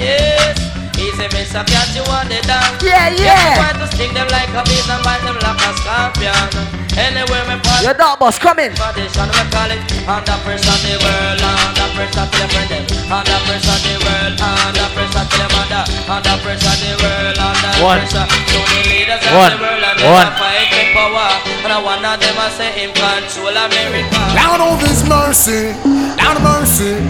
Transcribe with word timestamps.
Yes. 0.00 0.56
Easy 0.96 1.26
Mr. 1.32 1.64
Catch 1.64 1.96
you 1.96 2.04
on 2.12 2.28
the 2.28 2.40
dance. 2.44 2.82
Yeah, 2.84 3.08
yeah. 3.12 3.56
Try 3.56 3.72
to 3.80 3.86
sting 3.92 4.12
them 4.12 4.28
like 4.28 4.48
a 4.52 4.62
bees 4.68 4.88
and 4.88 5.00
bite 5.04 5.20
them 5.24 5.36
like 5.40 5.60
a 5.60 5.70
scorpion. 5.80 6.80
Anywhere 6.96 7.44
me 7.48 7.56
pass. 7.64 7.80
Your 7.84 7.94
dog 7.94 8.18
boss 8.18 8.36
coming. 8.38 8.72
Condition 8.76 9.28
we 9.32 9.42
call 9.48 9.70
it 9.72 9.80
under 10.04 10.36
pressure 10.44 10.78
the 10.84 11.00
world, 11.00 11.40
under 11.40 11.88
pressure 11.96 12.26
to 12.28 12.36
the 12.36 12.46
friend, 12.52 12.84
under 13.08 13.38
pressure 13.48 13.80
the 13.80 13.94
world, 14.04 14.36
under 14.36 14.88
pressure 14.92 15.24
to 15.24 15.36
the 15.40 15.46
mother, 15.56 15.82
under 16.04 16.36
pressure 16.44 16.76
the 16.84 16.92
world, 17.00 17.38
under 17.40 17.72
One. 17.80 18.00
pressure 18.04 18.26
to 18.28 18.58
the 18.60 18.80
leaders 18.90 19.22
of 19.24 19.32
the 19.32 19.56
world, 19.56 19.84
and 19.86 19.96
One. 20.04 20.26
them 20.28 20.34
a 20.34 20.40
fight 20.40 20.68
with 20.68 20.90
power, 20.92 21.30
and 21.64 21.72
I 21.72 21.78
one 21.80 22.04
of 22.04 22.16
them 22.20 22.36
a 22.36 22.46
say 22.52 22.68
him 22.76 22.90
control 22.92 23.56
America. 23.56 24.20
Down 24.36 24.60
of 24.60 24.76
His 24.84 25.00
mercy, 25.08 25.72
down 26.20 26.36
mercy. 26.44 27.00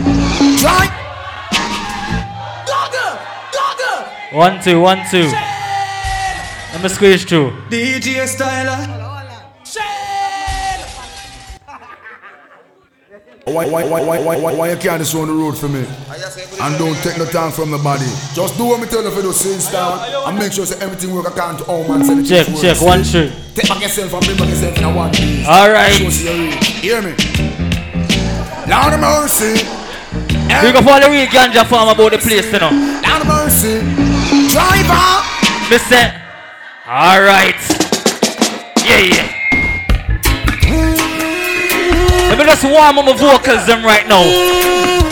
Try. 0.62 1.09
One, 4.32 4.62
two, 4.62 4.80
one, 4.80 4.98
two. 5.10 5.24
Let 6.72 6.82
me 6.82 6.88
squeeze 6.88 7.24
through. 7.24 7.50
DJ 7.68 8.26
Stylah. 8.28 8.98
Why, 13.44 13.66
why, 13.66 13.82
why, 13.84 14.04
why, 14.04 14.18
why, 14.22 14.36
why, 14.38 14.54
why 14.54 14.70
you 14.70 14.76
can't 14.76 15.00
just 15.02 15.14
on 15.16 15.26
the 15.26 15.34
road 15.34 15.58
for 15.58 15.66
me? 15.68 15.80
And 16.60 16.78
don't 16.78 16.94
take 17.02 17.18
no 17.18 17.24
time 17.24 17.50
from 17.50 17.72
the 17.72 17.78
body. 17.78 18.06
Just 18.32 18.56
do 18.56 18.66
what 18.66 18.80
me 18.80 18.86
tell 18.86 19.02
you 19.02 19.10
for 19.10 19.22
the 19.22 19.32
same 19.32 19.58
style 19.58 20.28
and 20.28 20.38
make 20.38 20.52
sure 20.52 20.64
say 20.66 20.78
everything 20.84 21.12
work 21.12 21.26
according 21.26 21.58
to 21.58 21.64
all 21.64 21.88
man. 21.88 22.04
Send 22.04 22.28
Check, 22.28 22.46
check, 22.60 22.76
world. 22.80 23.00
one, 23.00 23.02
two. 23.02 23.32
Take 23.56 23.68
back 23.68 23.82
yourself 23.82 24.12
and 24.14 24.24
bring 24.24 24.38
back 24.38 24.48
yourself 24.50 24.78
in 24.78 24.84
a 24.84 24.94
one 24.94 25.10
piece. 25.10 25.48
All 25.48 25.70
right. 25.72 25.90
Show 25.90 26.10
see 26.10 26.24
your 26.30 26.38
real. 26.38 26.52
Hear 26.78 27.02
me? 27.02 27.12
Lord 28.70 28.94
of 28.94 29.00
mercy. 29.00 29.66
We 30.62 30.70
go 30.70 30.82
for 30.86 31.00
the 31.02 31.08
real 31.10 31.26
ganja 31.26 31.66
farm 31.66 31.88
about 31.88 32.12
the 32.12 32.18
place, 32.18 32.46
you 32.52 32.58
know. 32.60 32.70
Lord 32.70 33.22
of 33.22 33.26
mercy. 33.26 33.39
Driver. 33.50 35.26
Listen. 35.70 36.06
All 36.86 37.18
right. 37.20 37.58
Yeah, 38.86 39.10
yeah. 39.10 39.26
Let 42.30 42.38
me 42.38 42.44
just 42.44 42.62
warm 42.62 42.98
up 42.98 43.04
my 43.06 43.12
vocals 43.18 43.66
them 43.66 43.84
right 43.84 44.06
now. 44.06 44.22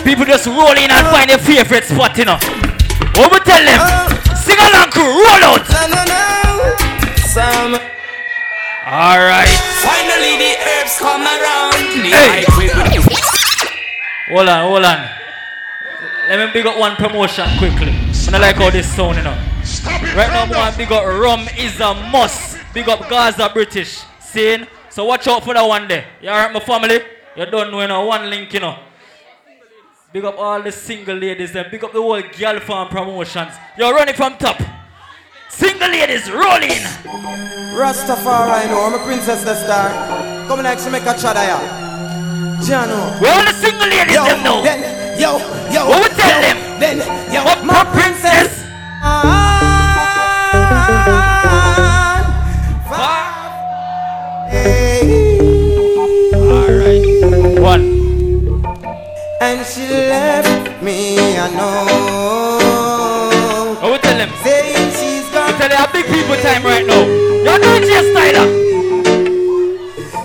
People 0.05 0.25
just 0.25 0.47
roll 0.47 0.71
in 0.71 0.89
and 0.89 1.07
find 1.09 1.29
their 1.29 1.39
favorite 1.39 1.85
spot, 1.85 2.17
you 2.17 2.27
know. 2.27 2.39
What 3.19 3.33
we 3.33 3.41
tell 3.43 3.59
them? 3.59 3.83
Sing 4.39 4.57
along, 4.57 4.91
crew, 4.95 5.03
roll 5.03 5.43
out. 5.43 5.67
All 8.87 9.19
right. 9.19 9.51
finally 9.83 10.39
the 10.39 10.55
herbs 10.63 10.97
come 10.99 11.23
around. 11.23 11.75
Hey. 12.07 12.45
Hold 14.31 14.49
on, 14.49 14.71
hold 14.71 14.85
on. 14.85 15.09
Let 16.29 16.39
me 16.39 16.53
pick 16.53 16.67
up 16.67 16.79
one 16.79 16.95
promotion 16.95 17.47
quickly. 17.59 18.08
I 18.29 18.31
don't 18.31 18.41
like 18.43 18.57
how 18.57 18.69
this 18.69 18.95
sound, 18.95 19.17
you 19.17 19.23
know. 19.23 19.31
Right 20.15 20.29
now, 20.29 20.45
I 20.45 20.51
want 20.51 20.77
big 20.77 20.93
up 20.93 21.03
Rum 21.07 21.49
is 21.57 21.81
a 21.81 21.95
must. 22.13 22.59
Big 22.75 22.87
up 22.87 23.09
Gaza 23.09 23.49
British. 23.49 24.05
Seeing? 24.21 24.67
So 24.91 25.07
watch 25.07 25.27
out 25.27 25.43
for 25.43 25.55
that 25.55 25.63
one 25.63 25.89
there. 25.89 26.05
You 26.21 26.29
alright, 26.29 26.53
my 26.53 26.61
family? 26.61 27.01
You 27.35 27.47
don't 27.47 27.71
know, 27.71 27.81
you 27.81 27.89
know, 27.89 28.05
one 28.05 28.29
link, 28.29 28.53
you 28.53 28.61
know. 28.61 28.79
Big 30.13 30.27
up 30.27 30.39
all 30.39 30.61
the 30.61 30.71
single 30.71 31.17
ladies 31.17 31.57
and 31.57 31.71
big 31.71 31.83
up 31.83 31.95
the 31.95 32.03
whole 32.03 32.21
Gyal 32.21 32.61
Farm 32.61 32.89
promotions. 32.89 33.55
You're 33.79 33.95
running 33.95 34.15
from 34.15 34.37
top. 34.37 34.61
Single 35.49 35.89
ladies 35.89 36.31
rolling. 36.31 36.85
Rastafari, 37.81 38.69
know, 38.69 38.85
I'm 38.85 38.93
a 39.01 39.05
princess 39.07 39.43
the 39.43 39.55
star. 39.55 39.89
Come 40.49 40.63
like 40.63 40.79
she 40.81 40.91
make 40.91 41.05
a 41.05 41.15
chada 41.15 41.49
ya. 41.49 41.59
Jano. 42.61 43.23
Where 43.23 43.33
all 43.33 43.45
the 43.47 43.55
single 43.55 43.89
ladies 43.89 44.15
Yo, 44.15 44.25
them 44.25 44.45
know? 44.45 44.63
then, 44.63 45.19
yo, 45.19 45.39
yo. 45.73 45.89
What 45.89 46.11
we 46.11 46.15
tell 46.15 46.43
yo, 46.43 46.47
them? 46.47 46.68
Then, 46.79 46.99
yo, 47.33 47.45
What 47.45 47.65
my 47.65 47.85
princess. 47.93 48.65
Alright. 56.35 57.05
One. 57.61 57.85
And 59.41 59.65
she 59.67 59.87
left 59.89 60.83
me, 60.83 61.17
I 61.19 61.49
know. 61.57 61.79
What 63.81 63.93
we 63.93 63.99
tell 63.99 64.17
them? 64.19 64.31
Saying 64.43 64.91
she's 64.99 65.25
We 65.29 65.33
gone. 65.35 65.55
tell 65.59 65.71
you 65.71 65.77
how 65.77 65.93
big 65.93 66.07
people 66.07 66.37
time 66.43 66.63
right 66.65 66.85
now. 66.87 67.05
You're 67.45 67.59
doing 67.61 67.83
just 67.83 68.09
Stylah. 68.15 68.49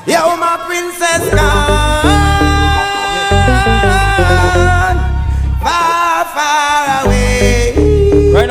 Yo, 0.07 0.35
my 0.37 0.57
princess 0.67 1.29
gone. 1.33 1.92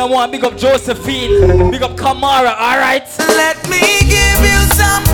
Right 0.02 0.10
now, 0.10 0.14
I 0.14 0.18
want 0.18 0.32
big 0.32 0.42
up 0.44 0.56
Josephine, 0.58 1.70
big 1.70 1.82
up 1.82 1.92
Kamara, 1.92 2.56
alright? 2.58 3.06
Let 3.20 3.56
me 3.70 3.78
give 4.00 4.40
you 4.42 4.58
some. 4.74 5.04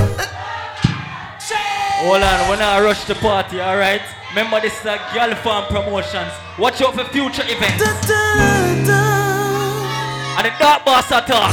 Hold 2.00 2.22
on, 2.22 2.49
when 2.49 2.62
I 2.62 2.81
rush 2.81 3.04
the 3.04 3.15
party, 3.16 3.60
alright? 3.60 4.00
Remember, 4.31 4.60
this 4.62 4.72
is 4.81 4.87
a 4.87 4.97
Gyal 5.12 5.37
Farm 5.43 5.66
promotions. 5.66 6.32
Watch 6.59 6.81
out 6.81 6.94
for 6.94 7.04
future 7.04 7.43
events. 7.44 7.82
And 7.84 8.87
the 10.47 10.53
dark 10.59 10.87
boss 10.87 11.10
attack. 11.10 11.53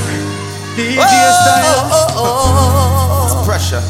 DJ 0.77 0.95
Stylah. 1.43 3.43
Pressure. 3.45 3.83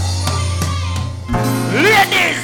Ladies, 1.85 2.41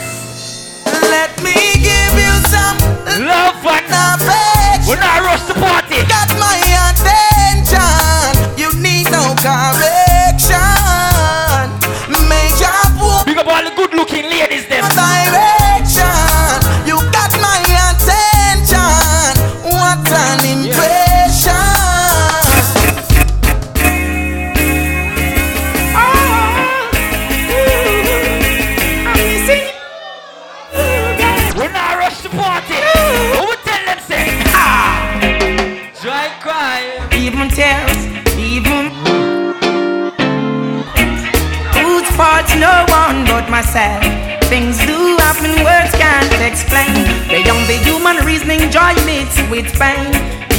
Let 1.10 1.34
me 1.42 1.56
give 1.82 2.14
you 2.14 2.34
some 2.46 2.78
love 3.26 3.58
and 3.66 3.90
affection. 3.90 4.86
when 4.90 5.00
I 5.02 5.20
rush 5.24 5.42
the 5.48 5.54
party. 5.56 6.04
Got 6.08 6.30
my 6.40 6.71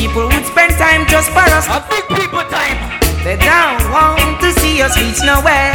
People 0.02 0.26
would 0.26 0.44
spend 0.46 0.72
time 0.74 1.06
just 1.06 1.30
for 1.30 1.46
us. 1.56 1.66
A 1.68 1.84
big 1.88 2.04
people 2.08 2.42
time. 2.50 2.76
They 3.24 3.36
don't 3.36 3.90
want 3.90 4.40
to 4.40 4.52
see 4.60 4.82
us 4.82 4.96
reach 4.98 5.20
nowhere. 5.24 5.71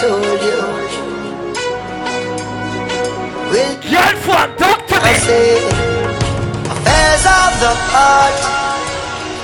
Told 0.00 0.40
you? 0.42 0.60
Will 3.52 3.74
Girl 3.90 4.14
from 4.24 4.48
talk 4.56 4.80
to 4.88 4.96
I 4.96 5.12
me. 5.12 5.18
say 5.26 5.58
affairs 6.72 7.24
of 7.26 7.52
the 7.60 7.72
heart? 7.92 8.38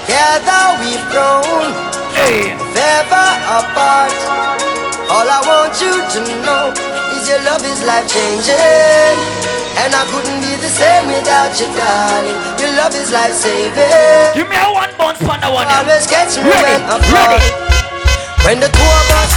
Together 0.07 0.63
we've 0.81 1.07
grown, 1.13 1.75
Hey. 2.17 2.55
Never 2.73 3.27
apart. 3.59 4.15
All 5.13 5.27
I 5.29 5.41
want 5.45 5.75
you 5.83 5.93
to 5.93 6.21
know 6.47 6.73
is 7.19 7.29
your 7.29 7.43
love 7.45 7.63
is 7.67 7.83
life 7.85 8.07
changing. 8.09 9.17
And 9.77 9.93
I 9.93 10.03
couldn't 10.09 10.41
be 10.41 10.57
the 10.57 10.73
same 10.73 11.05
without 11.13 11.53
you, 11.61 11.69
darling. 11.77 12.39
Your 12.63 12.73
love 12.81 12.95
is 12.97 13.13
life 13.13 13.35
saving. 13.37 14.33
Give 14.33 14.49
me 14.49 14.57
a 14.57 14.73
one 14.73 14.89
bounce 14.97 15.21
on 15.21 15.41
the 15.41 15.51
one. 15.53 15.69
Always 15.69 16.07
catch 16.09 16.39
me 16.41 16.49
Ready, 16.49 16.65
when 16.65 16.83
I'm 16.89 17.03
ready. 17.13 17.45
When 18.47 18.57
the 18.61 18.71
two 18.73 18.89
of 18.89 19.11
us. 19.21 19.36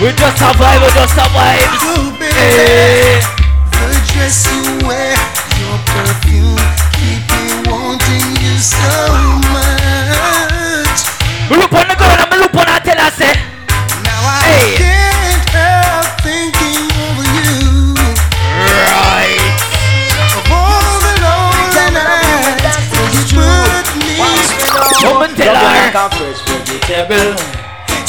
We 0.00 0.08
just 0.16 0.38
survive, 0.38 0.80
we 0.80 0.88
just 0.96 1.14
survive. 1.14 1.60
Baby, 2.18 2.32
Hey. 2.32 3.20
Eh. 3.20 3.22
the 3.70 3.88
dress 4.08 4.48
you 4.48 4.62
wear, 4.88 5.12
your 5.60 5.76
perfume, 5.92 6.56
keep 6.96 7.20
me 7.28 7.44
wanting 7.68 8.28
you 8.40 8.56
so 8.56 8.88
much. 9.52 10.98
Me 11.50 11.54
look 11.60 11.72
on 11.72 11.84
the 11.88 11.96
girl 12.00 12.16
and 12.16 12.28
me 12.32 12.36
look 12.40 12.54
on 12.56 12.66
her 12.72 12.80
tell 12.80 12.96
her 13.04 13.10
say, 13.12 13.34
Now 14.08 14.20
I 14.24 14.40
Hey. 14.48 14.68
can't 14.80 15.48
help 15.52 16.08
thinking 16.24 16.88
over 17.04 17.26
you. 17.36 17.92
right. 18.88 19.52
Of 20.32 20.48
all 20.48 20.96
the 21.04 21.14
lonely 21.20 21.66
nights 21.92 22.88
you 23.12 23.36
put 23.36 23.86
me 24.00 24.16
Come 25.04 25.22
and 25.28 25.36
tell 25.36 25.56
her. 25.56 25.92
Like 25.92 26.12
vegetable. 26.48 27.39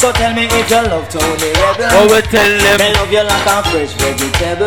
So 0.02 0.10
tell 0.10 0.34
me 0.34 0.50
if 0.50 0.66
you 0.66 0.82
love 0.82 1.06
Tony 1.08 1.54
Rebel. 1.62 1.86
Oh, 1.94 2.10
we 2.10 2.18
tell 2.26 2.42
Me 2.42 2.74
them. 2.74 2.90
love 2.98 3.12
you 3.14 3.22
like 3.22 3.46
a 3.46 3.62
fresh 3.70 3.94
vegetable. 3.94 4.66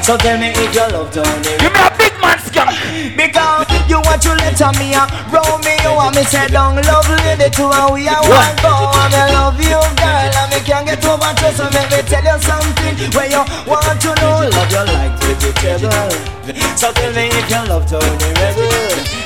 So 0.00 0.16
tell 0.16 0.40
me 0.40 0.48
if 0.56 0.72
you 0.72 0.88
love 0.88 1.12
Tony 1.12 1.52
Give 1.60 1.68
me 1.68 1.76
a 1.84 1.92
big 2.00 2.16
man 2.16 2.40
skunk. 2.40 2.72
Because 3.12 3.68
you 3.92 4.00
want 4.00 4.24
to 4.24 4.32
let 4.40 4.56
me 4.80 4.96
a 4.96 5.04
roll 5.28 5.60
me 5.60 5.76
You 5.84 5.92
want 5.92 6.16
me 6.16 6.24
say 6.24 6.48
down 6.48 6.80
love 6.80 7.04
lady 7.28 7.52
to 7.60 7.64
and 7.68 7.92
we 7.92 8.08
are 8.08 8.24
one 8.24 8.56
go 8.64 8.72
And 9.04 9.12
I 9.12 9.36
love 9.36 9.60
you 9.60 9.76
girl 9.76 10.32
and 10.32 10.48
me 10.48 10.64
can't 10.64 10.88
get 10.88 11.04
over 11.04 11.28
to 11.28 11.48
So 11.52 11.68
let 11.68 11.92
me 11.92 12.00
tell 12.08 12.24
you 12.24 12.40
something 12.40 12.96
Where 13.12 13.28
you 13.28 13.44
want 13.68 14.00
to 14.00 14.10
know 14.16 14.48
Love 14.48 14.72
you 14.72 14.84
like 14.96 15.12
vegetable 15.20 16.08
So 16.80 16.88
tell 16.96 17.12
me 17.12 17.28
if 17.28 17.50
you 17.52 17.62
love 17.68 17.84
Tony 17.84 18.32
Rebel 18.40 19.17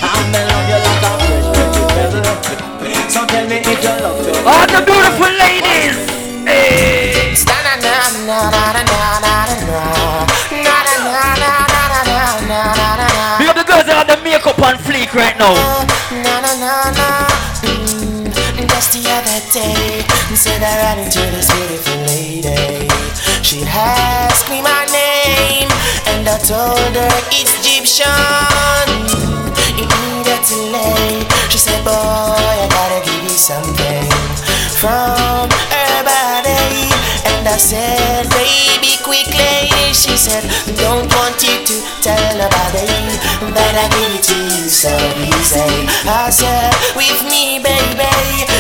All 4.45 4.67
the 4.67 4.83
beautiful 4.85 5.31
ladies. 5.39 5.97
Hey. 6.45 7.31
Big 13.39 13.49
up 13.49 13.57
the 13.57 13.65
girls 13.65 13.87
that 13.87 13.97
have 13.97 14.09
the 14.11 14.19
makeup 14.25 14.59
on 14.59 14.75
fleek 14.83 15.15
right 15.15 15.39
now. 15.39 15.55
Na 16.11 16.41
na 16.43 16.53
Just 18.67 18.93
the 18.99 19.07
other 19.15 19.41
day, 19.55 20.03
said 20.35 20.59
I 20.59 20.75
ran 20.83 20.99
into 21.07 21.21
this 21.31 21.47
beautiful 21.55 22.03
lady. 22.11 22.91
She 23.43 23.63
asked 23.63 24.51
me 24.51 24.61
my 24.61 24.85
name, 24.91 25.71
and 26.11 26.27
I 26.29 26.37
told 26.43 26.97
her 26.97 27.15
it's 27.31 27.55
Egyptian. 27.63 28.72
She 30.45 31.59
said, 31.59 31.85
Boy, 31.85 31.95
I 31.95 32.67
gotta 32.67 32.99
give 33.07 33.23
you 33.23 33.31
something 33.31 34.11
from 34.75 35.47
her 35.47 36.03
body. 36.03 36.91
And 37.31 37.47
I 37.47 37.55
said, 37.55 38.27
Baby, 38.35 38.99
quickly. 39.07 39.95
She 39.95 40.17
said, 40.19 40.43
Don't 40.75 41.07
want 41.15 41.39
you 41.47 41.63
to 41.63 41.77
tell 42.03 42.19
nobody 42.35 42.91
that 43.55 43.75
I 43.79 43.87
give 43.95 44.19
it 44.19 44.25
to 44.35 44.35
you 44.35 44.67
so 44.67 44.91
easy. 45.23 45.87
I 46.11 46.27
said, 46.35 46.75
With 46.99 47.23
me, 47.31 47.63
baby, 47.63 48.11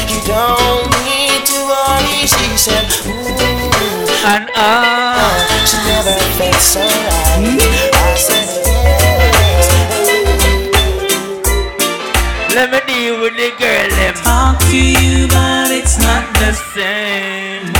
you 0.06 0.22
don't 0.22 0.86
need 1.02 1.42
to 1.50 1.58
worry. 1.66 2.30
She 2.30 2.46
said, 2.62 2.86
Ooh. 3.10 4.06
And 4.22 4.46
ah, 4.54 5.18
She 5.66 5.82
never 5.90 6.14
felt 6.38 6.62
so 6.62 6.78
right. 6.78 7.58
I 7.90 8.14
said, 8.14 8.46
yes. 8.70 9.01
Let 12.54 12.70
me 12.70 12.80
deal 12.86 13.18
with 13.22 13.32
the 13.32 13.48
girl 13.58 13.88
them. 13.96 14.12
Talk 14.12 14.58
to 14.68 14.76
you, 14.76 15.26
but 15.28 15.70
it's 15.70 15.96
not 15.98 16.22
The 16.34 16.52
same. 16.52 17.72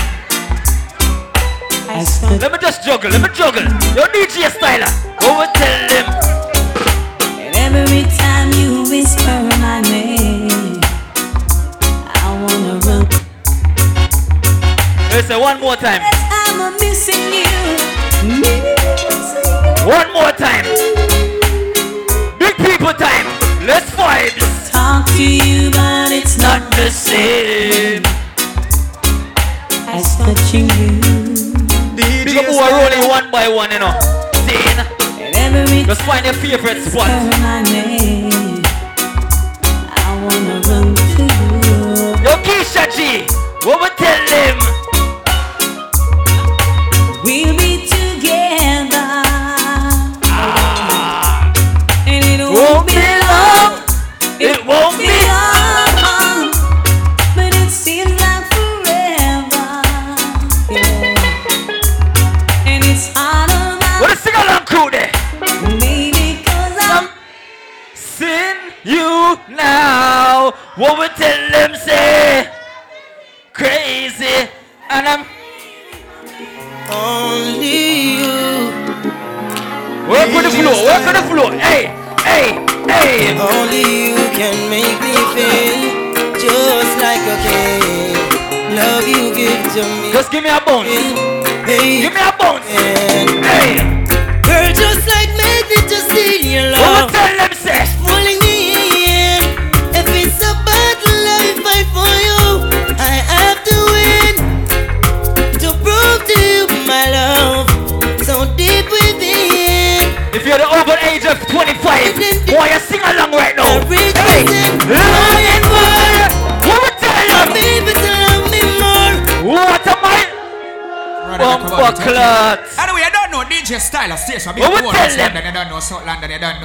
Let 2.41 2.53
me 2.53 2.59
just 2.59 2.83
juggle, 2.83 3.11
let 3.11 3.21
me 3.21 3.29
juggle. 3.35 3.65
Your 3.93 4.09
DJ 4.09 4.49
Stylah. 4.49 4.89
Go 5.21 5.43
and 5.43 5.53
tell 5.53 5.89
them. 5.93 6.07
And 7.37 7.55
every 7.55 8.05
time 8.17 8.51
you 8.57 8.89
whisper 8.89 9.45
my 9.61 9.83
name, 9.83 10.81
I 12.09 12.33
wanna 12.41 12.81
run. 12.89 13.07
Let's 15.13 15.29
say 15.29 15.39
one 15.39 15.61
more 15.61 15.77
time. 15.77 16.01
I'm 16.33 16.73
missing 16.81 17.29
you. 17.29 17.53
Missing. 18.41 19.53
One 19.85 20.11
more 20.15 20.33
time. 20.33 20.65
Big 22.39 22.57
people 22.57 22.95
time. 22.95 23.27
Let's 23.67 23.91
vibes. 23.91 24.62
Talk 24.83 25.07
to 25.15 25.23
you, 25.23 25.71
but 25.71 26.11
it's 26.11 26.39
not 26.39 26.59
Not 26.61 26.73
the 26.75 26.91
same. 26.91 28.03
as 29.87 30.17
touching 30.19 30.67
you. 30.75 31.55
Big 31.95 32.37
up 32.37 32.47
who 32.47 32.57
are 32.59 32.73
rolling 32.83 33.09
one 33.09 33.31
by 33.31 33.47
one, 33.47 33.71
you 33.71 33.79
know. 33.79 33.95
Scene. 34.43 34.81
And 35.23 35.37
every 35.55 35.85
Just 35.85 36.03
find 36.03 36.25
your 36.25 36.35
favorite 36.35 36.83
spot. 36.83 37.07
whisper 37.07 37.41
my 37.43 37.63
name, 37.63 38.63
I 39.95 40.11
wanna 40.25 40.59
run 40.67 40.95
to 41.15 41.23
you. 41.31 41.79
Yo, 42.27 42.33
Keisha 42.43 42.85
G. 42.97 42.99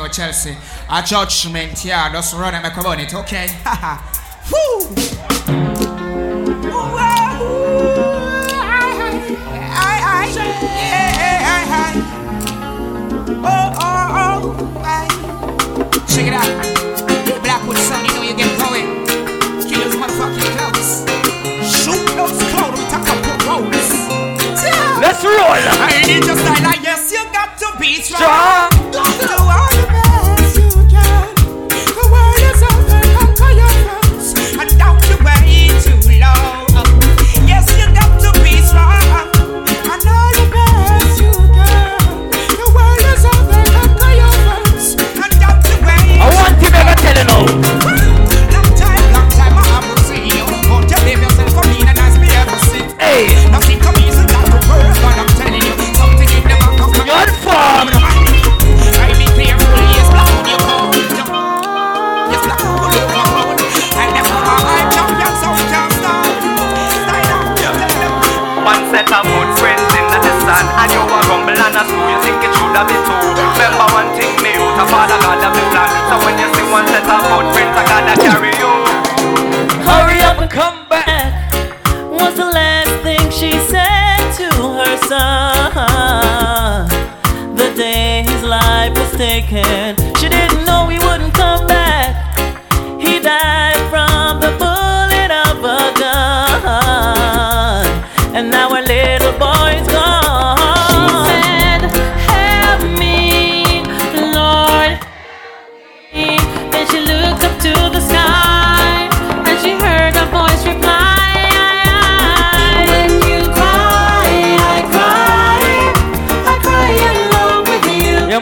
or 0.08 0.10
Chelsea. 0.10 0.56
A 0.90 1.04
judgment, 1.04 1.84
yeah, 1.84 2.12
just 2.12 2.34
run 2.34 2.54
and 2.56 2.64
make 2.64 3.00
it, 3.00 3.14
okay? 3.14 3.48
Woo! 4.52 4.88
Oh, 13.50 13.74
oh, 13.80 14.08
oh. 14.14 14.54
Check 16.08 16.28
it 16.28 16.34
out. 16.34 17.44
Blackwood 17.44 17.78
sound, 17.78 18.08
you 18.08 18.14
know 18.14 18.24
you 18.24 18.36
get 18.36 18.58
going. 18.60 19.06
Kill 19.68 19.82
those 19.82 19.96
motherfucking 19.96 20.50
clouds. 20.56 21.06
Shoot 21.64 22.08
those 22.16 22.38
clouds 22.52 22.80
with 22.80 22.94
a 22.94 23.00
couple 23.06 23.36
rolls. 23.48 23.90
Let's 25.02 25.24
roll. 25.24 25.34
I 25.38 26.04
need 26.06 26.24
to 26.24 26.36
style, 26.36 26.82
yes, 26.82 27.12
you 27.12 27.24
got 27.32 27.58
to 27.60 27.80
be 27.80 27.96
strong. 27.96 28.22
strong. 28.22 28.76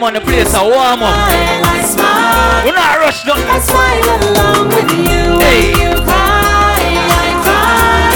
Man, 0.06 0.14
the 0.14 0.20
place 0.20 0.54
warm 0.54 1.02
up. 1.02 1.30
And 1.30 1.66
I 1.66 1.82
smile. 1.82 2.64
We 2.64 2.70
not 2.72 2.98
rush 2.98 3.26
nothing. 3.26 3.44
I 3.48 3.58
smile 3.58 4.06
along 4.30 4.68
with 4.68 4.90
you. 4.92 5.38
Hey. 5.42 5.70
You 5.70 5.94
cry, 6.06 6.78
I 7.10 7.30
cry. 7.42 8.14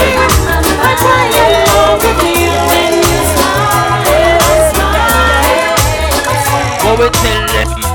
I 0.87 0.93
cry 1.03 1.27
along 1.51 1.99
with 2.05 2.21
you. 2.39 2.53
When 2.71 2.93
you 2.95 3.19
smile, 3.35 4.07
I 6.27 6.39
smile. 6.47 6.99
We 6.99 7.07
tell 7.11 7.47
them? 7.55 7.90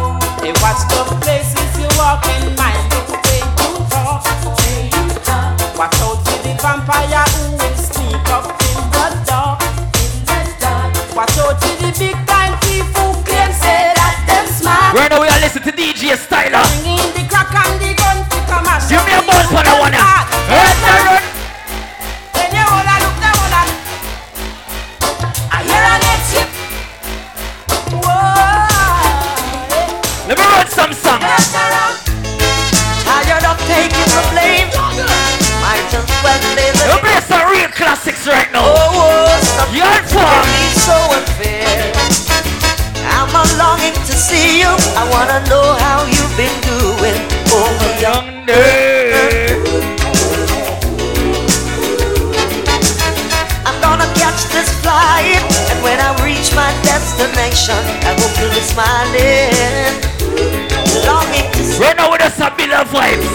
Now 15.16 15.22
we 15.22 15.30
are 15.30 15.40
listening 15.40 15.64
to 15.64 15.72
DJ 15.72 16.12
Stylah. 16.20 16.60
Bring 16.84 17.00
in 17.00 17.08
the 17.16 17.24
crack 17.32 17.48
and 17.48 17.80
the 17.80 17.96
gun 17.96 18.20
to 18.20 18.36
come 18.52 18.68
and 18.68 18.84
Give 18.84 19.00
me 19.08 19.16
a 19.16 19.24
buzz 19.24 19.48
for 19.48 19.64
that 19.64 19.80
one. 19.80 19.96
yeah. 19.96 20.04
hard. 20.04 20.28
Run, 20.52 20.76
run, 20.84 21.08
run. 21.08 21.24
You 22.52 22.60
hold 22.68 22.84
look 22.84 23.16
down. 23.24 23.48
I 25.56 25.64
hear 25.64 25.84
an 25.88 26.04
exit. 26.04 26.52
Whoa. 27.96 28.28
Let 30.28 30.36
me 30.36 30.44
run 30.52 30.68
some 30.68 30.92
song. 30.92 31.24
Tired 33.08 33.46
of 33.48 33.56
taking 33.72 34.12
the 34.12 34.20
blame. 34.36 34.68
Might 35.64 35.88
just 35.96 36.12
well 36.28 36.40
play 36.60 36.76
the 36.76 36.92
You 36.92 37.00
play 37.00 37.24
some 37.24 37.48
real 37.56 37.72
classics 37.72 38.28
right 38.28 38.52
now. 38.52 38.68
Oh, 38.68 39.00
oh 39.00 39.32
stop 39.48 39.72
You're. 39.72 39.96
So 40.76 40.92
unfair. 41.16 41.96
I'm 43.16 43.32
a 43.32 43.48
longing 43.56 43.95
to 44.06 44.14
see 44.14 44.62
you. 44.62 44.70
I 44.94 45.04
wanna 45.10 45.42
know 45.50 45.66
how 45.82 46.06
you've 46.06 46.36
been 46.38 46.54
doing 46.62 47.18
oh, 47.50 47.66
over 47.66 47.92
yonder. 47.98 48.54
I'm 53.66 53.78
gonna 53.82 54.06
catch 54.14 54.46
this 54.54 54.70
flight, 54.86 55.42
and 55.74 55.80
when 55.82 55.98
I 55.98 56.14
reach 56.22 56.54
my 56.54 56.70
destination, 56.86 57.82
I 58.06 58.14
hope 58.22 58.34
you'll 58.38 58.54
be 58.54 58.62
smiling. 58.62 59.94
Longing 61.02 61.50
to 61.58 61.64
see. 61.66 61.82
Right 61.82 61.98
now 61.98 62.12
with 62.12 62.22
a 62.22 62.30
of 62.30 62.88
vibes. 62.94 63.26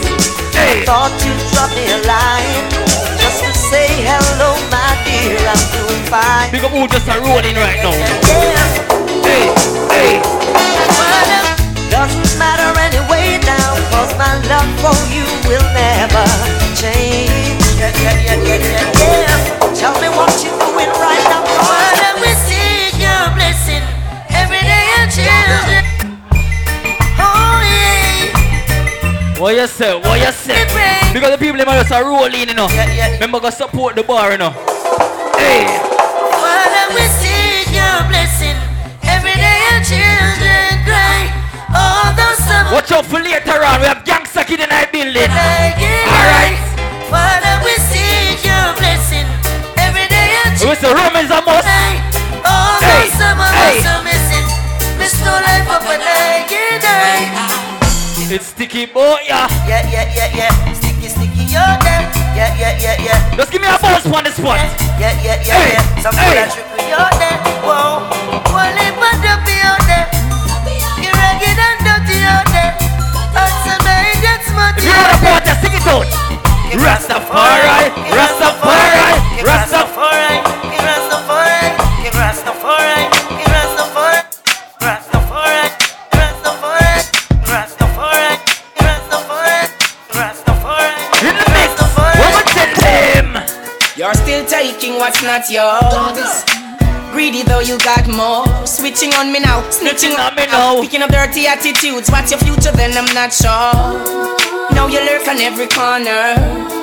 Hey. 0.54 0.84
Thought 0.86 1.10
you'd 1.26 1.40
drop 1.50 1.70
me 1.74 1.82
a 1.90 1.98
line 2.06 2.70
just 3.18 3.42
to 3.42 3.52
say 3.70 3.88
hello, 4.06 4.54
my 4.70 4.94
dear. 5.02 5.34
I'm 5.34 5.62
doing 5.74 6.04
fine. 6.06 6.50
Big 6.52 6.62
up 6.62 6.70
who 6.70 6.86
just 6.86 7.08
a 7.08 7.18
rolling 7.20 7.56
right 7.58 7.82
now. 7.82 7.90
Yeah. 7.90 8.90
Hey, 9.26 10.22
hey. 10.22 10.39
Doesn't 12.00 12.38
matter 12.38 12.72
anyway 12.80 13.36
now, 13.44 13.76
cause 13.92 14.16
my 14.16 14.32
love 14.48 14.64
for 14.80 14.96
you 15.12 15.28
will 15.44 15.60
never 15.76 16.24
change. 16.72 17.60
Yeah, 17.76 17.92
yeah, 18.00 18.16
yeah, 18.24 18.40
yeah, 18.40 18.56
yeah, 18.56 18.88
yeah. 18.96 19.74
Tell 19.76 19.92
me 20.00 20.08
what 20.08 20.32
you're 20.40 20.56
doing 20.64 20.88
right 20.96 21.24
now. 21.28 21.44
Well, 21.44 22.16
we 22.24 22.32
seek 22.48 22.96
your 22.96 23.28
blessing 23.36 23.84
every 24.32 24.64
day, 24.64 24.84
your 24.96 25.12
children. 25.12 25.84
Oh, 27.20 27.60
yeah. 27.68 28.32
What 29.38 29.54
you 29.56 29.66
say? 29.66 29.92
What 30.00 30.24
you 30.24 30.32
say? 30.32 30.64
Because 31.12 31.32
the 31.32 31.38
people 31.38 31.58
them 31.58 31.68
are 31.68 31.84
just 31.84 31.92
a 31.92 32.02
rolling, 32.02 32.48
you 32.48 32.54
know. 32.54 32.68
Remember 33.20 33.40
go 33.40 33.50
support 33.50 33.94
the 33.94 34.02
bar, 34.02 34.32
you 34.32 34.38
know. 34.38 34.56
Hey. 35.36 35.68
Well, 36.32 36.96
we 36.96 37.04
seek 37.20 37.68
your 37.76 38.08
blessing 38.08 38.56
every 39.04 39.36
day, 39.36 39.60
your 39.68 39.84
children 39.84 40.80
cry. 40.88 41.39
Oh. 41.72 42.72
Watch 42.72 42.92
out 42.92 43.06
for 43.06 43.18
later 43.18 43.62
on. 43.64 43.80
We 43.80 43.86
have 43.86 44.04
gangster 44.04 44.44
kid 44.44 44.60
in 44.60 44.70
our 44.70 44.86
building. 44.90 45.30
Alright. 45.30 46.58
Father, 47.10 47.54
we 47.66 47.74
seek 47.90 48.42
your 48.46 48.74
blessing 48.78 49.26
every 49.78 50.06
day. 50.06 50.30
We 50.62 50.74
say 50.78 50.92
rum 50.92 51.16
is 51.16 51.30
a 51.30 51.40
must. 51.42 51.66
Oh, 52.46 52.78
Hey, 52.80 53.10
summer 53.18 53.50
hey. 53.50 53.82
so 53.82 54.02
missing. 54.06 54.46
Miss 54.98 55.14
no 55.24 55.32
life 55.32 55.68
up 55.68 55.82
and 55.86 56.02
I 56.02 56.46
get. 56.48 56.60
It's 58.32 58.46
sticky 58.46 58.86
boy, 58.86 59.16
yeah. 59.26 59.48
Yeah, 59.66 59.82
yeah, 59.90 60.06
yeah, 60.14 60.36
yeah. 60.36 60.72
Sticky, 60.72 61.08
sticky, 61.08 61.50
you're. 61.50 61.58
Yeah, 61.58 62.54
yeah, 62.54 62.78
yeah, 62.78 63.02
yeah. 63.02 63.36
Just 63.36 63.50
give 63.50 63.60
me 63.60 63.66
a 63.66 63.76
buzz 63.82 64.06
on 64.06 64.22
the 64.22 64.30
spot. 64.30 64.54
Yeah, 65.02 65.10
yeah, 65.20 65.42
yeah, 65.42 65.58
Hey, 65.58 65.72
yeah. 65.72 65.98
Some 65.98 66.14
hey. 66.14 66.22
hey. 66.22 66.34
that 66.38 66.54
tripping, 66.54 66.86
you're 66.86 67.10
there. 67.18 67.38
Whoa. 67.66 68.19
Rastafari, 76.80 77.92
Rastafari, 78.16 79.44
Rastafari. 79.44 80.36
Rastafari, 80.80 81.76
Rastafari, 82.16 83.04
Rastafari, 83.44 84.22
Rastafari, 84.80 85.66
Rastafari, 86.12 87.00
Rastafari, 87.52 88.16
Rastafari, 88.16 88.38
Rastafari, 88.80 89.82
Rastafari. 90.16 91.02
In 91.28 91.34
the 91.36 91.46
mix. 91.52 91.70
What 92.18 92.32
we 92.36 92.42
tell 92.56 92.72
them? 92.80 93.28
You're 93.96 94.14
still 94.14 94.44
taking 94.46 94.94
what's 94.96 95.22
not 95.22 95.50
yours. 95.50 96.59
Greedy 97.20 97.42
though 97.42 97.60
you 97.60 97.76
got 97.84 98.08
more. 98.08 98.48
Switching 98.64 99.12
on 99.20 99.30
me 99.30 99.40
now, 99.40 99.60
snitching 99.68 100.16
on 100.16 100.32
me 100.40 100.46
now. 100.48 100.80
Picking 100.80 101.02
up 101.02 101.12
dirty 101.12 101.46
attitudes. 101.46 102.08
What's 102.08 102.32
your 102.32 102.40
future 102.40 102.72
then? 102.72 102.96
I'm 102.96 103.04
not 103.12 103.28
sure. 103.28 103.76
Now 104.72 104.88
you 104.88 105.04
lurk 105.04 105.28
on 105.28 105.36
every 105.36 105.68
corner. 105.68 106.32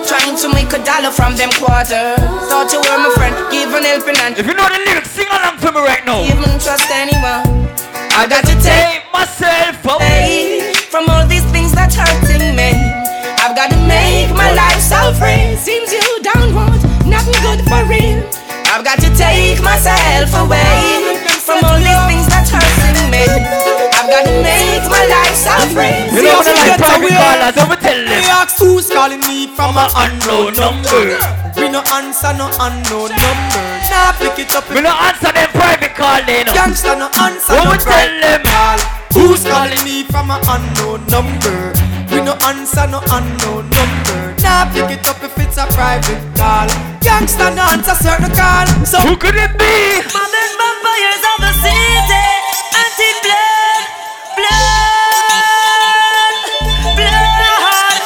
Trying 0.05 0.37
to 0.37 0.47
make 0.53 0.69
a 0.77 0.81
dollar 0.85 1.09
from 1.09 1.33
them 1.41 1.49
quarters. 1.57 2.21
Thought 2.53 2.69
you 2.69 2.77
were 2.85 3.01
my 3.01 3.09
friend, 3.17 3.33
give 3.49 3.73
an 3.73 3.81
helping 3.81 4.13
hand. 4.13 4.37
If 4.37 4.45
you 4.45 4.53
know 4.53 4.69
the 4.69 4.77
lyrics, 4.85 5.09
sing 5.09 5.25
along 5.25 5.57
for 5.57 5.73
me 5.73 5.81
right 5.81 6.05
now. 6.05 6.21
Even 6.21 6.53
trust 6.61 6.85
anyone. 6.93 7.41
I 8.13 8.29
got 8.29 8.45
to 8.45 8.53
take 8.61 9.09
myself 9.09 9.81
away. 9.89 10.69
from 10.93 11.09
all 11.09 11.25
these 11.25 11.49
things 11.49 11.73
that's 11.73 11.95
hurting 11.97 12.53
me. 12.53 12.77
I've 13.41 13.57
got 13.57 13.73
to 13.73 13.79
make 13.89 14.29
my 14.37 14.53
life 14.53 14.85
so 14.85 15.01
free. 15.17 15.57
Seems 15.57 15.89
you 15.89 16.05
don't 16.21 16.53
want 16.53 16.77
nothing 17.09 17.41
good 17.41 17.65
for 17.65 17.81
real. 17.89 18.21
I've 18.69 18.85
got 18.85 18.99
to 18.99 19.09
take 19.47 19.63
myself 19.63 20.27
away 20.43 21.23
from 21.39 21.63
all 21.63 21.79
these 21.79 22.03
things 22.11 22.27
that's 22.27 22.51
hurting 22.51 23.07
me. 23.07 23.23
I've 23.95 24.09
got 24.11 24.27
to 24.27 24.35
make 24.43 24.83
my 24.91 25.03
life 25.07 25.35
suffering. 25.39 26.11
You 26.11 26.27
know 26.27 26.43
what 26.43 26.51
I 26.51 26.55
like, 26.67 26.75
private 26.75 27.15
callers, 27.15 27.55
don't 27.55 27.79
tell 27.79 28.01
them. 28.03 28.11
They 28.11 28.27
ask 28.27 28.59
who's 28.59 28.91
calling 28.91 29.23
me 29.23 29.47
from 29.55 29.79
an 29.79 29.87
unknown 29.95 30.51
number. 30.59 31.15
We 31.55 31.71
no 31.71 31.79
answer 31.95 32.35
no 32.35 32.51
unknown 32.59 33.15
number. 33.15 33.63
Nah, 33.87 34.11
pick 34.19 34.35
it 34.43 34.51
up. 34.51 34.67
We 34.67 34.83
no 34.83 34.91
answer 34.91 35.31
them 35.31 35.49
private 35.55 35.95
calling. 35.95 36.47
Gangsta 36.51 36.99
no 36.99 37.07
answer 37.15 37.55
no 37.55 37.71
private 37.79 38.43
call. 38.43 38.79
Who's 39.15 39.47
calling 39.47 39.81
me 39.87 40.03
from 40.11 40.27
an 40.29 40.43
unknown 40.43 41.07
number? 41.07 41.71
We 42.11 42.19
no 42.19 42.35
answer 42.43 42.85
no 42.91 42.99
unknown 43.15 43.69
number. 43.71 44.06
Nah, 44.57 44.65
pick 44.73 44.89
it 44.89 45.05
up 45.07 45.21
if 45.21 45.37
it's 45.37 45.53
a 45.61 45.69
private 45.69 46.17
call. 46.33 46.65
Gangsta 47.05 47.53
no 47.53 47.61
answer 47.69 47.93
certain 47.93 48.33
call. 48.33 48.65
So 48.89 48.97
Who 49.05 49.13
could 49.13 49.37
it 49.37 49.53
be? 49.53 50.01
Modern 50.09 50.51
vampires 50.57 51.23
of 51.29 51.37
the 51.45 51.53
city, 51.61 52.25
anti 52.73 53.09
blood, 53.21 53.85
blood, 54.33 54.97
blood. 56.97 58.01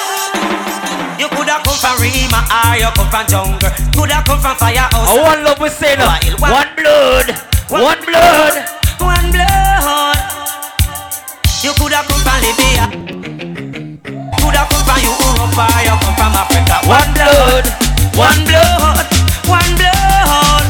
You 1.23 1.31
coulda 1.31 1.63
come 1.63 1.79
from 1.79 1.95
Rima 2.03 2.43
or 2.43 2.75
you 2.75 2.91
come 2.99 3.07
from 3.07 3.23
jungle. 3.31 3.71
Coulda 3.95 4.19
come 4.27 4.43
from 4.43 4.59
firehouse. 4.59 5.07
I 5.07 5.23
one 5.23 5.47
love 5.47 5.59
we 5.63 5.69
say 5.69 5.95
no. 5.95 6.03
Wild 6.03 6.51
One 6.51 6.67
blood, 6.75 7.31
one 7.71 8.03
blood. 8.03 8.59
One 8.99 9.31
blood. 9.31 10.19
You 11.63 11.71
coulda 11.79 12.03
come 12.03 12.19
from 12.19 12.43
Libya. 12.43 13.20
Coulda 14.61 14.69
come 14.69 14.85
from 14.85 14.99
Europe 15.01 15.57
you 15.81 15.95
come 16.05 16.15
from 16.15 16.33
Africa. 16.37 16.77
One 16.85 17.11
blood, 17.17 17.65
one 18.13 18.41
blood. 18.45 19.07
One 19.47 19.75
blood. 19.75 20.65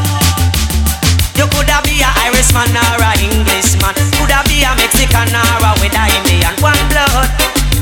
You 1.35 1.45
coulda 1.47 1.81
be 1.83 2.01
a 2.01 2.09
Irishman 2.25 2.71
or 2.71 3.03
a 3.03 3.11
Englishman. 3.19 3.95
Coulda 4.15 4.43
be 4.47 4.63
a 4.63 4.71
Mexican 4.75 5.35
or 5.35 5.65
a 5.65 5.71
with 5.81 5.93
Indian. 5.93 6.55
One 6.61 6.79
blood. 6.89 7.29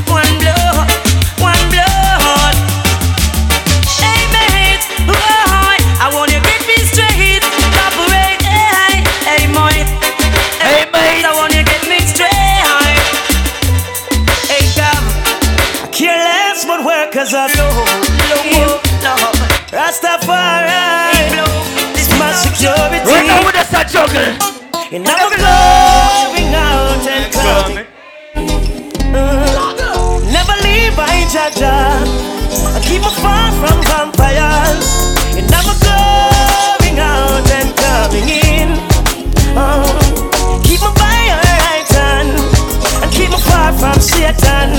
One 0.08 0.38
blood. 0.40 0.49
Juggle. 23.90 24.22
And 24.92 25.06
I'm 25.06 25.30
going 25.34 26.54
out 26.54 27.06
and 27.10 27.32
coming. 27.34 27.86
Uh, 29.12 30.20
never 30.30 30.56
leave 30.62 30.94
my 30.96 31.26
jaja. 31.26 31.98
I 32.70 32.80
keep 32.86 33.02
me 33.02 33.10
far 33.18 33.50
from 33.58 33.82
vampires. 33.90 34.86
And 35.34 35.50
I'm 35.50 35.68
going 35.82 36.98
out 37.02 37.50
and 37.50 37.70
coming 37.82 38.28
in. 38.30 38.68
Uh, 39.58 39.82
keep 40.62 40.80
me 40.80 40.90
by 40.94 41.18
your 41.26 41.42
right 41.50 41.90
hand. 41.90 42.30
And 43.02 43.10
keep 43.12 43.30
me 43.30 43.38
far 43.38 43.72
from 43.72 44.00
Satan. 44.00 44.70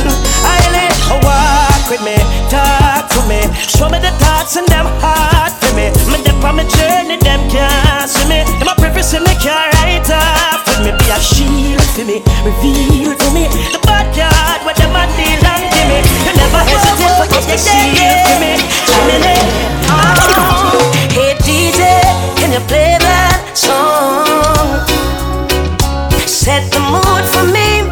I 0.48 0.60
let 0.72 0.96
her 1.08 1.20
walk 1.24 1.51
with 1.92 2.02
me, 2.08 2.16
talk 2.48 3.12
to 3.12 3.20
me. 3.28 3.44
Show 3.68 3.92
me 3.92 4.00
the 4.00 4.16
thoughts 4.16 4.56
and 4.56 4.66
them 4.72 4.88
heart 5.04 5.52
for 5.60 5.76
me. 5.76 5.92
Me 6.08 6.24
dip 6.24 6.40
on 6.40 6.56
my 6.56 6.64
journey, 6.64 7.20
them 7.20 7.44
can't 7.52 8.08
see 8.08 8.24
me. 8.32 8.48
Them 8.64 8.72
a 8.72 8.76
preface 8.80 9.12
me 9.20 9.36
can't 9.44 9.68
write 9.76 10.08
off 10.08 10.64
with 10.72 10.88
me. 10.88 10.92
Be 10.96 11.06
a 11.12 11.20
shield 11.20 11.84
for 11.92 12.08
me, 12.08 12.24
reveal 12.48 13.12
to 13.12 13.28
me. 13.36 13.52
The 13.76 13.80
bad 13.84 14.08
card 14.16 14.64
where 14.64 14.78
them 14.80 14.96
a 14.96 15.04
deal 15.20 15.44
and 15.44 15.68
give 15.68 15.88
me. 15.92 16.00
You 16.24 16.34
never 16.40 16.64
hesitate 16.64 17.12
for 17.20 17.28
get 17.28 17.44
the 17.52 17.60
shield 17.60 18.20
for 18.24 18.40
me. 18.40 18.56
Chimney. 18.88 19.36
Oh. 19.92 20.96
Hey 21.12 21.36
DJ, 21.44 21.84
can 22.40 22.56
you 22.56 22.64
play 22.72 22.96
that 23.04 23.52
song? 23.52 24.80
Set 26.24 26.72
the 26.72 26.80
mood 26.88 27.26
for 27.28 27.44
me 27.52 27.84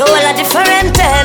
to 0.00 0.02
all 0.08 0.16
a 0.16 0.32
different 0.32 0.96
energy. 0.96 1.23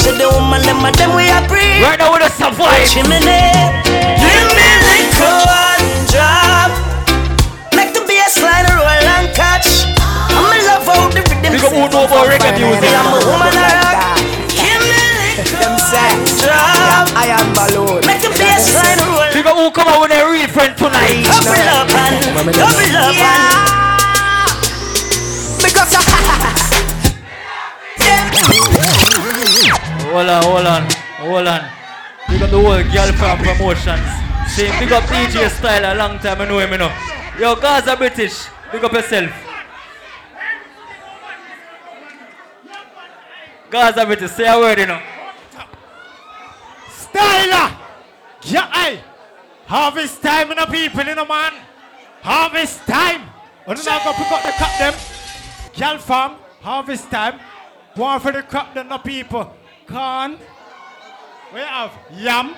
See 0.00 0.16
the 0.16 0.28
woman, 0.32 0.64
them 0.64 0.80
and 0.80 0.96
them 0.96 1.12
we 1.12 1.28
are 1.28 1.44
breathe. 1.44 1.84
Right 1.84 2.00
now 2.00 2.12
with 2.12 2.24
us 2.24 2.40
a 2.40 2.48
vibe. 2.48 2.88
Chimney, 2.88 3.20
give 3.20 4.48
me 4.56 4.68
liquor 4.88 5.36
one 5.44 5.88
drop. 6.08 6.72
Make 7.76 7.92
the 7.92 8.00
bass 8.08 8.40
line 8.40 8.64
roll 8.72 8.88
and 8.88 9.28
catch. 9.36 9.84
I'm 10.32 10.48
in 10.56 10.64
love 10.64 10.88
how 10.88 11.12
the 11.12 11.20
rhythm 11.20 11.52
Big 11.52 11.60
up 11.60 11.72
who 11.76 11.84
know 11.92 12.08
about 12.08 12.32
reggae 12.32 12.56
music. 12.56 12.88
I'm 12.96 13.12
a 13.12 13.20
woman 13.28 13.52
I 13.52 13.68
rock. 13.84 14.16
Give 14.48 14.80
me 14.80 15.04
liquor 15.20 15.68
one 15.68 16.24
drop. 16.40 17.12
I 17.12 17.36
am 17.36 17.52
balloon. 17.52 18.00
Make 18.08 18.24
the 18.24 18.32
bass 18.40 18.72
line 18.72 19.00
roll. 19.04 19.28
Big 19.36 19.44
up 19.44 19.56
who 19.60 19.68
come 19.70 19.88
out 19.88 20.00
with 20.00 20.16
a 20.16 20.24
real 20.24 20.48
friend 20.48 20.72
tonight. 20.80 21.28
Double 21.28 21.60
up 21.76 21.92
and 21.92 22.16
double 22.56 22.96
up 22.96 23.16
and. 23.20 23.60
Because 25.60 25.92
Hold 30.10 30.28
on, 30.28 30.42
hold 30.42 30.66
on, 30.66 30.82
hold 31.18 31.46
on. 31.46 31.70
Big 32.28 32.42
up 32.42 32.50
the 32.50 32.60
whole 32.60 32.82
girl 32.82 33.12
from 33.14 33.38
promotions. 33.38 34.02
See, 34.50 34.66
big 34.80 34.90
up 34.90 35.04
DJ 35.04 35.48
style 35.48 35.86
a 35.86 35.94
long 35.94 36.18
time 36.18 36.40
I 36.40 36.48
know 36.48 36.58
him, 36.58 36.72
you 36.72 36.78
know. 36.78 36.92
Yo, 37.38 37.54
Gaza 37.54 37.94
British, 37.96 38.46
big 38.72 38.82
up 38.82 38.92
yourself. 38.92 39.30
Gaza 43.70 44.04
British, 44.04 44.32
say 44.32 44.48
a 44.48 44.58
word, 44.58 44.80
you 44.80 44.86
know. 44.86 45.00
Stylah! 46.88 47.78
Yeah, 48.42 48.68
aye. 48.72 49.00
Harvest 49.66 50.20
time 50.20 50.50
in 50.50 50.56
the 50.56 50.66
people, 50.66 51.04
you 51.04 51.14
know, 51.14 51.24
man. 51.24 51.52
Harvest 52.20 52.84
time. 52.84 53.22
You 53.68 53.74
know, 53.76 53.82
now 53.82 54.02
go 54.02 54.12
pick 54.14 54.32
up 54.32 54.42
the 54.42 54.52
crop 54.58 54.78
them. 54.80 54.94
Gyal 55.72 55.98
Farm, 56.00 56.32
harvest 56.60 57.08
time. 57.12 57.38
One 57.94 58.18
for 58.18 58.32
the 58.32 58.42
crop 58.42 58.74
them, 58.74 58.88
the 58.88 58.98
people. 58.98 59.54
Corn. 59.90 60.38
We 61.52 61.58
have 61.58 61.90
yam, 62.14 62.54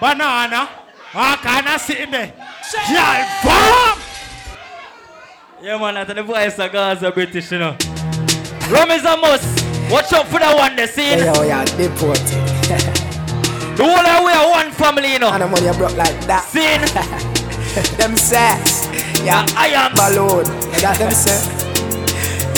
banana, 0.00 0.68
all 1.14 1.36
kind 1.36 1.68
of 1.68 1.80
sitting 1.80 2.10
there. 2.10 2.32
Gyal 2.72 3.26
Farm! 3.42 3.98
Yeah, 5.62 5.76
man, 5.76 5.94
that's 5.94 6.14
the 6.14 6.22
voice 6.22 6.58
of 6.58 6.72
Gaza 6.72 7.10
British, 7.10 7.52
you 7.52 7.58
know. 7.58 7.76
Rum 8.70 8.90
is 8.92 9.04
a 9.04 9.14
must. 9.18 9.44
Watch 9.90 10.10
out 10.14 10.26
for 10.28 10.38
that 10.38 10.56
one, 10.56 10.74
the 10.74 10.86
scene. 10.86 11.18
Yo, 11.18 11.42
yeah, 11.42 11.64
deported. 11.76 12.96
The 13.76 13.86
whole 13.86 13.96
of 13.96 14.24
we 14.26 14.32
are 14.32 14.50
one 14.50 14.70
family, 14.72 15.12
you 15.12 15.18
know. 15.18 15.30
And 15.30 15.42
the 15.42 15.48
money 15.48 15.64
you 15.64 15.72
broke 15.72 15.96
like 15.96 16.20
that. 16.26 16.44
Scene. 16.44 16.84
them 17.96 18.14
sex. 18.14 18.88
Yeah, 19.24 19.46
I 19.56 19.68
am 19.68 19.94
balloon. 19.94 20.44
Yeah, 20.72 20.92
that 20.92 20.98
them 20.98 21.10
say. 21.12 21.59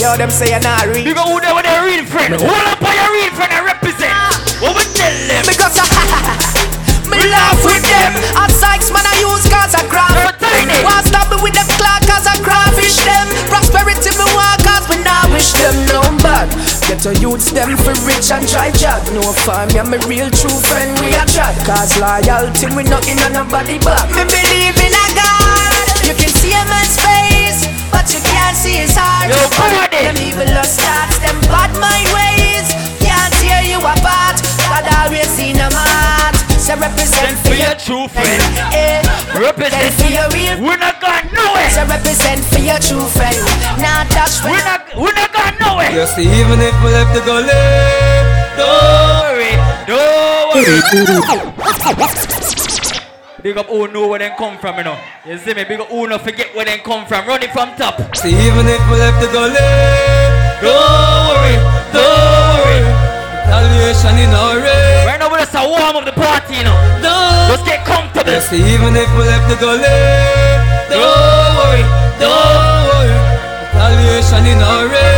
Yo, 0.02 0.18
them 0.18 0.34
say 0.34 0.50
you're 0.50 0.58
not 0.58 0.82
real. 0.90 0.98
You 0.98 1.14
go 1.14 1.22
who 1.22 1.38
there 1.38 1.54
with 1.54 1.62
a 1.62 1.78
real 1.86 2.02
friend. 2.02 2.34
Hold 2.34 2.50
up 2.50 2.82
on 2.82 2.90
your 2.90 3.06
real 3.14 3.30
friend 3.38 3.54
and 3.54 3.62
represent. 3.62 4.10
Ah. 4.10 4.34
What 4.58 4.74
we 4.74 4.82
tell 4.98 5.14
them? 5.30 5.46
Because 5.46 5.78
I, 5.78 5.86
me 7.06 7.22
laugh 7.30 7.62
with 7.62 7.86
them. 7.86 8.10
I 8.34 8.50
Sykes 8.50 8.90
man 8.90 9.06
I 9.06 9.14
use 9.22 9.46
cause 9.46 9.78
I 9.78 9.86
craft. 9.86 10.42
Want 10.82 11.06
stop 11.06 11.30
me 11.30 11.38
with 11.38 11.54
them 11.54 11.70
clock 11.78 12.02
cause 12.02 12.26
I 12.26 12.34
crawfish 12.42 12.98
them. 13.06 13.30
Prosperity 13.46 14.10
me 14.18 14.26
want 14.34 14.58
cause 14.66 14.90
me 14.90 14.98
now 15.06 15.22
wish 15.30 15.54
them 15.54 15.78
no 15.86 16.02
bad. 16.18 16.50
Get 16.90 16.98
to 17.06 17.14
use 17.22 17.54
them 17.54 17.78
for 17.78 17.94
rich 18.02 18.26
and 18.34 18.42
try 18.42 18.74
job. 18.74 19.06
No 19.14 19.22
farm, 19.46 19.70
yeah, 19.70 19.86
me 19.86 20.02
real 20.10 20.26
true 20.34 20.58
friend 20.66 20.98
we 20.98 21.14
a 21.14 21.22
chat. 21.30 21.54
Cause 21.62 21.94
loyalty 22.02 22.66
we 22.74 22.82
nothing 22.90 23.22
on 23.22 23.38
nobody 23.38 23.78
back. 23.78 24.10
Me 24.18 24.26
believe 24.26 24.74
in 24.82 24.90
a 24.98 25.06
God. 25.14 25.86
You 26.10 26.14
can 26.18 26.32
see 26.42 26.50
a 26.50 26.62
man's 26.66 26.98
face, 26.98 27.31
but 27.92 28.08
you 28.12 28.20
can't 28.24 28.56
see 28.56 28.80
his 28.82 28.96
heart. 28.96 29.28
Yo, 29.30 29.36
party. 29.54 30.02
Them 30.08 30.16
evil 30.18 30.48
lust 30.56 30.80
thoughts, 30.80 31.18
them 31.20 31.38
bad 31.52 31.70
mind 31.78 32.08
ways. 32.16 32.66
Can't 32.98 33.32
tear 33.44 33.62
you 33.62 33.78
apart. 33.78 34.40
God 34.66 34.84
always 35.04 35.28
seen 35.30 35.56
a 35.60 35.68
mat. 35.70 36.34
So 36.58 36.74
represent 36.78 37.36
for 37.44 37.54
your 37.54 37.74
true 37.76 38.06
friend. 38.08 38.40
Eh, 38.72 39.02
Represent 39.36 39.92
for 39.98 40.08
your 40.08 40.28
real. 40.30 40.56
We're 40.62 40.78
not 40.78 41.00
going 41.02 41.26
nowhere. 41.34 41.68
So 41.70 41.82
represent 41.86 42.40
for 42.46 42.60
your 42.62 42.78
true 42.78 43.02
friend. 43.12 43.34
Now 43.82 44.04
touch 44.14 44.40
We're 44.44 44.62
not, 44.64 44.86
we're 44.96 45.12
not 45.14 45.32
going 45.34 45.56
nowhere. 45.58 45.90
You 45.90 46.06
see, 46.06 46.22
even 46.40 46.60
if 46.62 46.74
we 46.84 46.90
left 46.94 47.12
the 47.14 47.20
gully, 47.26 47.50
Don't 48.56 49.20
worry, 49.26 49.52
don't 49.90 50.54
worry. 50.54 52.38
Big 53.42 53.56
up 53.58 53.66
who 53.66 53.88
know 53.88 54.06
where 54.06 54.20
they 54.20 54.30
come 54.38 54.56
from, 54.58 54.78
you 54.78 54.84
know. 54.84 54.96
You 55.26 55.36
see 55.36 55.52
me? 55.52 55.64
Big 55.64 55.80
up 55.80 55.88
who 55.88 56.06
no 56.06 56.16
forget 56.18 56.54
where 56.54 56.64
they 56.64 56.78
come 56.78 57.04
from. 57.06 57.26
Running 57.26 57.50
from 57.50 57.74
top. 57.74 57.98
See, 58.14 58.30
even 58.30 58.70
if 58.70 58.78
we 58.86 58.94
left 59.02 59.18
the 59.18 59.26
gully, 59.34 59.58
don't 60.62 61.26
worry, 61.26 61.58
don't 61.90 62.62
worry. 62.62 62.78
Retaliation 63.42 64.14
in 64.22 64.30
our 64.30 64.62
race. 64.62 65.06
Right 65.10 65.18
now, 65.18 65.28
we're 65.28 65.42
just 65.42 65.58
a 65.58 65.66
warm 65.66 65.96
of 65.96 66.04
the 66.06 66.12
party, 66.14 66.54
you 66.54 66.62
know. 66.62 66.78
Don't 67.02 67.58
just 67.58 67.66
get 67.66 67.84
comfortable. 67.84 68.40
See, 68.46 68.62
even 68.62 68.94
if 68.94 69.10
we 69.18 69.26
left 69.26 69.50
the 69.50 69.58
gully, 69.58 69.90
don't 70.86 71.02
worry, 71.58 71.82
don't 72.22 72.86
worry. 72.94 73.10
Retaliation 73.74 74.46
in 74.46 74.58
our 74.62 74.86
race. 74.86 75.11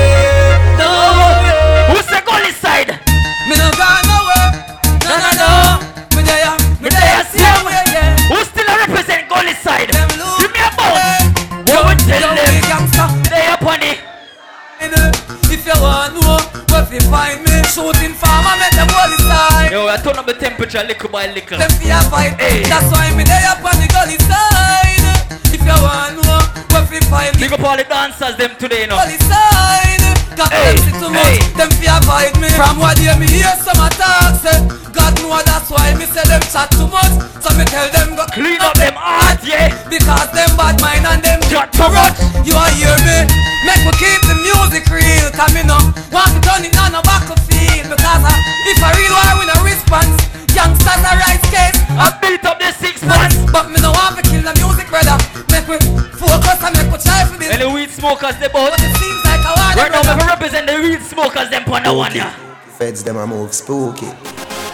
Shooting 17.75 18.15
farmer 18.15 18.55
make 18.63 18.71
them 18.79 18.87
all 18.95 19.11
side. 19.27 19.73
Yo, 19.73 19.89
I 19.91 19.97
turn 19.99 20.15
up 20.17 20.27
the 20.27 20.35
temperature 20.35 20.85
little 20.87 21.11
by 21.11 21.27
little. 21.27 21.59
Them 21.59 21.71
fi 21.83 21.91
a 21.91 21.99
fight. 22.07 22.39
That's 22.71 22.87
why 22.95 23.11
me 23.19 23.25
there 23.27 23.51
up 23.51 23.67
on 23.67 23.75
the 23.83 23.89
gully 23.91 24.19
side. 24.31 25.03
If 25.51 25.59
you 25.59 25.75
want 25.83 26.23
know 26.23 26.44
where 26.95 27.03
fi 27.03 27.11
find 27.11 27.35
me, 27.37 27.43
Big 27.43 27.53
up 27.53 27.67
all 27.67 27.77
the 27.77 27.85
dancers 27.85 28.37
them 28.39 28.55
today, 28.57 28.87
you 28.87 28.89
know. 28.89 28.99
gully 29.03 29.19
side. 29.27 30.03
Cause 30.35 30.51
them 30.51 30.77
see 30.83 30.95
too 30.99 31.11
much, 31.11 31.43
them 31.59 31.71
fi 31.79 31.87
avoid 31.91 32.35
me. 32.43 32.51
From 32.55 32.79
what 32.79 32.99
day 32.99 33.15
me 33.19 33.27
hear 33.27 33.55
some 33.63 33.79
attack 33.83 34.35
say, 34.43 34.51
eh. 34.51 34.61
God 34.95 35.15
know 35.23 35.39
that's 35.43 35.71
why 35.71 35.95
me 35.95 36.07
say 36.07 36.23
them 36.27 36.43
chat 36.51 36.71
too 36.75 36.87
much. 36.91 37.15
So 37.43 37.51
me 37.55 37.67
tell 37.67 37.87
them 37.91 38.15
go 38.19 38.27
clean 38.35 38.63
up 38.63 38.75
them 38.79 38.95
heart, 38.95 39.43
yeah. 39.47 39.71
Because 39.87 40.31
them 40.35 40.51
bad 40.59 40.79
mind 40.83 41.07
and 41.07 41.23
them 41.23 41.39
chat 41.51 41.71
too 41.75 41.87
much. 41.91 42.19
You 42.47 42.55
a 42.55 42.67
hear 42.75 42.95
me? 43.07 43.27
Make 43.67 43.83
me 43.87 43.93
keep 43.99 44.21
the 44.27 44.39
music 44.43 44.87
real. 44.91 45.31
Cause 45.35 45.55
me 45.55 45.63
no 45.63 45.79
want 46.11 46.31
to 46.35 46.41
turn 46.43 46.67
it 46.67 46.75
on 46.79 46.95
a 46.95 47.03
battlefield. 47.03 47.95
Because 47.95 48.23
I, 48.27 48.35
if 48.71 48.79
I 48.83 48.91
real 48.99 49.15
war 49.15 49.33
with 49.39 49.55
a 49.55 49.59
response, 49.63 50.19
youngsters 50.51 51.03
a 51.03 51.13
right 51.15 51.43
case. 51.47 51.79
I 51.95 52.11
beat 52.19 52.43
up 52.43 52.59
the 52.59 52.75
six 52.75 53.03
months. 53.07 53.39
But 53.55 53.71
me 53.71 53.79
no 53.79 53.95
want 53.95 54.19
to 54.19 54.23
kill 54.27 54.43
the 54.43 54.55
music, 54.59 54.91
brother. 54.91 55.15
Make 55.55 55.71
me 55.71 55.79
focus 56.95 57.07
and 57.07 57.31
me 57.31 57.37
for 57.37 57.39
this. 57.39 57.53
And 57.53 57.63
the 57.63 57.71
weed 57.71 57.91
smokers 57.91 58.39
they 58.39 58.49
both. 58.49 58.71
But 58.71 58.81
it 58.81 58.97
seems 58.97 59.25
like 59.25 59.41
I 59.41 59.55
want 59.57 59.77
Right 59.77 59.93
now, 59.93 60.03
me 60.17 60.27
represent 60.27 60.67
the 60.67 60.81
weed 60.81 61.03
smokers 61.03 61.51
them 61.51 61.65
on 61.73 61.83
the 61.83 61.93
one, 61.93 62.15
yeah. 62.15 62.33
Feds 62.79 63.03
them 63.05 63.17
a 63.17 63.27
move 63.27 63.53
spooky. 63.55 64.11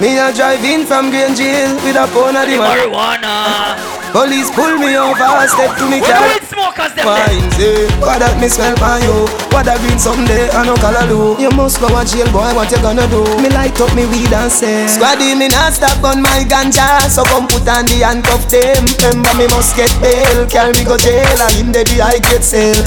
Me 0.00 0.16
a 0.16 0.32
drive 0.32 0.64
in 0.64 0.86
from 0.86 1.10
Green 1.12 1.36
Jail 1.36 1.76
with 1.84 1.92
a 1.92 2.08
pound 2.08 2.32
of 2.32 2.48
the 2.48 2.56
marijuana. 2.56 3.76
Police 4.16 4.48
pull 4.50 4.80
me 4.80 4.96
over, 4.96 5.44
step 5.44 5.76
to 5.76 5.84
me 5.92 6.00
car. 6.00 6.24
weed 6.24 6.42
smokers 6.48 6.96
them 6.96 7.04
Fine, 7.04 7.46
say 7.54 7.84
What 8.00 8.18
that 8.18 8.40
me 8.40 8.48
smell 8.48 8.74
by 8.80 8.98
you? 9.04 9.28
What 9.52 9.68
that 9.70 9.78
green 9.84 10.00
someday 10.00 10.48
I 10.50 10.64
no 10.64 10.74
color 10.80 11.04
do. 11.04 11.36
You 11.36 11.52
must 11.52 11.78
go 11.78 11.86
to 11.86 12.02
jail 12.02 12.26
boy 12.32 12.48
What 12.56 12.72
you 12.72 12.80
gonna 12.82 13.06
do? 13.06 13.22
Me 13.38 13.52
light 13.54 13.76
up 13.78 13.92
me 13.94 14.08
weed 14.10 14.32
and 14.32 14.50
say 14.50 14.88
Squaddy 14.90 15.38
me 15.38 15.46
not 15.52 15.76
stop 15.76 16.00
on 16.02 16.24
my 16.24 16.42
ganja. 16.48 17.06
So 17.06 17.22
come 17.28 17.46
put 17.46 17.68
on 17.68 17.86
the 17.86 18.02
handcuff 18.02 18.48
them. 18.50 18.82
Remember 19.04 19.30
me 19.36 19.46
must 19.52 19.76
get 19.78 19.92
bail. 20.02 20.48
Carry 20.48 20.74
me 20.74 20.82
go 20.82 20.96
jail 20.98 21.38
And 21.46 21.54
in 21.60 21.68
the 21.70 21.84
I 22.02 22.18
get 22.18 22.42
sale 22.42 22.82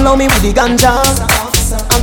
Love 0.00 0.16
me 0.16 0.30
with 0.32 0.40
the 0.40 0.54
ganja. 0.54 0.96
A 0.96 1.45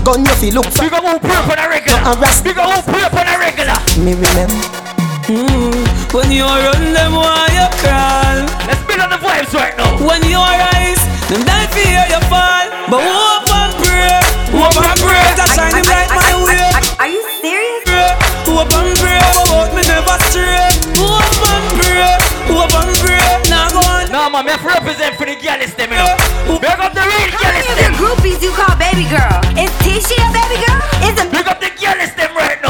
gun 0.03 0.25
you 0.25 0.35
feel 0.35 0.53
look 0.55 0.65
for 0.67 0.83
Big 0.83 0.93
up 0.93 1.03
who 1.03 1.19
pray 1.19 1.35
on 1.35 1.59
a 1.59 1.69
regular. 1.69 2.01
No 2.03 2.13
arrest 2.19 2.43
Big 2.43 2.57
up 2.57 2.67
who 2.67 2.91
pray 2.91 3.03
on 3.07 3.27
a 3.27 3.35
regular. 3.39 3.77
Me 4.03 4.13
remember 4.13 4.83
Mm, 5.23 5.87
when 6.11 6.29
you 6.33 6.43
run 6.43 6.91
them 6.91 7.13
why 7.15 7.47
you 7.55 7.63
crawl. 7.79 8.43
Let's 8.67 8.83
build 8.83 8.99
on 8.99 9.09
the 9.09 9.15
vibes 9.23 9.55
right 9.55 9.71
now. 9.77 9.95
When 10.05 10.19
you 10.27 10.35
rise, 10.35 10.99
them 11.31 11.47
die 11.47 11.63
fear 11.71 12.03
you 12.11 12.19
fall. 12.27 12.67
But 12.91 12.99
hope 13.07 13.47
and 13.55 13.71
pray, 13.79 14.19
hope 14.51 14.75
and 14.83 14.99
pray 14.99 15.23
That 15.39 15.47
shining 15.55 15.87
light 15.87 16.11
my 16.11 16.27
way. 16.43 16.67
Are 16.99 17.07
you 17.07 17.23
serious? 17.39 18.19
Hope 18.43 18.67
and 18.75 18.91
pray, 18.99 19.23
but 19.47 19.71
me 19.71 19.87
never 19.87 20.17
stray. 20.27 20.67
Hope 20.99 21.23
and 21.55 21.67
pray, 21.79 22.19
hope 22.51 22.75
and 22.83 22.91
pray 22.99 23.22
me 24.43 24.51
have 24.51 24.61
to 24.61 24.67
represent 24.67 25.15
for 25.15 25.25
the 25.25 25.35
girls 25.39 25.73
them, 25.75 25.91
you 25.91 25.97
know 25.97 26.59
Big 26.59 26.79
up 26.79 26.93
the 26.93 27.03
real 27.03 27.27
How 27.31 27.39
girls 27.39 27.55
many 27.55 27.69
of 27.71 27.77
them 27.79 27.93
your 27.93 28.11
groupies 28.15 28.41
you 28.43 28.51
call 28.51 28.75
baby 28.75 29.07
girl? 29.07 29.39
Is 29.55 29.71
Tisha 29.83 30.19
a 30.19 30.29
baby 30.35 30.59
girl? 30.63 30.79
Is 31.07 31.15
a 31.19 31.25
Big 31.31 31.47
up 31.47 31.59
the 31.59 31.71
girls 31.79 32.11
them 32.15 32.35
right 32.35 32.62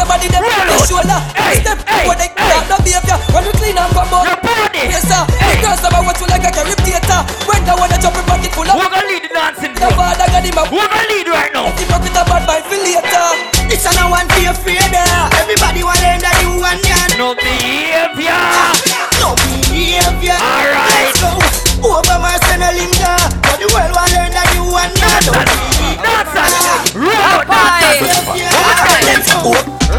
Because 0.00 0.16
somebody 0.16 0.32
them 0.32 0.48
on 0.48 0.64
the 0.64 0.76
shoulder 0.88 1.20
Step 1.60 1.76
when 2.08 2.16
they 2.16 2.32
grab 2.32 2.64
the 2.72 2.76
behavior 2.80 3.20
When 3.36 3.44
we 3.44 3.52
clean 3.60 3.76
and 3.76 3.92
come 3.92 4.08
out 4.16 4.32
Yes 4.72 5.04
sir 5.04 5.28
The 5.28 5.60
girls 5.60 5.84
never 5.84 6.00
watch 6.00 6.16
you 6.24 6.28
like 6.32 6.40
a 6.40 6.48
caribbeator 6.48 7.20
When 7.44 7.60
the 7.68 7.76
one 7.76 7.92
that 7.92 8.00
jump 8.00 8.16
in 8.16 8.24
pocket 8.24 8.48
full 8.56 8.64
of 8.64 8.80
Who 8.80 8.88
gonna 8.88 9.04
lead 9.04 9.28
the 9.28 9.30
dancing 9.36 9.76
The 9.76 9.92
father 9.92 10.24
got 10.24 10.40
him 10.40 10.56
a 10.56 10.64
Who 10.72 10.80
gonna 10.80 11.04
lead 11.04 11.28
right 11.28 11.52
now 11.52 11.68
If 11.68 11.84
you 11.84 11.86
broke 11.92 12.08
it 12.08 12.16
bad 12.16 12.48
mind 12.48 12.64
for 12.64 12.80
later 12.80 13.28
It's 13.68 13.84
a 13.84 13.92
no 14.00 14.08
one 14.08 14.24
be 14.32 14.48
afraid 14.48 14.88
of 14.88 15.36
Everybody 15.36 15.84
want 15.84 16.00
learn 16.00 16.24
that 16.24 16.36
you 16.40 16.56
want 16.56 16.80
yan 16.80 17.20
No 17.20 17.36
behavior 17.36 18.40
No 19.20 19.36
behavior 19.36 20.40
Alright. 20.40 21.12
Let's 21.12 21.20
go 21.20 21.36
Over 21.84 22.16
Marcena 22.24 22.72
Linda 22.72 23.20
But 23.44 23.60
the 23.60 23.68
world 23.68 23.92
want 23.92 24.08
learn 24.16 24.32
that 24.32 24.48
you 24.56 24.64
want 24.64 24.96
yan 24.96 25.28
No 25.28 25.36
Dancers 26.00 26.56
Roll 26.96 27.44
Let's 29.04 29.28
go 29.44 29.52
Ravers, 29.52 29.89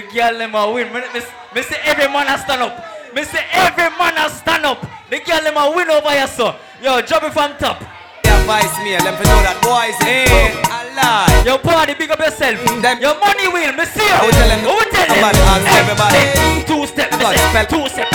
The 0.00 0.06
girl 0.16 0.38
them 0.38 0.54
a 0.54 0.72
win. 0.72 0.88
Me, 0.94 1.00
me, 1.12 1.20
me 1.54 1.60
say 1.62 1.76
every 1.84 2.08
man 2.08 2.26
a 2.32 2.38
stand 2.38 2.62
up. 2.62 2.72
Me 3.14 3.22
say 3.22 3.44
every 3.52 3.90
man 4.00 4.16
a 4.16 4.30
stand 4.30 4.64
up. 4.64 4.80
The 5.10 5.20
girl 5.20 5.42
them 5.44 5.56
a 5.58 5.76
win 5.76 5.90
over 5.90 6.08
here 6.10 6.26
so. 6.26 6.56
Yo, 6.80 7.02
drop 7.02 7.22
it 7.24 7.32
from 7.34 7.52
top. 7.58 7.82
Advice 8.24 8.72
me 8.80 8.96
Let 8.96 9.20
me 9.20 9.24
know 9.28 9.40
that 9.44 9.60
boys 9.60 9.92
eh. 10.08 10.24
ain't 10.24 10.56
a 10.64 10.80
lie 10.96 11.42
Yo, 11.44 11.58
party, 11.58 11.92
big 11.94 12.10
up 12.10 12.18
yourself. 12.18 12.56
Mm, 12.64 13.00
Your 13.00 13.12
money 13.20 13.46
will, 13.52 13.72
me 13.76 13.84
see 13.84 14.00
you. 14.00 14.16
I 14.16 14.24
will 14.24 14.32
tell 14.32 14.48
them 14.48 14.64
I 14.64 14.72
will 14.72 14.88
tell 14.88 15.08
them. 15.12 15.20
Everybody. 15.68 16.64
Two 16.64 16.86
step, 16.88 17.12
me 17.12 17.20
God, 17.20 17.36
say. 17.36 17.44
spell- 17.52 17.68
Two 17.68 17.84
step, 17.92 18.08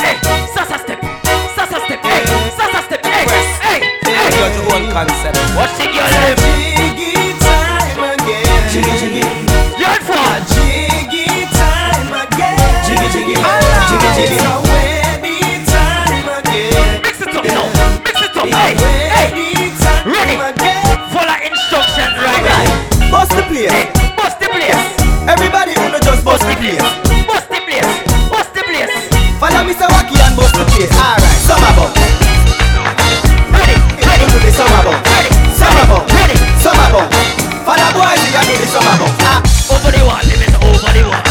play 38.56 38.66
this 38.66 38.74
song 38.74 38.84
about 38.84 39.12
ah, 39.22 39.40
Over 39.74 39.92
the 39.92 40.02
wall, 40.06 40.22
let 40.24 40.40
me 40.40 40.48
say 40.48 40.60
over 40.64 40.92
the 40.96 41.04
wall 41.04 41.24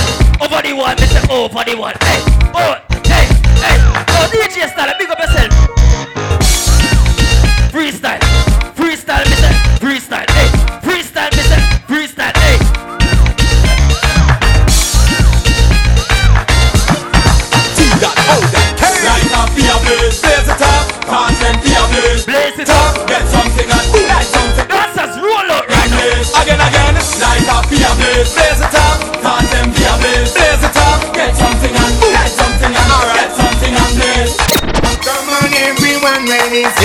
Over 0.44 0.60
the 0.62 0.72
wall, 0.74 0.94
me 0.94 1.06
say 1.08 1.24
over 1.30 1.64
the 1.64 1.74
wall 1.76 1.94
Hey, 2.04 2.20
oh, 2.52 2.76
hey, 3.08 3.24
hey 3.64 3.76
Oh, 4.12 4.28
DJ 4.32 4.68
Starlet, 4.68 4.98
big 4.98 5.10
up 5.10 5.18
yourself 5.18 5.53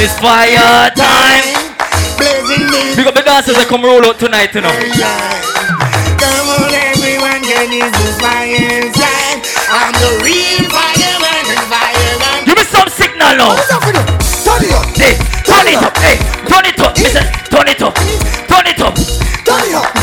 It's 0.01 0.17
fire 0.17 0.87
time. 0.95 1.75
Big 2.95 3.03
up 3.03 3.15
the 3.15 3.21
dancers 3.21 3.59
that 3.59 3.67
come 3.67 3.83
roll 3.83 3.99
out 4.07 4.15
tonight, 4.15 4.55
you 4.55 4.63
know. 4.63 4.71
Come 4.71 6.47
on, 6.55 6.71
everyone, 6.71 7.43
can 7.43 7.67
this 7.67 8.15
fire 8.15 8.79
inside. 8.79 9.43
I'm 9.67 9.91
the 9.99 10.23
real 10.23 10.63
fireman 10.71 11.43
and 11.51 11.63
fireman. 11.67 12.47
Give 12.47 12.55
me 12.55 12.63
some 12.63 12.87
signal 12.87 13.43
now. 13.43 13.59
Turn 14.47 14.63
it 14.63 14.71
up. 14.71 14.87
Hey, 14.95 15.19
turn 15.43 15.67
it 15.67 15.83
up. 15.83 15.91
Hey, 15.99 16.15
turn 16.47 16.63
it 16.63 16.79
up. 16.79 16.95
Listen, 16.95 17.27
turn 17.51 17.67
it 17.67 17.83
up. 17.83 17.91
Turn 18.47 18.67
it 18.71 18.79
up. 18.79 18.95
Turn 18.95 19.67
it 19.67 19.75
up. 19.75 19.98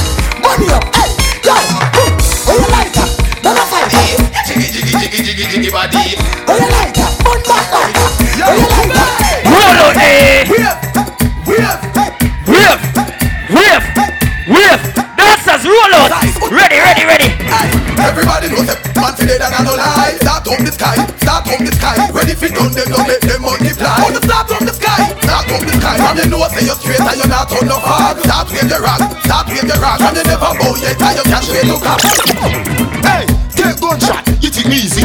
Everybody 18.07 18.47
knows 18.55 18.71
that 18.71 18.79
man 18.95 19.13
fi 19.19 19.27
dead 19.27 19.43
and 19.43 19.51
I 19.51 19.61
no 19.67 19.75
lie 19.75 20.15
Start 20.23 20.47
up 20.47 20.63
the 20.63 20.71
sky, 20.71 20.95
start 21.19 21.47
up 21.51 21.59
the 21.59 21.73
sky. 21.75 21.97
Ready 22.15 22.35
fi 22.39 22.49
done 22.55 22.71
them, 22.71 22.87
don't 22.87 23.03
make 23.03 23.19
them 23.27 23.43
multiply. 23.43 23.99
Oh, 23.99 24.15
start 24.23 24.51
up 24.55 24.63
the 24.63 24.71
sky, 24.71 25.11
start 25.27 25.51
up 25.51 25.63
the 25.67 25.75
sky. 25.75 25.97
From 25.99 26.15
you 26.23 26.27
know 26.31 26.47
say 26.47 26.63
you're 26.63 26.79
straight 26.79 27.03
and 27.03 27.19
you're 27.19 27.27
not 27.27 27.51
on 27.51 27.67
no 27.67 27.83
fog 27.83 28.23
Start 28.23 28.47
wave 28.55 28.71
your 28.71 28.79
rock, 28.79 29.03
start 29.27 29.47
wave 29.51 29.67
your 29.67 29.81
rock. 29.83 29.99
And 30.07 30.15
you 30.15 30.23
never 30.23 30.53
bow 30.55 30.75
yet 30.79 31.03
and 31.03 31.15
you 31.19 31.25
can't 31.27 31.43
straight 31.43 31.67
look 31.67 31.83
up 31.83 32.01
Hey, 33.03 33.27
take 33.59 33.75
gunshot, 33.83 34.23
you 34.39 34.51
think 34.55 34.71
me 34.71 34.87
easy. 34.87 35.03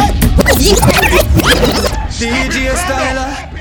DJ 2.21 2.69
Stylah. 2.77 3.51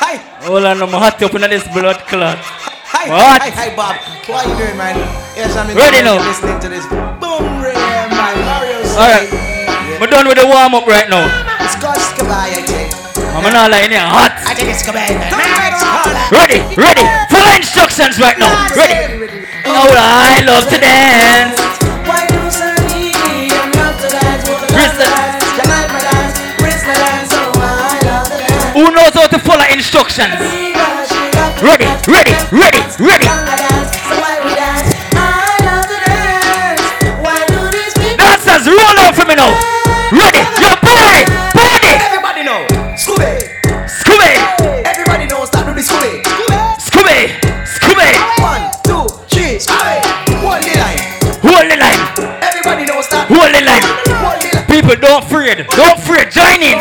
Hi. 0.00 0.16
Hold 0.42 0.64
on, 0.64 0.82
I'm 0.82 0.88
hot 0.90 1.22
up 1.22 1.34
in 1.34 1.42
this 1.50 1.66
blood 1.68 2.02
clot. 2.10 2.57
Hi, 2.88 3.04
What? 3.08 3.40
hi, 3.44 3.50
hi, 3.52 3.68
Bob. 3.76 3.96
What 4.26 4.44
are 4.44 4.48
you 4.48 4.56
doing, 4.56 4.76
man? 4.76 4.96
Yes, 5.36 5.52
I'm 5.56 5.68
in 5.70 5.76
Ready 5.76 6.00
now. 6.02 6.18
listening 6.24 6.58
to 6.60 6.68
this 6.72 6.84
boom 6.88 7.44
ray, 7.60 7.76
man. 7.76 8.08
Mario 8.16 8.80
Alright. 8.96 9.28
We're 10.00 10.08
done 10.10 10.26
with 10.26 10.40
the 10.40 10.46
warm 10.48 10.72
up 10.74 10.86
right 10.88 11.08
now. 11.08 11.28
It's 11.62 11.76
called 11.76 12.00
Skabay, 12.00 12.58
I 12.58 12.62
think. 12.64 12.88
I'm 13.36 13.44
not 13.52 13.70
like 13.70 13.84
in 13.86 13.92
here 13.92 14.02
hot. 14.02 14.32
I 14.48 14.56
think 14.56 14.72
it's 14.72 14.82
Skabay, 14.82 15.04
man. 15.14 15.30
Ready, 16.32 16.60
ready. 16.80 17.04
Full 17.28 17.48
instructions 17.54 18.16
right 18.18 18.36
now. 18.40 18.50
Ready. 18.72 19.36
Oh, 19.68 19.88
I 19.92 20.40
love 20.48 20.64
to 20.72 20.78
dance. 20.80 21.60
Why 22.08 22.24
do 22.24 22.40
Sunny? 22.48 23.12
I'm 23.52 23.68
not 23.76 24.00
to 24.00 24.08
dance. 24.08 24.48
Bristol. 24.48 25.12
Tonight, 25.60 25.88
my 25.92 26.00
dance. 26.02 26.34
Bristol 26.56 26.96
dance. 26.96 27.30
Oh, 27.36 27.52
I 27.60 28.00
love 28.08 28.26
to 28.32 28.36
dance. 28.40 28.72
Who 28.74 28.84
knows 28.96 29.12
how 29.12 29.28
to 29.28 29.38
follow 29.44 29.66
instructions? 29.70 30.34
Ready, 31.60 31.86
ready, 32.06 32.32
ready, 32.52 32.78
ready. 33.00 34.38
Dancers, 38.16 38.66
roll 38.66 38.96
out 39.04 39.14
for 39.14 39.26
me 39.28 39.34
now. 39.34 39.52
Ready, 40.10 40.40
your 40.62 40.76
boy, 40.80 41.18
body. 41.52 41.92
Everybody 42.00 42.42
know. 42.44 42.64
Scooby. 42.96 43.44
Scooby, 43.84 44.32
Everybody 44.88 45.26
knows 45.26 45.50
that 45.50 45.66
do 45.68 45.74
the 45.76 45.84
Scooby. 45.84 46.24
Scooby, 46.80 47.36
Scooby. 47.68 48.08
One, 48.40 48.64
two, 48.88 49.04
three, 49.28 49.60
Scooby. 49.60 50.00
Hold 50.40 50.62
the 50.64 50.74
line. 50.80 51.00
Hold 51.44 51.66
the 51.68 51.76
line, 51.76 52.00
Everybody 52.42 52.84
knows 52.86 53.06
that. 53.12 53.28
hold 53.28 53.52
the 53.52 53.60
line. 53.60 53.84
Hold 54.24 54.40
the 54.40 54.48
line. 54.56 54.66
People, 54.70 54.96
don't 54.96 55.22
afraid, 55.24 55.66
don't 55.76 55.98
afraid. 55.98 56.30
Join 56.32 56.62
in. 56.64 56.78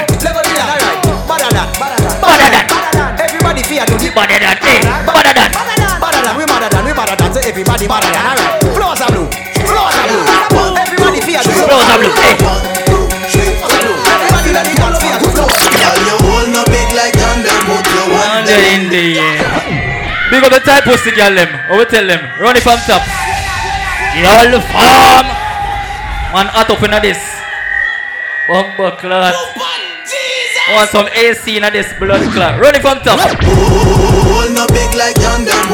Everybody 7.57 7.89
better 7.89 8.13
than. 8.13 8.21
Alright. 8.21 8.61
Floors 8.77 9.01
are 9.01 9.09
blue. 9.09 9.25
Floors 9.65 9.97
are 9.97 10.05
blue. 10.13 10.77
Everybody 10.77 11.19
fear 11.25 11.41
to. 11.41 11.49
Floors 11.49 11.89
are 11.89 11.97
blue. 11.97 12.13
Everybody 13.33 14.49
let 14.53 14.65
the 14.69 14.73
dance 14.77 15.01
fear 15.01 15.17
to. 15.17 15.25
Girl, 15.33 15.97
you 16.05 16.17
hold 16.21 16.53
no 16.53 16.61
big 16.69 16.85
like 16.93 17.17
thunder 17.17 17.57
Put 17.65 17.81
your 17.97 18.13
one 18.13 18.45
in 18.45 18.93
the 18.93 19.17
air. 19.17 19.41
Big 20.29 20.45
up 20.45 20.53
the 20.53 20.61
type 20.61 20.85
pussy 20.85 21.09
girl 21.17 21.33
them. 21.33 21.49
I 21.49 21.73
will 21.73 21.89
tell 21.89 22.05
them. 22.05 22.21
Run 22.37 22.53
it 22.53 22.61
from 22.61 22.77
top. 22.85 23.01
Y'all 24.21 24.53
farm. 24.69 25.25
Man 26.37 26.45
hot 26.53 26.69
up 26.69 26.83
in 26.85 26.93
this. 27.01 27.17
Bumper 28.45 28.93
clot. 29.01 29.33
Want 30.77 30.89
some 30.91 31.07
AC 31.09 31.57
in 31.57 31.65
this 31.73 31.89
blood 31.97 32.21
clot. 32.33 32.61
Run 32.61 32.75
it 32.75 32.85
from 32.85 33.01
top. 33.01 33.17
Hold 33.17 34.53
no 34.53 34.67
big 34.69 34.93
like 34.93 35.16
thunder 35.16 35.16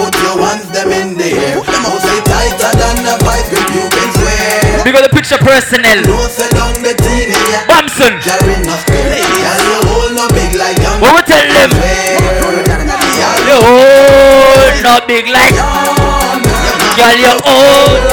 Put 0.03 0.19
your 0.19 0.35
ones 0.35 0.67
them 0.75 0.91
in 0.91 1.15
the 1.15 1.31
air 1.31 1.63
Them 1.63 1.83
house 1.87 2.03
is 2.03 2.19
tighter 2.27 2.75
than 2.75 3.07
a 3.07 3.15
pipe 3.23 3.47
If 3.47 3.67
you 3.71 3.87
can 3.87 4.09
swear 4.19 4.83
Big 4.83 4.95
up 4.99 5.07
the 5.07 5.13
picture 5.15 5.39
personnel. 5.39 6.03
No 6.03 6.27
say 6.27 6.51
down 6.51 6.75
the 6.83 6.91
TV 6.91 7.31
Bamson. 7.71 8.19
You're 8.19 8.51
in 8.51 8.67
a 8.67 8.75
square 8.83 9.15
Girl, 9.15 9.63
you 9.63 9.79
hold 9.87 10.11
no 10.11 10.27
big 10.35 10.59
like 10.59 10.75
thunder 10.75 10.99
What 10.99 11.15
we 11.15 11.21
tell 11.23 11.47
them? 11.47 11.71
You 13.47 13.55
hold 13.63 14.75
not 14.83 15.07
big 15.07 15.31
like. 15.31 15.55
Girl, 16.99 17.15
you 17.15 17.31
hold. 17.47 18.03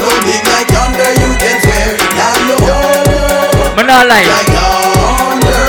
No 0.00 0.10
big 0.24 0.40
like 0.48 0.68
thunder 0.72 1.10
You 1.12 1.28
can 1.36 1.56
swear 1.60 1.92
Girl, 1.92 2.40
you 2.48 2.56
hold 2.64 3.76
Me 3.76 3.84
not 3.84 4.08
lie. 4.08 4.24
like 4.24 4.48
thunder 4.48 5.60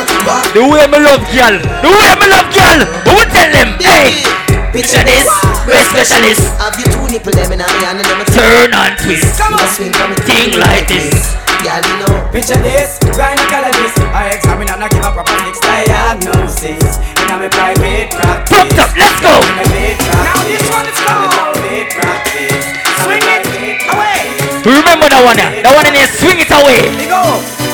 The 0.56 0.64
way 0.64 0.88
me 0.88 1.04
love 1.04 1.28
girl. 1.36 1.56
The 1.84 1.90
way 1.92 2.16
me 2.16 2.28
love 2.32 2.48
girl. 2.56 2.80
What 3.12 3.28
we 3.28 3.34
tell 3.36 3.52
them? 3.52 3.76
Hey. 3.84 4.24
Picture 4.72 5.04
this. 5.04 5.55
We're 5.66 5.82
specialist. 5.90 6.46
Have 6.62 6.78
you 6.78 6.86
two 6.86 7.10
nipple 7.10 7.34
them 7.34 7.50
in 7.50 7.58
a 7.58 7.66
hand 7.66 7.98
and 7.98 8.06
them 8.06 8.22
a 8.22 8.26
Turn 8.30 8.70
and 8.70 8.94
twist. 9.02 9.34
Come 9.42 9.58
on, 9.58 9.66
swing 9.74 9.90
from 9.98 10.14
Thing 10.30 10.54
like 10.62 10.86
this. 10.86 11.34
Girl, 11.66 11.82
you 11.82 11.98
know. 12.06 12.14
Picture 12.30 12.62
this, 12.62 13.02
gynecologist. 13.18 13.98
I 14.14 14.38
examine 14.38 14.70
and 14.70 14.86
I 14.86 14.88
give 14.94 15.02
a 15.02 15.10
proper 15.10 15.34
fix 15.42 15.58
diagnosis. 15.66 17.02
In 17.02 17.34
a 17.34 17.42
me 17.42 17.50
private 17.50 18.14
practice. 18.14 18.54
Pumped 18.54 18.78
up. 18.78 18.94
Let's 18.94 19.18
go. 19.26 19.34
Private 19.42 19.98
practice. 19.98 20.30
Now 20.30 20.46
this 20.46 20.66
one 20.70 20.86
is 20.86 21.00
called 21.02 21.34
private 21.34 21.90
practice. 21.98 22.66
Swing 23.02 23.26
it 23.26 23.82
away. 23.90 24.22
Remember 24.70 25.10
that 25.10 25.22
one 25.26 25.34
there. 25.34 25.66
That 25.66 25.74
one 25.74 25.86
in 25.90 25.98
there. 25.98 26.10
Swing 26.14 26.38
it 26.46 26.52
away. 26.54 26.94
They 26.94 27.10
go. 27.10 27.65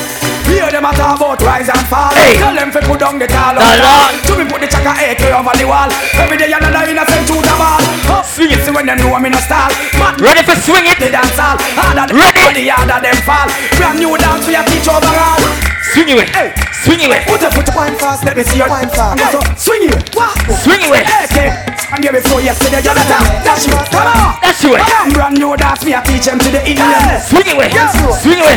Hear 0.62 0.78
them 0.78 0.86
a 0.86 0.94
talk 0.94 1.18
about 1.18 1.42
rise 1.42 1.66
and 1.66 1.82
fall. 1.90 2.14
Hey. 2.14 2.38
Tell 2.38 2.54
them 2.54 2.70
fi 2.70 2.78
put 2.86 3.02
down 3.02 3.18
the 3.18 3.26
tall. 3.26 3.58
To 3.58 4.32
me 4.38 4.46
put 4.46 4.62
the 4.62 4.70
chaka 4.70 4.94
AK 4.94 5.34
over 5.34 5.50
the 5.58 5.66
wall. 5.66 5.90
Every 6.14 6.38
day 6.38 6.54
another 6.54 6.86
innocent 6.86 7.26
shoot 7.26 7.42
a 7.42 7.54
ball. 7.58 7.82
Oh, 8.06 8.22
Swing 8.22 8.54
it. 8.54 8.62
See 8.62 8.70
when 8.70 8.86
them 8.86 9.02
know 9.02 9.10
I'm 9.10 9.26
in 9.26 9.34
a 9.34 9.42
style. 9.42 9.74
Mad 9.98 10.22
Ready 10.22 10.46
for 10.46 10.54
swing 10.54 10.86
it? 10.86 11.02
the 11.02 11.10
dance 11.10 11.34
hall. 11.34 11.58
Harder 11.74 12.14
Ready? 12.14 12.62
the 12.62 12.70
harder 12.78 13.02
them 13.02 13.18
fall. 13.26 13.50
Brand 13.74 13.98
new 13.98 14.14
dance 14.14 14.46
we 14.46 14.54
a 14.54 14.62
teach 14.62 14.86
overall. 14.86 15.42
Swing 15.90 16.14
it 16.14 16.30
away. 16.30 16.54
Swing 16.86 17.02
it. 17.10 17.26
Put 17.26 17.42
your 17.42 17.50
foot 17.50 17.66
wine 17.74 17.98
fast, 17.98 18.22
let 18.22 18.38
me 18.38 18.46
see 18.46 18.62
your 18.62 18.70
wine 18.70 18.86
fast. 18.94 19.18
Hey. 19.18 19.34
Swing 19.58 19.90
it. 19.90 20.14
What? 20.14 20.30
Swing 20.62 20.78
it 20.78 20.86
away. 20.86 21.02
Okay. 21.26 21.71
And 21.92 22.00
here 22.00 22.12
before 22.12 22.40
yesterday, 22.40 22.80
you're 22.80 22.96
not 22.96 23.04
Dash 23.44 23.68
it. 23.68 23.76
Come 23.92 24.08
on. 24.08 24.40
That's 24.40 24.64
the 24.64 24.72
way. 24.72 24.80
Come 24.80 25.12
brand 25.12 25.36
new 25.36 25.52
dance, 25.60 25.84
me 25.84 25.92
a 25.92 26.00
teach 26.00 26.24
them 26.24 26.40
to 26.40 26.48
the 26.48 26.64
Indian. 26.64 27.20
Swing 27.20 27.44
it 27.44 27.52
away. 27.52 27.68
Swing 28.16 28.40
it 28.40 28.44
away. 28.48 28.56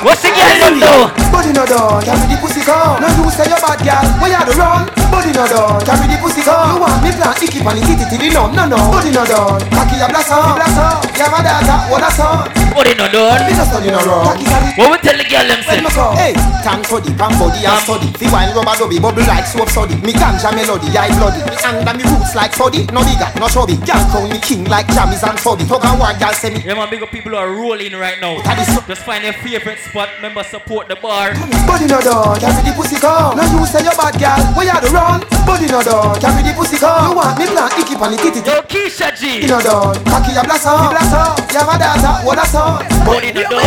What's 0.00 0.24
the 0.24 0.32
girl 0.32 0.56
done 0.56 0.80
though? 0.80 1.12
Body 1.28 1.52
no 1.52 1.68
done, 1.68 2.00
carry 2.00 2.24
the 2.32 2.36
pussy 2.40 2.64
come. 2.64 3.04
No 3.04 3.06
you 3.12 3.28
say 3.30 3.44
you 3.46 3.60
bad 3.60 3.80
girl, 3.84 4.04
where 4.18 4.32
you 4.32 4.42
the 4.48 4.52
run? 4.56 4.88
Body 5.12 5.30
no 5.36 5.44
done, 5.44 5.78
carry 5.84 6.08
the 6.08 6.16
pussy 6.24 6.40
come. 6.40 6.74
You 6.74 6.80
want 6.80 7.04
me 7.04 7.12
plant 7.12 7.38
icky 7.38 7.60
pan 7.60 7.76
it 7.76 7.86
till 7.86 8.18
the 8.18 8.28
numb, 8.32 8.56
no 8.56 8.64
no. 8.64 8.80
Body 8.88 9.12
no 9.12 9.22
done, 9.28 9.60
cocky 9.70 10.00
a 10.00 10.08
blossom, 10.08 10.56
blossom. 10.56 11.04
You 11.12 11.22
have 11.28 11.36
a 11.36 11.40
daughter, 11.44 11.78
what 11.92 12.02
a 12.02 12.10
son. 12.10 12.48
Body 12.72 12.92
no 12.96 13.06
done. 13.12 13.44
Me 13.44 13.52
no 13.52 13.64
study 13.68 13.92
no 13.92 14.00
wrong. 14.08 14.24
Cocky 14.24 14.44
carry. 14.48 14.72
What 14.80 14.88
we 14.90 14.96
tell 15.04 15.16
the 15.20 15.26
girl 15.28 15.46
them 15.46 15.60
say? 15.68 15.78
When 15.78 15.84
me 15.84 15.92
hey, 16.16 16.32
thank 16.64 16.82
for 16.88 16.98
the 16.98 17.12
pan 17.14 17.32
body 17.36 17.60
and 17.62 17.78
study. 17.84 18.08
Fi 18.16 18.26
wine 18.32 18.50
rubber 18.56 18.74
dubby, 18.80 18.96
bubble 18.96 19.22
like 19.28 19.44
soap 19.44 19.68
study. 19.68 19.94
Me 20.00 20.16
ganja 20.16 20.50
melody, 20.50 20.88
I 20.96 21.12
bloody. 21.14 21.44
Me 21.46 21.56
under 21.62 21.94
me 21.94 22.04
roots 22.22 22.34
like 22.34 22.52
fuddy, 22.54 22.86
no 22.94 23.02
bigger, 23.02 23.26
no 23.38 23.48
chubby. 23.50 23.74
Girl 23.82 24.02
crown 24.10 24.30
me 24.30 24.38
king 24.38 24.64
like 24.70 24.86
jammies 24.94 25.26
and 25.26 25.38
fubby. 25.38 25.66
Talk 25.66 25.84
and 25.84 25.98
one 25.98 26.14
girl 26.18 26.32
say 26.32 26.54
me. 26.54 26.62
Yeah 26.62 26.74
man, 26.74 26.88
big 26.88 27.02
up 27.02 27.10
people 27.10 27.32
who 27.32 27.36
are 27.36 27.50
rolling 27.50 27.92
right 27.98 28.20
now. 28.20 28.38
Just 28.86 29.02
find 29.02 29.24
your 29.24 29.34
favorite 29.42 29.78
spot. 29.78 30.08
Remember 30.16 30.42
support 30.44 30.88
the 30.88 30.96
bar. 30.96 31.34
Body 31.66 31.86
no 31.90 31.98
done, 32.00 32.38
carry 32.38 32.62
the 32.62 32.72
pussy 32.78 32.96
come. 33.02 33.36
No 33.36 33.42
you 33.42 33.66
say 33.66 33.82
you 33.82 33.94
bad 33.98 34.14
girl, 34.14 34.38
where 34.54 34.70
you 34.70 34.78
the 34.78 34.90
run? 34.94 35.20
Body 35.42 35.66
no 35.66 35.82
done, 35.82 36.14
carry 36.22 36.42
the 36.46 36.54
pussy 36.54 36.78
come. 36.78 37.10
You 37.10 37.16
want 37.18 37.38
me 37.38 37.46
plant 37.50 37.74
icky 37.78 37.94
pan 37.98 38.14
it 38.14 38.22
till 38.22 38.46
Yo 38.46 38.62
Keisha 38.70 39.10
G. 39.18 39.42
You 39.42 39.48
no 39.50 39.58
done, 39.60 39.98
cocky 40.06 40.38
a 40.38 40.42
blossom, 40.46 40.94
blossom. 40.94 41.34
You 41.50 41.58
have 41.58 41.70
a 41.70 41.76
daughter, 41.78 42.14
what 42.22 42.38
a 42.38 42.46
son. 42.46 42.86
Body 43.02 43.34
no 43.34 43.42
done. 43.42 43.66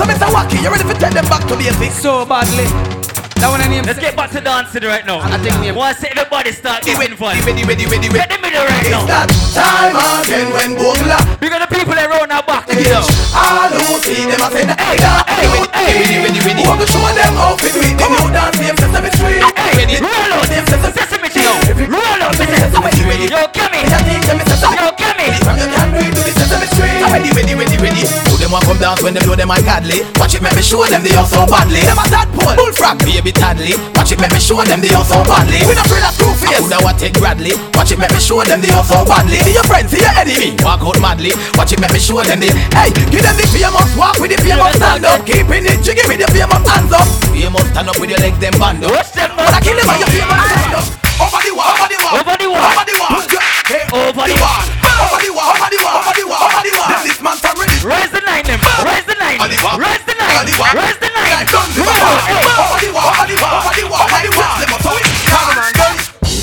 So 0.00 0.04
Mr. 0.08 0.28
Wacky, 0.32 0.62
you 0.62 0.70
ready 0.70 0.84
to 0.88 0.94
take 0.96 1.12
them 1.12 1.26
back 1.28 1.44
to 1.48 1.56
basics? 1.56 2.00
So 2.00 2.24
badly. 2.24 2.99
That 3.40 3.48
one. 3.48 3.60
Let's 3.90 3.98
get 3.98 4.14
back 4.14 4.30
to 4.36 4.40
dancing 4.44 4.84
right 4.84 5.02
now. 5.02 5.18
I 5.18 5.40
think 5.40 5.56
want 5.74 5.96
to 5.98 6.06
everybody 6.12 6.52
start 6.52 6.84
getting 6.84 7.16
fun. 7.16 7.34
Ready, 7.42 7.64
ready, 7.64 7.88
ready, 7.88 8.12
ready 8.12 8.22
Get 8.22 8.28
the 8.28 8.38
right 8.38 8.86
now. 8.86 9.02
That 9.08 9.26
time 9.50 9.96
again 9.96 10.52
when 10.52 10.76
Bogle 10.76 11.10
We 11.40 11.48
got 11.48 11.64
the 11.64 11.68
people 11.72 11.96
that 11.96 12.06
round 12.06 12.28
our 12.28 12.44
back. 12.44 12.68
All 12.68 13.72
who 13.72 13.96
see 14.04 14.28
them 14.28 14.44
a 14.44 14.48
say 14.52 14.68
that 14.68 14.76
Hey, 14.78 15.48
hey, 15.48 15.64
hey. 15.72 16.06
Ready, 16.06 16.16
ready, 16.20 16.40
ready 16.44 16.60
We 16.60 16.68
gonna 16.68 16.84
show 16.84 17.00
them 17.00 17.34
how 17.34 17.56
to 17.56 17.68
do 17.72 17.80
it. 17.80 17.96
The 17.96 18.06
new 18.12 18.28
dance 18.28 18.60
name 18.60 18.76
Sesame 18.76 19.10
Street. 19.16 19.42
Hey, 19.56 19.98
roll 19.98 20.32
out 20.36 20.44
them 20.44 20.64
Sesame 20.68 21.28
Street. 21.32 21.88
Roll 21.88 22.20
out 22.20 22.36
Sesame 22.36 22.90
Street. 22.92 23.26
Yo, 23.26 23.40
come 23.56 23.74
in. 23.74 23.88
Yo, 23.88 24.92
come 25.00 25.18
in. 25.18 25.32
From 25.40 25.56
you 25.56 25.66
do 25.96 25.96
it 26.04 26.12
to 26.12 26.22
the 26.22 26.32
Sesame 26.36 26.68
Street. 26.76 27.00
Ready, 27.08 27.32
ready, 27.32 27.54
ready, 27.56 27.76
ready. 27.80 28.04
Who 28.28 28.36
them 28.36 28.52
want 28.52 28.68
come 28.68 28.78
dance 28.78 29.00
when 29.02 29.16
they 29.16 29.24
blow 29.24 29.34
them 29.34 29.48
like 29.48 29.64
godly? 29.64 30.04
Watch 30.20 30.36
it, 30.36 30.44
make 30.44 30.54
me 30.54 30.62
show 30.62 30.84
them 30.84 31.02
they 31.02 31.16
all 31.16 31.24
so 31.24 31.48
badly. 31.48 31.80
Them 31.82 31.98
a 31.98 32.04
that 32.12 32.28
pole, 32.36 32.54
bullfrog, 32.54 33.00
baby 33.02 33.29
tadley. 33.32 33.74
Watch 33.96 34.12
it, 34.12 34.20
make 34.20 34.32
me 34.32 34.40
show 34.40 34.60
them 34.62 34.80
all 34.94 35.04
so 35.04 35.22
badly. 35.24 35.60
We 35.66 35.74
not 35.74 35.86
afraid 35.86 36.04
of 36.04 36.12
screw 36.14 36.32
face. 36.38 36.66
That 36.70 36.80
want 36.82 36.98
take 36.98 37.14
Bradley? 37.18 37.54
Watch 37.74 37.90
it, 37.92 37.98
make 37.98 38.12
me 38.12 38.20
show 38.20 38.40
them 38.42 38.60
all 38.74 38.84
so 38.84 39.02
badly. 39.04 39.38
See 39.46 39.54
your 39.54 39.66
friends, 39.66 39.90
see 39.92 40.02
your 40.02 40.14
enemy. 40.18 40.56
Walk 40.62 40.82
out 40.82 40.98
madly. 41.00 41.32
Watch 41.58 41.72
it, 41.72 41.80
make 41.80 41.92
me 41.94 42.00
show 42.00 42.20
them 42.22 42.38
they. 42.40 42.52
Hey, 42.74 42.90
give 43.10 43.22
them 43.24 43.36
the 43.36 43.46
famous 43.50 43.90
walk 43.96 44.16
with 44.18 44.32
the 44.34 44.38
famous 44.42 44.76
stand 44.76 45.04
up. 45.06 45.22
Keeping 45.26 45.66
it 45.66 45.80
jiggy 45.82 46.04
with 46.08 46.20
the 46.20 46.28
famous 46.32 46.62
hands 46.66 46.92
up. 46.92 47.06
Famous 47.32 47.64
stand 47.70 47.88
up 47.88 47.96
with 47.98 48.10
your 48.10 48.20
legs 48.20 48.38
them 48.38 48.54
band 48.58 48.82
up. 48.84 48.92
I 48.94 49.58
kill 49.62 49.76
them 49.78 49.88
on 49.90 49.98
your 50.00 50.10
famous 50.10 50.40
stand 50.50 50.74
up. 50.78 50.86
Over 51.20 51.40
the 51.44 51.52
wall, 51.52 51.68
over 51.76 51.88
the 51.92 51.98
wall, 52.00 52.16
Over 52.16 52.36
the 52.40 52.48
wall. 52.48 52.64
over 52.64 52.84
the 52.88 52.96
wall, 52.96 53.12
Over 53.12 54.24
the 54.24 54.36
wall. 54.40 54.60
over 55.04 55.18
the 55.20 55.36
wall, 55.36 55.52
over 55.52 55.68
the 55.68 55.78
wall, 55.84 55.92
over 56.00 56.12
the 56.16 56.24
wall, 56.24 56.40
over 56.48 56.62
the 56.64 56.72
wall. 56.80 56.88
Them 56.88 57.02
this 57.04 57.20
man 57.20 57.36
from. 57.36 57.60
Raise 57.84 58.10
the 58.10 58.20
them. 58.24 58.39
Raise 58.84 59.04
the 59.04 59.14
nine. 59.18 59.40
Over 59.40 59.48
the 59.48 59.58
wall. 59.62 59.78
Raise 59.78 60.04
the 60.04 60.14
nine. 60.16 60.36
Over 60.36 60.46
the 60.48 60.56
wall. 60.58 60.72
Raise 60.74 60.98
the 61.00 61.10
nine. 61.12 61.20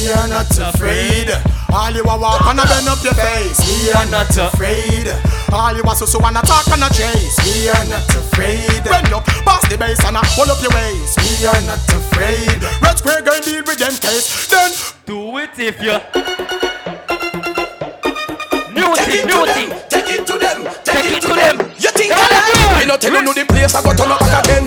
We 0.08 0.14
are 0.14 0.28
not 0.28 0.48
afraid. 0.58 1.30
All 1.74 1.92
you 1.92 2.02
a 2.02 2.18
walk 2.18 2.46
and 2.48 2.58
bend 2.58 2.88
up 2.88 3.04
your 3.04 3.14
face. 3.14 3.60
We 3.68 3.92
are 3.92 4.06
not 4.10 4.32
afraid. 4.38 5.12
All 5.52 5.76
you 5.76 5.84
a 5.84 5.96
so 5.96 6.06
so 6.06 6.20
and 6.24 6.38
a 6.38 6.42
talk 6.42 6.68
and 6.72 6.84
a 6.84 6.90
chase. 6.94 7.38
We 7.44 7.68
are 7.70 7.86
not 7.92 8.08
afraid. 8.16 8.84
Bend 8.84 9.14
up, 9.14 9.26
pass 9.44 9.68
the 9.68 9.78
bass 9.78 10.04
and 10.06 10.16
a 10.16 10.22
pull 10.36 10.50
up 10.50 10.62
your 10.62 10.72
waist. 10.72 11.20
We 11.20 11.46
are 11.46 11.62
not 11.68 11.84
afraid. 11.92 12.64
Red 12.82 12.98
Square 12.98 13.22
girl 13.24 13.42
deal 13.42 13.64
with 13.66 13.80
them 13.80 13.96
case. 14.00 14.48
Then 14.48 14.72
Do 15.06 15.38
it 15.38 15.60
if 15.60 15.82
you. 15.82 16.00
New 18.74 18.96
thing, 18.96 19.26
new 19.28 19.46
thing. 19.46 19.70
Take 19.90 20.20
it 20.20 20.28
to 20.28 20.38
them. 20.38 20.68
Take 20.84 21.12
it 21.18 21.22
to 21.22 21.34
them. 21.36 21.67
I 22.12 22.28
lie? 22.32 22.80
Me 22.80 22.86
no 22.86 22.98
tell 22.98 23.14
you 23.14 23.34
the 23.34 23.46
place 23.46 23.76
I 23.76 23.82
go 23.84 23.94
turn 23.94 24.12
up 24.12 24.20
back 24.20 24.46
again. 24.46 24.66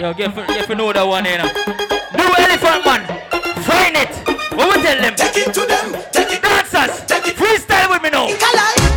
Yo, 0.00 0.12
get 0.14 0.34
for, 0.34 0.46
get 0.46 0.66
for 0.66 0.74
know 0.74 0.92
that 0.92 1.02
one, 1.02 1.24
you 1.24 1.38
know. 1.38 1.48
New 2.14 2.30
elephant 2.36 2.84
man. 2.84 3.02
Find 3.64 3.96
it. 3.96 4.12
What 4.54 4.76
we 4.76 4.82
tell 4.82 5.00
them? 5.00 5.14
Take 5.16 5.36
it 5.40 5.54
to 5.54 5.62
them. 5.66 5.96
Take 6.12 6.36
it. 6.36 6.42
Dancers. 6.42 7.04
Take 7.06 7.26
it. 7.28 7.36
Freestyle 7.36 7.90
with 7.90 8.02
me 8.02 8.10
now. 8.10 8.28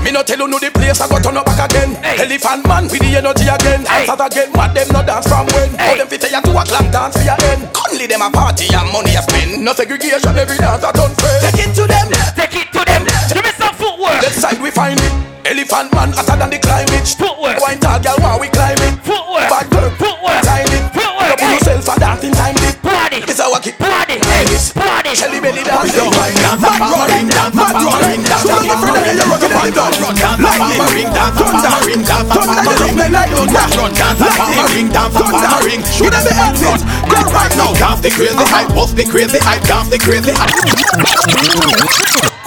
Me 0.03 0.11
no 0.11 0.23
tell 0.23 0.39
you 0.39 0.47
no 0.47 0.59
the 0.59 0.71
place 0.71 1.01
I 1.01 1.07
go 1.07 1.19
turn 1.19 1.37
up 1.37 1.45
back 1.45 1.69
again. 1.71 1.95
Hey. 2.03 2.23
Elephant 2.23 2.67
man 2.67 2.83
with 2.87 2.99
the 2.99 3.17
energy 3.17 3.47
again. 3.47 3.85
Hey. 3.85 4.05
Dancers 4.05 4.25
again, 4.27 4.49
what 4.53 4.73
them 4.73 4.87
no 4.91 5.01
dance 5.03 5.27
from 5.27 5.45
when? 5.53 5.69
Hey. 5.75 5.95
How 5.95 6.03
them 6.03 6.07
fit 6.07 6.23
you 6.23 6.41
to 6.41 6.51
a 6.51 6.63
clam 6.63 6.87
dance 6.91 7.15
for 7.15 7.23
your 7.23 7.39
end? 7.51 7.67
Only 7.75 8.07
them 8.07 8.21
a 8.21 8.29
party 8.31 8.67
and 8.73 8.89
money 8.91 9.15
a 9.15 9.21
spend. 9.21 9.63
No 9.63 9.73
segregation, 9.73 10.35
every 10.35 10.57
dance 10.57 10.83
a 10.83 10.91
done 10.91 11.13
friend. 11.15 11.41
Take 11.47 11.67
it 11.67 11.71
to 11.75 11.83
them. 11.87 12.07
Take 12.35 12.55
it 12.55 12.67
to 12.73 12.81
them. 12.83 13.03
Give 13.31 13.43
me 13.43 13.51
some 13.55 13.75
footwork. 13.75 14.19
Left 14.23 14.35
side 14.35 14.59
we 14.61 14.71
find 14.71 14.99
it. 14.99 15.38
Elephant 15.49 15.89
man 15.93 16.11
hotter 16.13 16.37
than 16.37 16.49
the 16.51 16.59
climate. 16.59 17.07
Footwork. 17.17 17.57
Wine 17.59 17.79
tall 17.79 17.99
girl 17.99 18.15
while 18.21 18.39
we 18.39 18.47
climb 18.49 18.77
it. 18.85 18.93
Footwork. 19.01 19.49
Bad 19.49 19.65
girl. 19.73 19.89
Footwork. 19.97 20.41
Time 20.45 20.69
it. 20.69 20.83
Footwork. 20.93 21.29
Double 21.33 21.49
Hey. 21.49 21.57
yourself 21.57 21.89
a 21.89 21.99
dancing 21.99 22.33
time 22.37 22.55
it. 22.61 22.77
Party. 22.85 23.17
It's 23.25 23.39
a 23.41 23.49
walk 23.49 23.65
it. 23.65 23.73
Party. 23.79 24.21
Elvis. 24.21 24.73
Party. 24.77 25.15
Shelly 25.17 25.39
belly 25.41 25.63
dance. 25.65 25.89
Dance 25.89 26.61
mad 26.61 26.81
run. 26.85 27.27
Dance 27.33 27.55
mad 27.55 27.73
run. 27.81 28.08
Dance 28.45 28.67
mad 28.67 28.83
run. 28.85 29.03
You 29.09 29.25
rock 29.27 29.43
it 29.43 29.51
and 29.51 29.75
down. 29.75 29.91
Lightning. 30.39 30.83
Ring 30.95 31.11
dance. 31.11 31.35
Thunder. 31.39 31.73
Ring 31.85 32.03
dance. 32.03 32.29
Thunder. 32.29 32.73
Thunder. 32.79 33.07
Like 33.09 33.31
thunder. 33.31 33.65
Run. 33.79 33.91
Dance. 33.93 34.19
Lightning. 34.19 34.67
Ring 34.75 34.89
dance. 34.89 35.13
Thunder. 35.15 35.57
Ring. 35.65 35.81
Shoot 35.89 36.11
them 36.13 36.23
the 36.23 36.33
exit. 36.35 36.81
Go 37.09 37.19
right 37.33 37.53
now. 37.59 37.71
Dance 37.75 38.01
the 38.01 38.09
crazy 38.11 38.45
hype. 38.49 38.69
Bust 38.75 38.95
the 38.95 39.05
crazy 39.05 39.39
hype. 39.41 39.63
Dance 39.67 39.89
the 39.89 39.99
crazy 39.99 40.31
hype. 40.31 40.55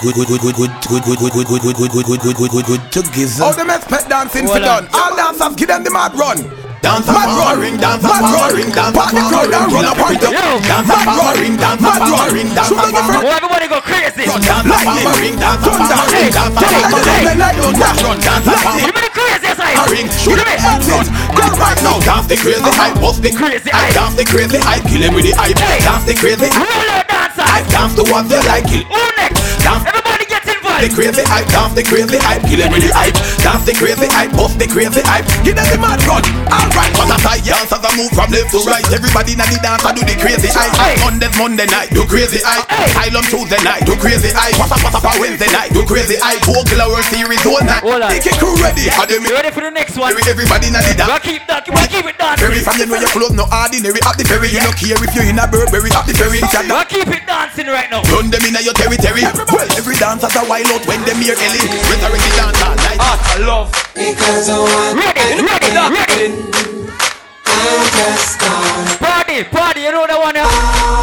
Good, 0.03 0.15
good, 0.15 0.27
good, 0.27 0.41
good, 0.41 0.55
good, 0.55 0.71
good, 0.89 1.03
good, 1.03 1.19
good, 1.19 1.31
good, 1.31 1.47
good, 1.47 1.75
good, 1.75 1.79
good, 1.79 2.05
good, 2.05 2.19
good, 2.19 2.35
good, 2.35 2.51
good, 2.51 2.65
good, 2.65 2.81
together. 2.91 3.43
All 3.43 3.53
them 3.53 3.69
expect 3.69 4.09
dancing 4.09 4.45
for 4.47 4.59
Hold 4.59 4.63
on. 4.63 4.83
done. 4.83 4.89
All 4.93 5.15
dancers 5.15 5.55
give 5.55 5.69
them 5.69 5.83
the 5.83 5.91
mad 5.91 6.13
run. 6.15 6.37
Dance 6.37 6.51
Mad 6.53 6.53
run, 6.53 6.53
ring, 6.53 6.53
dance, 6.53 6.53
mad 6.53 6.53
run, 6.53 6.53
ring, 6.53 6.53
dance, 6.53 6.53
party 6.53 6.53
crowd 6.53 6.53
and 6.53 6.53
run 6.53 6.53
a 6.53 6.53
point 6.53 6.53
up. 6.53 6.53
Yo. 6.53 6.53
Dance, 6.53 6.53
mad 6.53 6.53
run, 6.53 6.53
ring, 6.53 6.62
dance 6.83 7.07
up, 7.07 7.23
roaring, 7.39 7.79
dance 7.79 8.03
up, 8.03 8.19
roaring, 8.19 8.69
dance 8.75 8.97
up, 8.99 9.15
roaring, 9.15 9.55
run 9.71 9.87
up, 9.87 9.97
run 9.97 10.19
up, 10.19 10.59
dance 10.67 10.91
up, 10.91 11.07
roaring, 11.07 11.55
dance 11.55 11.79
up, 11.79 12.03
roaring, 12.03 12.49
dance 12.51 12.75
up. 12.75 12.91
Oh, 13.23 13.31
everybody 13.31 13.67
go 13.71 13.79
crazy. 13.79 14.27
Run 14.27 14.43
dance 14.43 14.67
up, 14.67 14.83
roaring, 14.83 15.39
dance 15.39 15.63
up, 15.63 15.79
roaring, 15.79 16.31
dance 16.35 16.59
up, 16.59 16.75
run 18.03 18.19
dance 18.19 18.47
up. 18.51 18.59
Give 18.75 18.91
me 18.91 18.99
the 18.99 19.13
craziest 19.15 19.59
hype. 19.63 19.79
Roaring, 19.79 20.07
shoot 20.11 20.35
me. 20.43 20.55
Run, 20.91 21.07
go 21.31 21.45
right 21.55 21.79
now. 21.79 22.03
Dance 22.03 22.27
the 22.27 22.35
crazy 22.35 22.59
hype, 22.75 22.99
bust 22.99 23.23
the 23.23 23.31
crazy 23.31 23.71
hype, 23.71 23.95
dance 23.95 24.15
the 24.19 24.27
crazy 24.27 24.59
hype, 24.59 24.83
kill 24.83 25.01
him 25.07 25.15
with 25.15 25.23
the 25.23 25.31
hype. 25.39 25.55
Dance 25.55 26.03
the 26.03 26.13
crazy 26.19 26.51
hype. 26.51 26.67
Roll 26.67 26.91
out, 26.91 27.07
dancer. 27.07 27.47
I 27.47 27.63
dance 27.71 27.95
to 27.95 28.03
what 28.11 28.27
you 28.27 28.43
like. 28.43 28.67
Who 28.67 28.83
next? 29.15 29.39
Dance. 29.63 29.87
Everybody. 29.87 30.22
The 30.83 30.91
crazy 30.91 31.23
hype, 31.23 31.47
dance 31.47 31.71
the 31.79 31.83
crazy 31.87 32.19
hype, 32.19 32.43
kill 32.43 32.59
him 32.59 32.67
with 32.75 32.83
the 32.83 32.91
hype, 32.91 33.15
dance 33.39 33.63
the 33.63 33.71
crazy 33.71 34.03
hype, 34.03 34.35
bust 34.35 34.59
the 34.59 34.67
crazy 34.67 34.99
hype, 34.99 35.23
give 35.47 35.55
them 35.55 35.63
the 35.71 35.79
mad 35.79 36.03
run. 36.03 36.19
Alright, 36.51 36.91
but 36.99 37.07
as 37.07 37.23
I 37.23 37.39
dance 37.39 37.71
as 37.71 37.79
I 37.79 37.91
move 37.95 38.11
from 38.11 38.27
left 38.35 38.51
to 38.51 38.59
right, 38.67 38.83
everybody 38.91 39.31
in 39.31 39.39
the 39.39 39.47
dance 39.63 39.79
I 39.87 39.95
do 39.95 40.03
the 40.03 40.11
crazy 40.19 40.51
hype. 40.51 40.99
Monday, 40.99 41.31
Monday 41.39 41.71
night, 41.71 41.95
do 41.95 42.03
crazy 42.03 42.43
hype. 42.43 42.67
Asylum 42.67 43.23
Tuesday 43.31 43.63
night, 43.63 43.87
do 43.87 43.95
crazy 43.95 44.35
hype. 44.35 44.59
What's 44.59 44.75
up, 44.75 44.83
what's 44.83 44.99
up, 44.99 45.07
on 45.07 45.15
Wednesday 45.23 45.47
night, 45.55 45.71
do 45.71 45.87
crazy 45.87 46.19
hype. 46.19 46.43
Four 46.43 46.67
killer 46.67 46.91
World 46.91 47.07
Series 47.07 47.39
all 47.47 47.63
night. 47.63 47.79
Hold 47.79 48.03
on. 48.03 48.11
Take 48.11 48.27
it 48.27 48.35
crew 48.35 48.59
ready. 48.59 48.91
You 48.91 49.31
ready 49.31 49.55
for 49.55 49.63
the 49.63 49.71
next 49.71 49.95
one? 49.95 50.11
everybody 50.11 50.67
in 50.67 50.75
the 50.75 50.83
We'll 50.83 51.23
keep 51.23 51.47
that. 51.47 51.63
Keep 51.63 52.11
it 52.11 52.19
dancing. 52.19 52.43
Ferry 52.43 52.59
from 52.59 52.75
the 52.75 52.91
way 52.91 52.99
you 52.99 53.07
close, 53.07 53.31
no 53.31 53.47
ordinary. 53.47 54.03
Up 54.03 54.19
the 54.19 54.27
ferry, 54.27 54.51
you 54.51 54.59
no 54.59 54.75
care 54.75 54.99
if 54.99 55.15
you're 55.15 55.31
in 55.31 55.39
a 55.39 55.47
Burberry. 55.47 55.95
Up 55.95 56.03
the 56.03 56.11
ferry, 56.11 56.43
a 56.43 56.49
keep 56.91 57.07
it 57.07 57.23
dancing 57.23 57.71
right 57.71 57.87
now. 57.87 58.03
Run 58.11 58.27
them 58.27 58.43
in 58.43 58.59
your 58.59 58.75
territory. 58.75 59.23
Well, 59.47 59.69
every 59.79 59.95
dancer's 59.95 60.35
a 60.35 60.43
wild 60.43 60.72
out 60.73 60.85
when 60.87 61.01
them 61.05 61.21
hear 61.21 61.37
Ellie. 61.37 61.61
Resurrect 61.89 62.23
the 62.25 62.31
dancer 62.33 62.73
like 62.81 62.97
I 62.97 63.37
love. 63.45 63.69
Because 63.93 64.49
I 64.49 64.57
want 64.57 64.97
Ready, 64.97 65.45
ready, 65.45 65.69
ready. 65.93 66.27
Party, 68.97 69.43
party. 69.53 69.81
You 69.81 69.91
know 69.91 70.05
the 70.09 70.17
one. 70.17 70.35
Yeah? 70.35 70.49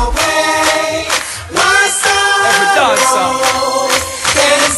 away 0.03 1.07
my 1.55 1.83
sorrow. 2.03 2.51
Every 2.51 2.69
dancer. 2.75 3.31
Can't 4.35 4.75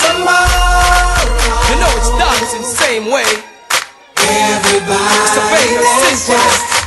tomorrow. 0.00 1.28
You 1.68 1.76
know 1.80 1.92
it's 2.00 2.10
dancing 2.16 2.64
same 2.64 3.04
way. 3.12 3.28
Everybody 4.16 5.16
It's 5.20 5.36
a 5.36 5.44
Vegas 5.52 5.90
let's 6.00 6.24
system. 6.24 6.79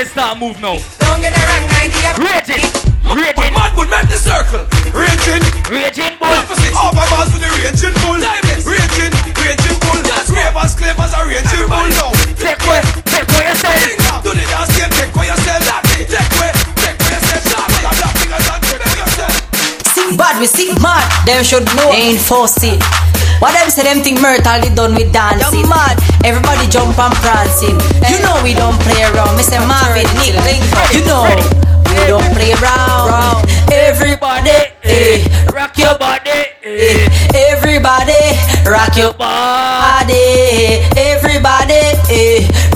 Everybody 0.00 0.16
start 0.16 0.40
move 0.40 0.56
now. 0.64 0.80
Don't 1.04 1.20
get 1.20 1.36
the 1.36 1.44
wrong 1.44 1.68
idea 1.76 2.08
about 2.16 2.24
Raging, 2.24 2.64
me. 3.04 3.20
raging, 3.20 3.52
Mad 3.52 3.76
would 3.76 3.92
make 3.92 4.08
the 4.08 4.16
circle. 4.16 4.64
Raging. 4.96 5.44
raging, 5.68 6.16
bull. 6.16 6.32
Opposite. 6.40 6.72
Overballs 6.72 7.28
with 7.36 7.44
the 7.44 7.52
raging 7.60 7.92
bull. 8.00 8.16
Raging. 8.16 9.12
Raging 9.36 9.76
bull. 9.84 10.00
Scrapers, 10.24 10.72
clavers 10.72 11.12
are 11.12 11.28
raging 11.28 11.68
bull 11.68 11.84
now. 12.00 12.16
Take 12.32 12.64
away, 12.64 12.80
take 13.12 13.28
away 13.28 13.44
yourself. 13.52 13.76
Sing. 13.76 14.00
Do 14.24 14.32
the 14.32 14.40
dance 14.48 14.72
game. 14.72 14.88
Take 14.88 15.12
for 15.12 15.24
yourself. 15.28 15.60
Take 15.92 16.32
away. 16.32 16.48
Take 16.80 16.96
for 16.96 17.12
yourself. 17.12 17.44
Shout 17.44 17.68
it. 17.68 17.84
Clap 17.92 18.14
fingers 18.16 18.46
and 18.48 18.62
take 18.64 18.80
for 18.80 18.96
yourself. 19.04 19.36
Sick 19.84 20.10
bad, 20.16 20.40
we 20.40 20.48
sick 20.48 20.72
mad. 20.80 21.04
Them 21.28 21.44
should 21.44 21.68
know. 21.76 21.92
They 21.92 22.16
ain't 22.16 22.24
force 22.24 22.56
it. 22.64 22.80
What 23.40 23.56
them 23.56 23.70
say 23.72 23.82
them 23.82 24.04
think 24.04 24.20
Myrtle 24.20 24.60
they 24.60 24.68
done 24.74 24.94
with 24.94 25.12
dancing. 25.12 25.64
mad. 25.68 25.96
Everybody 26.24 26.68
jump 26.68 26.98
and 26.98 27.14
prancing. 27.24 27.76
You 28.12 28.20
know 28.20 28.36
we 28.44 28.52
don't 28.52 28.76
play 28.84 29.02
around. 29.02 29.34
Mr. 29.40 29.56
Marvin, 29.66 30.04
Nick, 30.20 30.36
You 30.92 31.00
know 31.08 31.24
we 31.88 32.06
don't 32.06 32.28
play 32.36 32.52
around. 32.60 33.48
Everybody, 33.72 34.70
eh, 34.84 35.24
rock 35.54 35.76
your 35.78 35.96
body. 35.98 36.52
eh. 36.62 37.08
Everybody, 37.34 38.20
rock 38.68 38.96
your 38.96 39.14
body. 39.14 39.79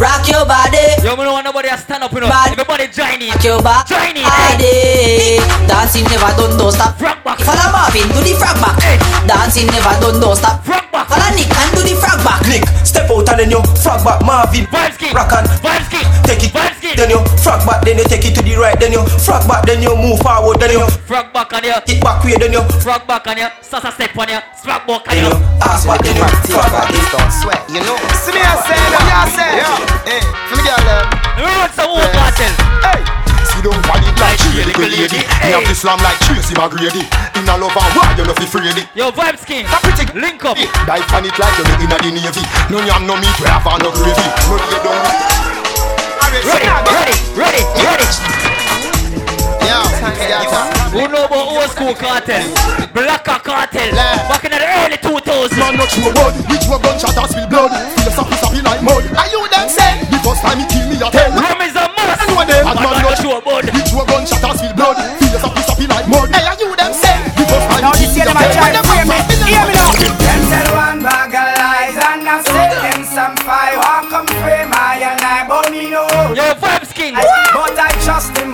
Rock 0.04 0.28
your 0.28 0.44
body. 0.44 0.84
Yo, 1.00 1.16
me 1.16 1.24
don't 1.24 1.40
want 1.40 1.48
nobody 1.48 1.72
to 1.72 1.78
stand 1.80 2.04
up, 2.04 2.12
you 2.12 2.20
know. 2.20 2.28
Bad. 2.28 2.52
Everybody 2.52 2.92
join 2.92 3.24
in. 3.24 3.32
Rock 3.32 3.44
your 3.44 3.60
body. 3.64 3.88
Join 3.88 4.16
in. 4.20 4.28
Hey. 4.28 5.40
Dancing 5.64 6.04
never 6.12 6.28
done, 6.36 6.60
don't 6.60 6.72
stop. 6.72 7.00
Frog 7.00 7.24
back. 7.24 7.40
Follow 7.40 7.72
Marvin, 7.72 8.04
do 8.12 8.20
the 8.20 8.36
frog 8.36 8.60
back. 8.60 8.76
Hey. 8.84 9.00
Dancing 9.24 9.66
never 9.72 9.96
done, 10.04 10.20
don't 10.20 10.36
stop. 10.36 10.60
Frog 10.60 10.84
back. 10.92 11.08
Follow 11.08 11.30
Nick 11.32 11.48
and 11.48 11.70
do 11.72 11.80
the 11.80 11.96
frog 11.96 12.20
back. 12.20 12.44
Nick, 12.44 12.68
step 12.84 13.08
out 13.08 13.28
and 13.32 13.38
then 13.40 13.50
you 13.50 13.60
frog 13.80 14.04
back 14.04 14.20
Marvin. 14.20 14.68
Vibes 14.68 15.00
king. 15.00 15.16
Rock 15.16 15.32
on. 15.32 15.48
Vibes 15.64 15.88
king 15.88 16.13
take 16.24 16.44
it 16.44 16.52
then 16.96 17.10
you 17.10 17.20
frog 17.42 17.64
back, 17.66 17.84
then 17.84 17.98
you 17.98 18.04
take 18.04 18.24
it 18.24 18.34
to 18.34 18.42
the 18.42 18.54
right, 18.56 18.78
then 18.78 18.92
you 18.92 19.02
frog 19.20 19.46
back, 19.48 19.66
then 19.66 19.82
you 19.82 19.94
move 19.96 20.20
forward, 20.20 20.60
then 20.60 20.70
you 20.72 20.86
frog 21.04 21.32
back 21.32 21.52
on 21.52 21.64
you, 21.64 21.74
kick 21.86 22.00
back 22.00 22.22
way, 22.24 22.36
then 22.38 22.52
you 22.52 22.62
frog 22.80 23.06
back 23.06 23.26
on 23.26 23.36
you, 23.36 23.48
sasa 23.60 23.90
step 23.92 24.16
on 24.16 24.28
you, 24.28 24.40
frog 24.62 24.86
back 24.86 25.04
on 25.10 25.16
you, 25.18 25.30
ass 25.60 25.84
back, 25.84 26.00
then 26.02 26.16
you 26.16 26.26
frog 26.48 26.70
back, 26.70 26.88
you 26.90 27.02
don't 27.10 27.32
sweat, 27.32 27.62
you 27.68 27.82
know. 27.82 27.98
See 28.14 28.32
me, 28.32 28.40
I 28.40 28.54
said, 28.62 28.78
me, 28.78 29.10
I 29.10 29.24
said, 29.26 29.52
yeah, 29.58 30.12
eh, 30.12 30.22
for 30.48 30.56
me, 30.56 30.62
girl, 30.62 30.82
them. 30.86 31.06
Let 31.34 31.44
me 31.44 31.54
run 31.58 31.70
some 31.74 31.90
more 31.90 32.08
cartel. 32.14 32.52
Hey 32.84 33.02
see 33.54 33.62
don't 33.62 33.78
want 33.86 34.02
it 34.02 34.16
like 34.18 34.38
she 34.38 34.50
little 34.58 34.90
lady. 34.90 35.22
Me 35.22 35.50
have 35.54 35.62
this 35.66 35.82
slam 35.82 35.98
like 36.02 36.18
Tracy 36.26 36.54
McGrady. 36.54 37.06
In 37.38 37.46
a 37.46 37.54
love 37.54 37.76
and 37.76 37.92
war, 37.94 38.10
you 38.18 38.24
know 38.26 38.34
fi 38.34 38.46
free 38.46 38.72
Yo 38.94 39.10
vibes 39.10 39.46
king, 39.46 39.66
that 39.66 39.82
pretty 39.82 40.06
link 40.18 40.44
up. 40.44 40.56
Dive 40.58 41.06
on 41.14 41.24
it 41.24 41.36
like 41.38 41.54
you 41.58 41.64
know 41.64 41.84
inna 41.84 41.96
the 42.02 42.10
navy. 42.10 42.42
No 42.70 42.82
yam 42.82 43.06
no 43.06 43.14
meat, 43.14 43.36
we 43.38 43.46
have 43.46 43.66
no 43.78 43.90
gravy. 43.92 44.26
No 44.48 44.56
you 44.58 44.80
don't. 44.82 45.43
Ready, 46.42 46.66
ready, 46.66 47.14
ready, 47.38 47.62
ready. 47.86 48.06
Who 50.90 51.06
know 51.06 51.30
about 51.30 51.46
old 51.46 51.70
school 51.70 51.94
cartel? 51.94 52.42
Blacker 52.90 53.38
cartel. 53.38 53.94
Back 54.26 54.42
in 54.42 54.50
the 54.50 54.58
early 54.58 54.98
2000s. 54.98 55.54
Man, 55.54 55.78
not 55.78 55.88
true 55.94 56.10
word. 56.10 56.34
Which 56.50 56.66
one 56.66 56.82
gunshot 56.82 57.14
has 57.14 57.30
spill 57.30 57.46
blood? 57.46 57.70
Feel 58.02 58.10
sappy, 58.10 58.34
sappy 58.42 58.60
like 58.66 58.82
mud. 58.82 59.06
Are 59.14 59.30
you 59.30 59.46
them 59.46 59.70
say? 59.70 60.02
The 60.10 60.18
first 60.26 60.42
time 60.42 60.58
he 60.58 60.66
kill 60.66 60.86
me, 60.90 60.98
I 60.98 61.10
tell. 61.14 61.30
Rum 61.38 61.62
is 61.62 61.74
a 61.78 61.86
must. 61.94 62.18
I 62.18 62.26
know 62.26 62.42
them. 62.42 62.62
Bad 62.66 62.74
Bad 62.74 62.82
man 62.82 62.82
man, 62.82 63.02
not 63.02 63.14
not 63.14 63.18
sure 63.22 63.40
bud. 63.42 63.64
Which 63.70 63.90
one 63.94 64.06
gunshot 64.10 64.42
has 64.42 64.58
spill 64.58 64.74
blood? 64.74 64.98
Feel 65.22 65.38
sappy, 65.38 65.62
sappy 65.62 65.86
like 65.86 66.06
mud. 66.10 66.34
Hey, 66.34 66.46
are 66.50 66.58
you 66.58 66.70
them 66.74 66.92
say? 66.94 67.14
The 67.38 67.44
first 67.46 67.66
time 67.70 67.82
Now 67.82 67.94
he 67.94 68.06
this 68.06 68.14
kill 68.14 68.26
year 68.26 68.26
me, 68.26 68.34
them 68.34 68.42
a 68.42 68.46
I 68.46 68.54
try 68.54 68.70
tell. 68.74 69.73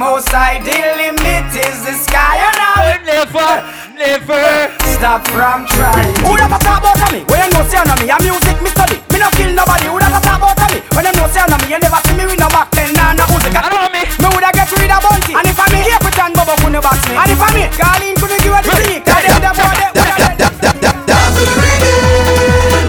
Most 0.01 0.32
I 0.32 0.57
the 0.64 0.72
limit 0.96 1.53
is 1.53 1.84
the 1.84 1.92
sky 1.92 2.40
and 2.40 2.57
I 2.57 2.72
will 2.88 3.05
never, 3.05 3.53
never 4.01 4.72
stop 4.96 5.28
from 5.28 5.68
trying. 5.68 6.16
Who 6.24 6.40
that 6.40 6.48
a 6.48 6.57
talk 6.57 6.80
about 6.80 7.12
me? 7.12 7.20
When 7.28 7.36
you 7.36 7.53
know 7.53 7.61
say 7.68 7.76
on 7.76 7.92
me, 8.01 8.09
a 8.09 8.16
music 8.16 8.57
me 8.64 8.72
study. 8.72 8.96
Me 9.12 9.20
no 9.20 9.28
kill 9.36 9.53
nobody. 9.53 9.92
Who 9.92 10.01
that 10.01 10.16
a 10.16 10.20
talk 10.24 10.40
about 10.40 10.57
me? 10.72 10.80
When 10.96 11.05
you 11.05 11.12
know 11.20 11.28
say 11.28 11.44
on 11.44 11.53
me, 11.53 11.68
you 11.68 11.76
never 11.76 12.01
see 12.09 12.16
me 12.16 12.24
with 12.24 12.40
no 12.40 12.48
back 12.48 12.72
pen 12.72 12.96
and 12.96 13.20
no 13.20 13.28
music. 13.28 13.53
I 13.53 13.68
know 13.68 13.92
me. 13.92 14.09
Me 14.09 14.26
woulda 14.32 14.48
get 14.57 14.72
rid 14.72 14.88
of 14.88 15.05
bunty. 15.05 15.36
And 15.36 15.44
if 15.44 15.61
I 15.61 15.68
me 15.68 15.84
here 15.84 16.01
pretend 16.01 16.32
Bobo 16.32 16.57
couldn't 16.64 16.80
box 16.80 17.05
me. 17.05 17.20
And 17.20 17.28
if 17.28 17.42
I 17.44 17.48
me, 17.53 17.68
Carlin 17.76 18.16
couldn't 18.16 18.40
give 18.40 18.57
a 18.57 18.61
the 18.64 18.72
click. 18.72 19.05
Tell 19.05 19.20
them 19.20 19.36
the 19.36 19.53
boy 19.53 19.68
they 19.76 19.92
woulda 19.92 20.16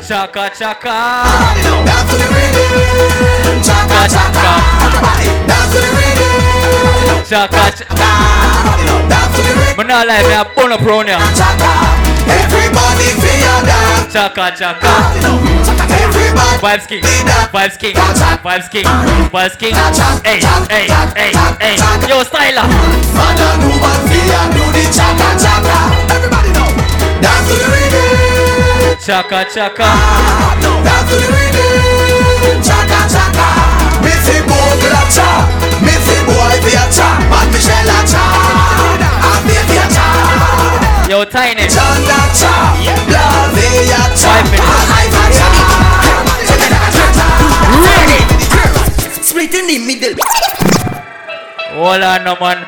Chaka 0.07 0.47
chaka. 0.55 0.95
Dance 1.59 2.07
to 2.07 2.15
the 2.15 2.27
rhythm. 2.31 3.59
Chaka 3.67 3.99
chaka. 4.07 4.47
Everybody 4.79 5.27
dance 5.51 5.75
to 5.75 5.75
the 5.75 5.75
rhythm. 5.75 5.75
Chaka 5.75 5.75
chaka. 5.75 5.75
Dance 5.75 5.75
to 5.75 5.79
the 5.83 5.91
rhythm. 5.91 6.30
But 9.81 9.87
not 9.87 10.05
like 10.05 10.25
me, 10.27 10.33
I'm 10.33 10.45
born 10.53 10.71
up 10.71 10.81
here. 11.07 11.17
Everybody 12.27 13.07
feel 13.17 13.57
dance. 13.65 14.13
Chaka 14.13 14.51
chaka. 14.53 14.91
Everybody. 15.89 16.57
Vibes 16.61 16.87
King. 16.87 17.03
Vibes 17.03 17.79
King. 17.79 17.95
Vibes 17.95 18.69
King. 18.69 18.85
Vibes 19.31 19.57
King. 19.57 19.73
Hey, 20.23 20.39
hey, 20.69 20.87
hey, 21.15 21.33
hey. 21.59 21.75
Yo, 22.07 22.21
Stylah. 22.23 22.67
Man 23.15 23.39
and 23.39 23.63
woman 23.65 23.99
feel 24.05 24.43
do 24.53 24.63
the 24.75 24.83
chaka 24.93 25.29
chaka. 25.39 25.77
Everybody 26.13 26.51
know. 26.51 26.69
Dance 27.23 27.47
to 27.47 27.55
the 27.55 27.67
rhythm. 27.71 28.99
Chaka 28.99 29.45
chaka. 29.53 29.87
Dance 30.83 31.09
to 31.09 31.15
the 31.15 31.27
rhythm. 31.31 32.61
Chaka 32.61 32.99
chaka. 33.09 33.47
Missy 34.03 34.37
a 34.37 35.01
cha. 35.09 35.70
Missy 36.91 36.99
Boy 36.99 36.99
be 36.99 36.99
a 36.99 36.99
cha. 36.99 37.07
And 37.31 37.51
Michelle 37.51 37.87
a 37.87 37.99
cha. 38.03 38.23
And 39.31 39.47
baby 39.47 39.77
a 39.79 39.87
cha. 39.87 40.07
Yo, 41.07 41.23
Tiny. 41.25 41.67
John 41.67 42.03
a 42.03 42.19
cha. 42.35 42.75
Blaze 43.15 43.91
a 43.91 44.11
cha. 44.19 44.27
Five 44.27 44.47
minutes. 44.51 44.91
And 46.51 46.75
I 46.75 46.91
a 46.91 47.07
cha. 47.15 47.27
Ready. 47.79 48.19
Split 49.23 49.53
in 49.53 49.67
the 49.67 49.77
middle. 49.79 50.15
Hold 51.75 52.03
on, 52.03 52.23
no 52.25 52.35
man. 52.39 52.67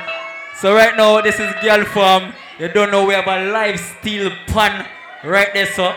So 0.60 0.74
right 0.74 0.96
now, 0.96 1.20
this 1.22 1.40
is 1.40 1.52
Gyal 1.56 1.86
Farm. 1.86 2.34
You 2.60 2.70
don't 2.70 2.92
know 2.92 3.06
we 3.06 3.14
have 3.14 3.28
a 3.28 3.52
live 3.52 3.80
steel 3.80 4.32
pan 4.48 4.86
right 5.26 5.54
there, 5.54 5.66
so 5.66 5.94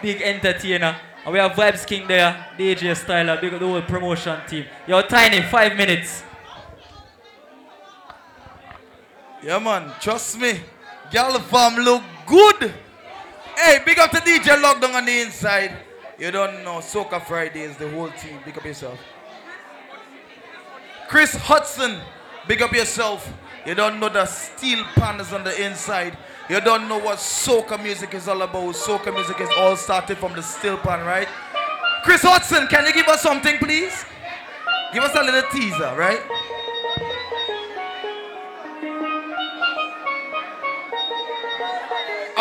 big 0.00 0.22
entertainer. 0.22 0.96
And 1.24 1.32
we 1.34 1.38
have 1.38 1.52
Vibes 1.52 1.86
King 1.86 2.08
there, 2.08 2.46
DJ 2.56 2.96
Stylah, 2.96 3.38
big 3.38 3.52
the 3.52 3.58
whole 3.58 3.82
promotion 3.82 4.40
team. 4.48 4.64
Yo, 4.86 5.02
Tiny, 5.02 5.42
five 5.42 5.76
minutes. 5.76 6.24
Yeah, 9.42 9.58
man, 9.58 9.90
trust 10.00 10.38
me. 10.38 10.60
Gyal 11.10 11.40
Farm 11.42 11.76
look 11.76 12.02
good. 12.26 12.74
Hey, 13.56 13.80
big 13.84 13.98
up 13.98 14.10
to 14.10 14.18
DJ 14.18 14.60
Lockdown 14.60 14.94
on 14.94 15.04
the 15.06 15.20
inside. 15.22 15.72
You 16.18 16.30
don't 16.30 16.62
know, 16.62 16.80
Soca 16.80 17.22
Fridays, 17.24 17.76
the 17.78 17.88
whole 17.90 18.10
team. 18.10 18.38
Big 18.44 18.58
up 18.58 18.64
yourself. 18.64 18.98
Chris 21.08 21.34
Hodgson, 21.34 21.98
big 22.46 22.60
up 22.60 22.72
yourself. 22.72 23.32
You 23.66 23.74
don't 23.74 23.98
know 23.98 24.10
the 24.10 24.26
steel 24.26 24.84
pan 24.94 25.20
is 25.20 25.32
on 25.32 25.42
the 25.44 25.64
inside. 25.64 26.16
You 26.48 26.60
don't 26.60 26.88
know 26.88 26.98
what 26.98 27.18
soca 27.18 27.82
music 27.82 28.14
is 28.14 28.28
all 28.28 28.42
about. 28.42 28.74
Soca 28.74 29.12
music 29.12 29.40
is 29.40 29.48
all 29.56 29.76
started 29.76 30.18
from 30.18 30.34
the 30.34 30.42
steel 30.42 30.76
pan, 30.76 31.04
right? 31.06 31.28
Chris 32.04 32.22
Hodgson, 32.22 32.66
can 32.68 32.86
you 32.86 32.92
give 32.92 33.08
us 33.08 33.22
something, 33.22 33.56
please? 33.58 34.04
Give 34.92 35.02
us 35.02 35.14
a 35.14 35.22
little 35.22 35.50
teaser, 35.50 35.94
right? 35.96 36.20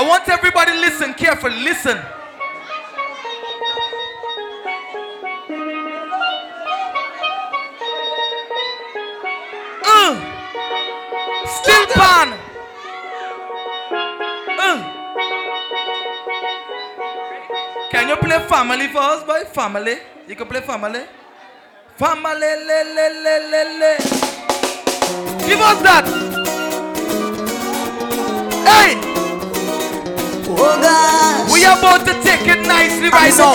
Want 0.10 0.28
everybody 0.28 0.72
listen 0.72 1.14
carefully. 1.14 1.62
Listen. 1.62 1.98
Uh, 9.86 10.14
still 11.46 11.86
pan. 11.94 12.34
Uh. 14.58 14.78
Can 17.92 18.10
you 18.10 18.16
play 18.18 18.40
family 18.48 18.88
for 18.88 18.98
us, 19.02 19.24
boy? 19.24 19.44
Family. 19.54 19.98
You 20.28 20.36
can 20.36 20.48
play 20.48 20.62
family. 20.62 21.02
Family, 21.98 22.52
le, 22.68 22.80
le, 22.96 23.08
le, 23.26 23.36
le, 23.52 23.62
le. 23.80 23.98
Give 25.46 25.62
us 25.62 25.82
that. 25.84 26.06
Hey. 28.66 28.99
Oh 30.52 30.56
God. 30.82 31.52
We 31.54 31.64
are 31.66 31.78
about 31.78 32.06
to 32.08 32.14
take 32.24 32.48
it 32.48 32.66
nicely 32.68 33.10
right 33.10 33.34
now. 33.38 33.54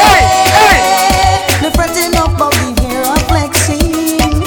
Hey, 0.00 0.24
hey. 0.56 1.70
Fretting 1.74 2.16
up 2.16 2.34
about 2.34 2.52
the 2.52 2.82
hair 2.82 3.04
I'm 3.04 3.20
flexing. 3.28 4.42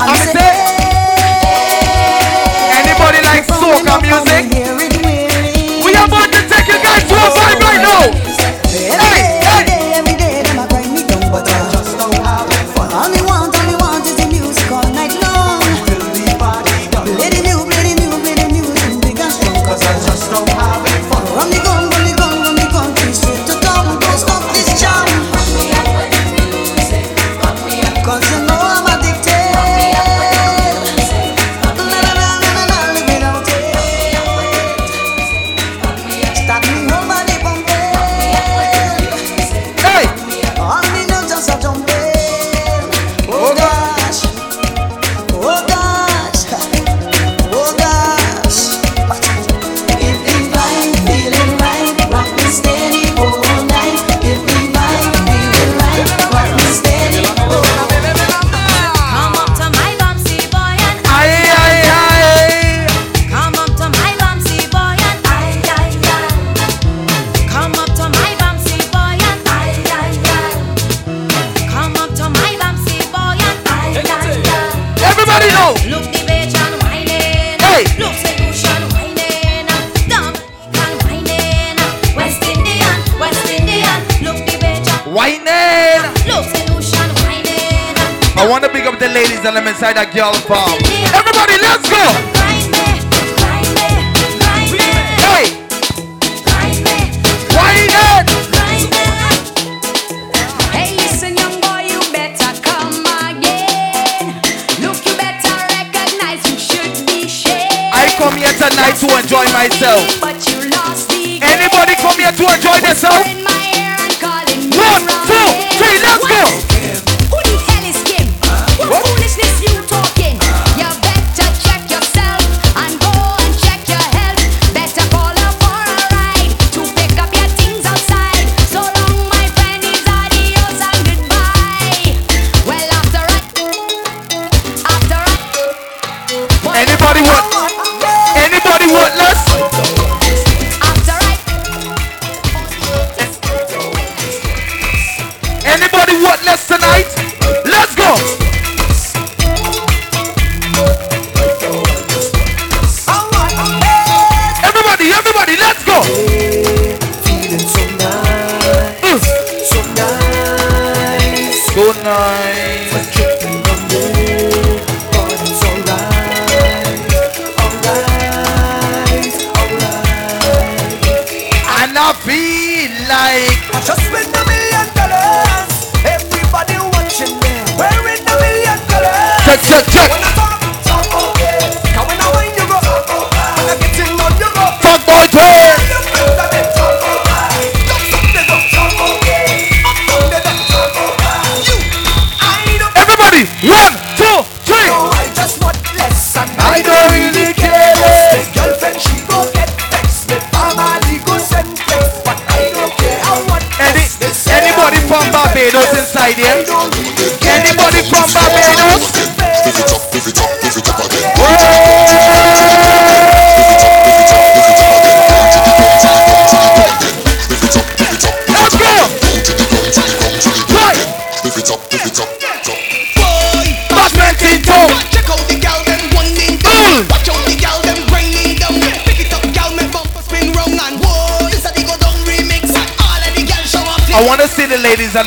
I'm 0.00 0.16
say, 0.30 0.54
anybody 2.78 3.20
like 3.26 3.46
soca 3.46 4.00
music? 4.00 4.89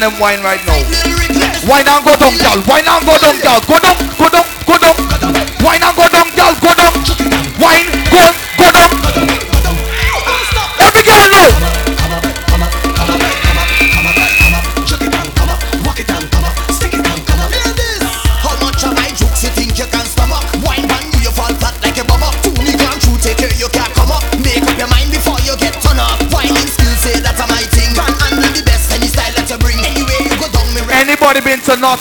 Them 0.03 0.19
wine 0.19 0.43
right 0.43 0.59
now. 0.67 0.75
Wine 1.63 1.87
and 1.87 2.03
go 2.03 2.11
down, 2.19 2.35
gal. 2.35 2.59
Wine 2.67 2.83
and 2.83 3.05
go 3.07 3.15
down, 3.23 3.39
gal. 3.39 3.59
Go 3.63 3.79
down, 3.79 3.95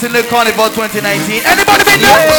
been 0.00 0.08
to 0.08 0.14
Northern 0.14 0.30
Carnival 0.30 0.68
2019? 0.70 1.42
Anybody 1.44 1.84
been 1.84 2.00
there? 2.00 2.32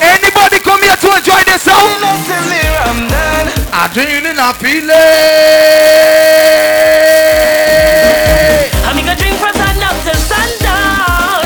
Anybody 0.00 0.58
come 0.60 0.80
here 0.80 0.96
to 0.96 1.08
enjoy 1.12 1.44
themselves? 1.44 2.00
I 3.74 3.88
dreaming, 3.92 4.38
I 4.38 4.52
feel 4.56 4.88
it. 4.88 4.92
I'm 8.86 8.96
gonna 8.96 9.16
drink 9.16 9.36
from 9.36 9.52
sun 9.52 9.82
up 9.82 9.96
till 10.04 10.16
sundown. 10.32 11.44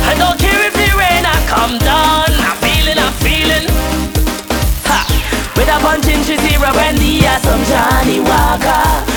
I 0.00 0.14
don't 0.16 0.38
care 0.40 0.66
if 0.66 0.72
the 0.72 0.96
rain 0.96 1.26
I 1.26 1.36
come 1.48 1.78
down. 1.78 2.32
I'm 2.40 2.56
feeling, 2.64 2.98
I'm 2.98 3.12
feeling. 3.20 3.68
Ha! 4.88 5.04
With 5.56 5.68
a 5.68 5.78
punch 5.80 6.06
in 6.08 6.20
Shizira 6.24 6.72
when 6.72 6.96
the 6.96 7.26
some 7.44 7.64
Johnnie 7.64 8.20
Walker. 8.20 9.15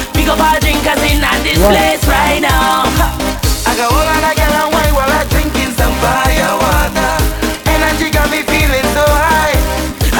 Big 0.89 0.97
up 0.97 0.97
our 0.97 0.97
drinkers 0.97 1.11
in 1.11 1.43
this 1.43 1.61
place 1.61 2.01
right 2.07 2.41
now. 2.41 2.81
I 3.65 3.77
got 3.77 3.93
all 3.93 4.09
of 4.09 4.21
the 4.25 4.33
girl 4.33 4.55
and 4.57 4.73
wine 4.73 4.93
while 4.97 5.05
I 5.05 5.21
drinking 5.29 5.73
some 5.77 5.93
fire 6.01 6.53
water. 6.57 7.13
Energy 7.69 8.09
got 8.09 8.25
me 8.33 8.41
feeling 8.41 8.87
so 8.97 9.05
high. 9.05 9.53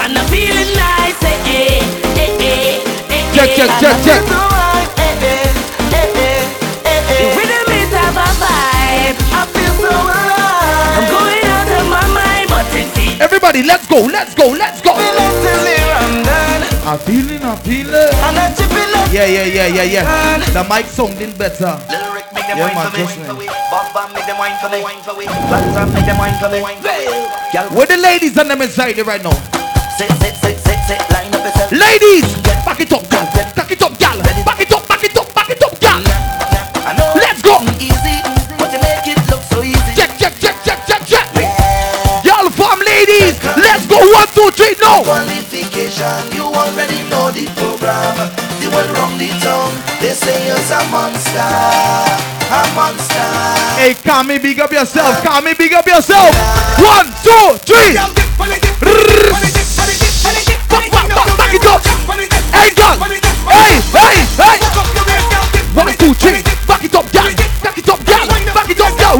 And 0.05 0.13
I'm 0.13 0.26
feeling 0.30 0.70
nice, 0.78 1.17
eh, 1.26 1.41
eh, 1.49 1.82
eh, 2.22 2.38
eh, 2.38 2.86
eh, 3.09 3.34
Check, 3.34 3.49
check, 3.57 3.72
check, 3.82 3.97
check. 4.05 4.22
The 7.09 7.26
rhythm 7.34 7.70
is 7.74 7.89
a 7.89 8.05
vibe. 8.13 9.17
I 9.34 9.49
feel 9.49 9.74
so 9.74 9.89
alive. 9.89 11.01
I'm 11.01 11.09
going 11.09 11.45
out 11.49 11.70
of 11.82 11.86
my 11.89 12.05
mind, 12.13 12.45
but 12.49 12.70
it's 12.78 12.93
the 12.93 13.17
Everybody, 13.24 13.63
let's 13.63 13.88
go, 13.88 14.05
let's 14.05 14.36
go, 14.36 14.53
let's 14.53 14.82
go. 14.82 14.93
I'm 16.86 16.97
feeling, 16.99 17.43
I'm 17.43 17.57
feeling. 17.57 18.68
Yeah, 19.12 19.26
yeah, 19.26 19.45
yeah, 19.45 19.66
yeah, 19.68 19.84
yeah. 19.84 20.38
The 20.53 20.64
mic 20.70 20.86
sounding 20.86 21.34
better. 21.36 21.82
Lyric 21.89 22.30
make 22.34 22.45
them 22.45 22.57
yeah, 22.62 22.74
man, 22.78 22.93
just 22.93 23.18
man. 23.18 23.38
Where 27.74 27.88
the 27.88 27.97
ladies 27.97 28.38
and 28.38 28.49
them 28.49 28.62
inside 28.62 28.97
right 29.07 29.24
now? 29.24 29.34
Ladies, 31.72 32.26
back 32.38 32.38
it 32.38 32.38
up, 32.38 32.38
You're 50.30 50.61
a 50.61 50.86
monster, 50.91 51.41
a 51.41 52.61
monster. 52.75 53.17
Hey, 53.82 53.95
Kami, 53.95 54.38
big 54.38 54.59
up 54.59 54.71
yourself. 54.71 55.23
Kami, 55.23 55.55
big 55.55 55.73
up 55.73 55.88
yourself. 55.88 56.36
One, 56.77 57.07
two, 57.25 57.57
three. 57.65 57.97
Back, 57.97 58.13
it 61.53 61.65
up. 61.65 61.82
Hey, 62.53 62.69
girl. 62.77 62.93
Hey, 63.49 63.82
hey, 63.89 64.21
hey. 64.38 64.57
One, 65.73 65.97
two, 65.97 66.13
three. 66.13 66.43
Back 66.67 66.84
it 66.84 66.93
up, 66.93 67.11
girl. 67.11 67.34
Back 67.63 67.77
it 67.80 67.89
up, 67.89 68.05
girl. 68.05 68.27
Back 68.53 68.69
it 68.69 68.80
up, 68.82 68.93
girl. 68.99 69.17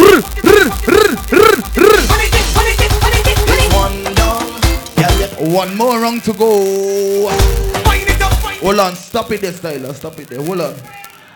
One 5.52 5.76
more 5.76 6.02
round 6.02 6.24
to 6.26 6.34
go. 6.34 7.69
Hold 8.62 8.80
on, 8.80 8.96
stop 8.96 9.32
it 9.32 9.42
there, 9.42 9.52
Stylah. 9.54 9.94
Stop 9.94 10.20
it 10.20 10.28
there. 10.28 10.44
Hold 10.44 10.62
on. 10.62 10.76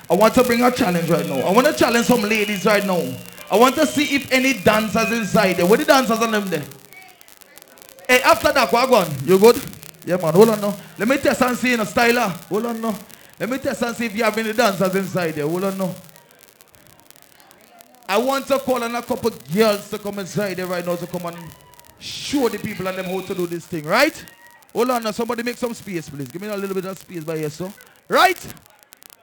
I 0.09 0.15
want 0.15 0.33
to 0.33 0.43
bring 0.43 0.61
a 0.61 0.71
challenge 0.71 1.09
right 1.09 1.25
now. 1.25 1.39
I 1.39 1.51
want 1.51 1.67
to 1.67 1.73
challenge 1.73 2.05
some 2.05 2.21
ladies 2.21 2.65
right 2.65 2.85
now. 2.85 3.01
I 3.49 3.57
want 3.57 3.75
to 3.75 3.85
see 3.85 4.15
if 4.15 4.31
any 4.31 4.53
dancers 4.53 5.11
inside 5.11 5.53
there. 5.53 5.65
What 5.65 5.79
the 5.79 5.85
dancers 5.85 6.19
on 6.19 6.31
them 6.31 6.49
there? 6.49 6.63
Hey, 8.07 8.21
after 8.23 8.51
that, 8.51 8.71
what 8.71 8.91
on? 8.91 9.07
You 9.25 9.39
good? 9.39 9.61
Yeah, 10.05 10.17
man. 10.17 10.33
Hold 10.33 10.49
on 10.49 10.61
now. 10.61 10.75
Let 10.97 11.07
me 11.07 11.17
test 11.17 11.41
and 11.41 11.57
see 11.57 11.73
in 11.73 11.79
a 11.79 11.85
styler. 11.85 12.29
Hold 12.49 12.65
on 12.65 12.81
now. 12.81 12.95
Let 13.39 13.49
me 13.49 13.57
test 13.57 13.81
and 13.81 13.95
see 13.95 14.07
if 14.07 14.15
you 14.15 14.23
have 14.23 14.37
any 14.37 14.51
dancers 14.51 14.93
inside 14.93 15.35
there. 15.35 15.47
Hold 15.47 15.63
on 15.63 15.77
now. 15.77 15.95
I 18.07 18.17
want 18.17 18.47
to 18.47 18.59
call 18.59 18.83
on 18.83 18.93
a 18.95 19.01
couple 19.01 19.31
girls 19.53 19.89
to 19.89 19.97
come 19.97 20.19
inside 20.19 20.55
there 20.55 20.67
right 20.67 20.85
now 20.85 20.97
to 20.97 21.07
come 21.07 21.25
and 21.25 21.37
show 21.99 22.49
the 22.49 22.59
people 22.59 22.85
and 22.87 22.97
them 22.97 23.05
how 23.05 23.21
to 23.21 23.33
do 23.33 23.47
this 23.47 23.65
thing, 23.65 23.85
right? 23.85 24.25
Hold 24.73 24.89
on 24.89 25.03
now. 25.03 25.11
Somebody 25.11 25.43
make 25.43 25.57
some 25.57 25.73
space, 25.73 26.09
please. 26.09 26.27
Give 26.29 26.41
me 26.41 26.47
a 26.47 26.57
little 26.57 26.75
bit 26.75 26.85
of 26.85 26.97
space 26.97 27.23
by 27.23 27.37
here, 27.37 27.49
so. 27.49 27.71
Right? 28.07 28.53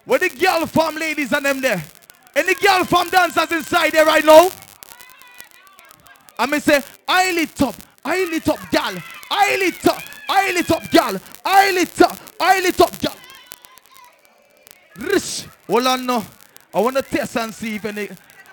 Where 0.04 0.18
the 0.18 0.30
Gyal 0.30 0.68
Farm 0.68 0.96
ladies 0.96 1.32
and 1.32 1.44
them 1.44 1.60
there? 1.60 1.82
Any 2.34 2.54
Gyal 2.54 2.86
Farm 2.86 3.08
dancers 3.10 3.50
inside 3.52 3.92
there 3.92 4.06
right 4.06 4.24
now? 4.24 4.50
I 6.38 6.46
may 6.46 6.60
say, 6.60 6.82
I 7.06 7.32
lit 7.32 7.60
up, 7.60 7.74
I 8.04 8.24
lit 8.24 8.48
up, 8.48 8.58
gal, 8.70 8.94
I 9.30 9.56
lit 9.58 9.86
up, 9.86 10.02
I 10.28 10.52
lit 10.52 10.70
up, 10.70 10.90
gal, 10.90 11.20
I 11.44 11.70
lit 11.72 12.00
up, 12.00 12.16
I 12.40 12.60
lit 12.60 12.80
up, 12.80 12.98
gal. 12.98 13.16
Rish. 14.96 15.46
Hold 15.66 15.86
on 15.86 16.06
now. 16.06 16.24
I 16.74 16.80
want 16.80 16.96
to 16.96 17.02
test 17.02 17.36
and 17.36 17.54
see 17.54 17.76
if 17.76 17.84
any. 17.84 18.08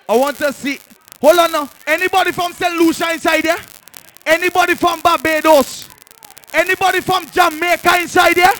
I 0.08 0.16
want 0.16 0.36
to 0.38 0.52
see. 0.52 0.78
Hold 1.20 1.38
on 1.38 1.52
now. 1.52 1.70
Anybody 1.86 2.32
from 2.32 2.52
St. 2.52 2.74
Lucia 2.74 3.12
inside 3.12 3.42
there? 3.42 3.58
Anybody 4.26 4.74
from 4.74 5.00
Barbados? 5.00 5.88
Anybody 6.52 7.00
from 7.00 7.28
Jamaica 7.30 8.00
inside 8.00 8.36
here? 8.36 8.54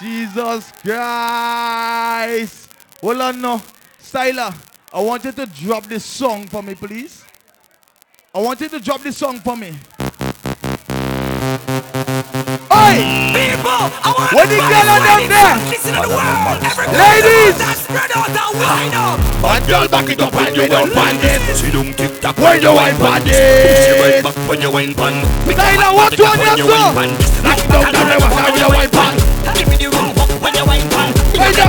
Jesus 0.00 0.72
Christ. 0.82 2.68
Hold 3.00 3.20
on 3.20 3.40
now. 3.40 3.62
Stylah, 4.00 4.54
I 4.92 5.00
want 5.00 5.24
you 5.24 5.32
to 5.32 5.46
drop 5.46 5.84
this 5.84 6.04
song 6.04 6.46
for 6.46 6.62
me, 6.62 6.74
please. 6.74 7.24
I 8.34 8.40
want 8.40 8.60
you 8.60 8.68
to 8.68 8.80
drop 8.80 9.02
this 9.02 9.16
song 9.16 9.40
for 9.40 9.56
me. 9.56 9.74
Oi! 12.70 13.57
People, 13.68 13.92
I 14.00 14.10
want 14.16 14.32
What 14.32 14.48
the 14.48 14.56
girl 14.64 14.88
are 14.88 15.02
down 15.04 15.28
there? 15.28 15.54
Listen 15.68 15.92
to 15.92 16.00
the 16.00 16.16
world. 16.16 16.56
Every 16.64 16.88
Ladies! 16.88 17.60
spread 17.76 18.08
out 18.16 18.32
and 18.32 18.52
wind 18.56 18.96
up. 18.96 19.20
Bad 19.44 19.62
girl, 19.68 19.84
back 19.92 20.08
it 20.08 20.20
up 20.24 20.32
and 20.40 20.56
you 20.56 20.68
don't 20.72 20.88
pan 20.88 21.20
this. 21.20 21.60
She 21.60 21.68
don't 21.68 21.92
tick 21.92 22.16
tock 22.24 22.40
When 22.40 22.64
you 22.64 22.72
wine 22.72 22.96
pan 22.96 23.20
Push 23.28 23.36
it 23.36 24.00
right 24.00 24.24
back 24.24 24.36
when 24.48 24.64
you 24.64 24.72
wine 24.72 24.94
pan. 24.96 25.20
Make 25.44 25.60
Tyler, 25.60 25.84
a 25.84 25.96
what 26.00 26.08
tick 26.16 26.24
tock 26.24 26.40
one 26.40 26.48
when 26.48 26.56
you 26.56 26.64
you 26.64 26.72
saw? 26.72 26.96
wine 26.96 27.12
pan. 27.12 27.44
Knock 27.44 27.60
it 27.60 27.68
down, 27.68 27.92
down, 27.92 28.08
down, 28.08 28.24
down, 28.24 28.40
when 28.40 28.56
you 28.56 28.68
wine 28.72 28.92
pan. 28.96 29.14
Give 29.52 29.68
me 29.68 29.76
the 29.76 29.88
rum 29.92 30.16
when 30.16 30.52
you 30.56 30.64
wine 30.64 30.88
pan. 30.88 31.12
Hey, 31.36 31.52
girl. 31.52 31.68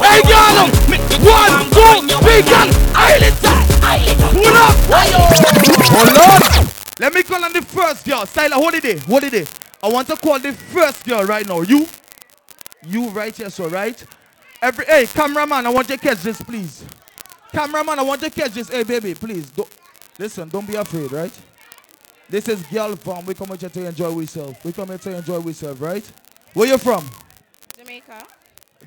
Hey, 0.00 0.20
girl. 0.24 0.64
One, 1.28 1.54
two, 1.76 2.08
three, 2.24 2.40
girl. 2.40 2.68
Eyelids 2.96 3.44
up. 3.44 3.68
Pull 4.32 4.56
up. 4.56 4.72
Hold 5.92 6.16
on. 6.24 6.40
Let 6.96 7.12
me 7.12 7.20
call 7.20 7.44
on 7.44 7.52
the 7.52 7.60
first 7.60 8.08
girl. 8.08 8.24
Stylah, 8.24 8.56
hold 8.56 8.72
it 8.80 9.67
there. 9.82 9.90
Hold 9.90 10.08
it 10.08 10.08
there. 10.08 10.08
I 10.08 10.08
want 10.08 10.08
to 10.08 10.16
call 10.16 10.38
the 10.38 10.52
first 10.52 11.04
girl 11.04 11.24
right 11.24 11.46
now. 11.46 11.62
You. 11.62 11.86
You 12.86 13.08
right 13.10 13.34
here, 13.34 13.50
so 13.50 13.68
right? 13.68 14.04
Every 14.62 14.84
hey, 14.86 15.06
cameraman, 15.06 15.66
I 15.66 15.70
want 15.70 15.88
you 15.88 15.96
to 15.96 16.02
catch 16.02 16.22
this, 16.22 16.40
please. 16.42 16.84
Cameraman, 17.52 17.98
I 17.98 18.02
want 18.02 18.22
you 18.22 18.30
to 18.30 18.34
catch 18.34 18.52
this. 18.52 18.68
Hey, 18.68 18.82
baby, 18.84 19.14
please. 19.14 19.50
Don't, 19.50 19.68
listen, 20.18 20.48
don't 20.48 20.66
be 20.66 20.76
afraid, 20.76 21.12
right? 21.12 21.32
This 22.28 22.48
is 22.48 22.60
Gyal 22.64 22.98
Farm. 22.98 23.24
We 23.26 23.34
come 23.34 23.48
here 23.56 23.68
to 23.68 23.86
enjoy 23.86 24.14
ourselves. 24.14 24.58
We 24.64 24.72
come 24.72 24.88
here 24.88 24.98
to 24.98 25.16
enjoy 25.16 25.40
ourselves, 25.42 25.80
right? 25.80 26.12
Where 26.54 26.68
you 26.68 26.78
from? 26.78 27.08
Jamaica. 27.76 28.26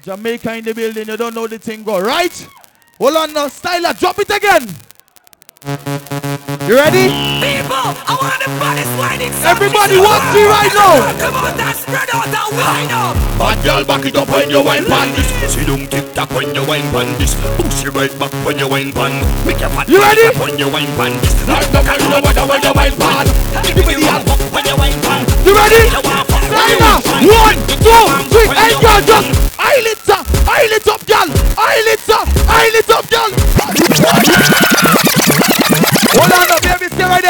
Jamaica 0.01 0.55
in 0.55 0.63
the 0.65 0.73
building. 0.73 1.07
You 1.07 1.17
don't 1.17 1.33
know 1.33 1.47
the 1.47 1.59
thing 1.59 1.83
go, 1.83 1.99
right? 1.99 2.47
Hold 2.97 3.17
on 3.17 3.33
now. 3.33 3.47
Stylah, 3.47 3.99
drop 3.99 4.19
it 4.19 4.29
again. 4.29 4.67
You 5.61 6.73
ready? 6.73 7.05
People, 7.37 7.93
I 8.09 8.17
want 8.17 8.41
the 8.41 8.49
baddest 8.57 8.89
whining. 8.97 9.29
Everybody 9.45 10.01
Listen 10.01 10.09
watch 10.09 10.25
me 10.33 10.41
right 10.49 10.73
now. 10.73 11.05
Come 11.21 11.37
on, 11.37 11.53
that 11.53 11.77
spread 11.77 12.09
out 12.17 12.25
and 12.33 12.49
wind 12.57 12.89
up. 12.89 13.13
Bad 13.37 13.61
girl, 13.61 13.85
back 13.85 14.01
it 14.09 14.17
up 14.17 14.25
when 14.33 14.49
you 14.49 14.57
wine 14.65 14.89
pan 14.89 15.13
this. 15.13 15.29
She 15.53 15.61
don't 15.61 15.85
tick 15.85 16.17
tock 16.17 16.33
when 16.33 16.49
you 16.57 16.65
wine 16.65 16.89
pan 16.89 17.13
this. 17.21 17.37
Push 17.61 17.85
it 17.85 17.93
right 17.93 18.09
back 18.17 18.33
when 18.41 18.57
you 18.57 18.65
wine 18.65 18.89
pan. 18.89 19.13
Make 19.45 19.61
your 19.61 19.69
fat 19.69 19.85
You 19.85 20.01
ready? 20.01 20.33
when 20.41 20.57
you 20.57 20.65
wine 20.65 20.89
pan 20.97 21.13
this. 21.21 21.37
Knock 21.45 21.61
down, 21.69 21.85
down, 21.85 22.09
down, 22.09 22.33
down, 22.33 22.47
when 22.49 22.61
you 22.65 22.73
wine 22.73 22.97
pan. 22.97 23.25
Give 23.61 23.85
me 23.85 24.01
the 24.01 24.09
rum 24.09 24.25
when 24.49 24.65
you 24.65 24.73
wine 24.81 24.97
pan. 25.05 25.21
You 25.45 25.53
ready? 25.53 25.93
Stylah, 25.93 27.05
one, 27.21 27.61
two, 27.69 28.01
three. 28.33 28.49
Hey, 28.49 28.73
girl, 28.81 28.97
just 29.05 29.29
eyelids 29.61 30.09
up, 30.09 30.25
eyelids 30.49 30.89
up, 30.89 31.05
girl, 31.05 31.29
eyelids 31.53 32.09
up, 32.09 32.25
eyelids 32.49 32.89
up, 32.89 33.05
girl. 33.13 33.29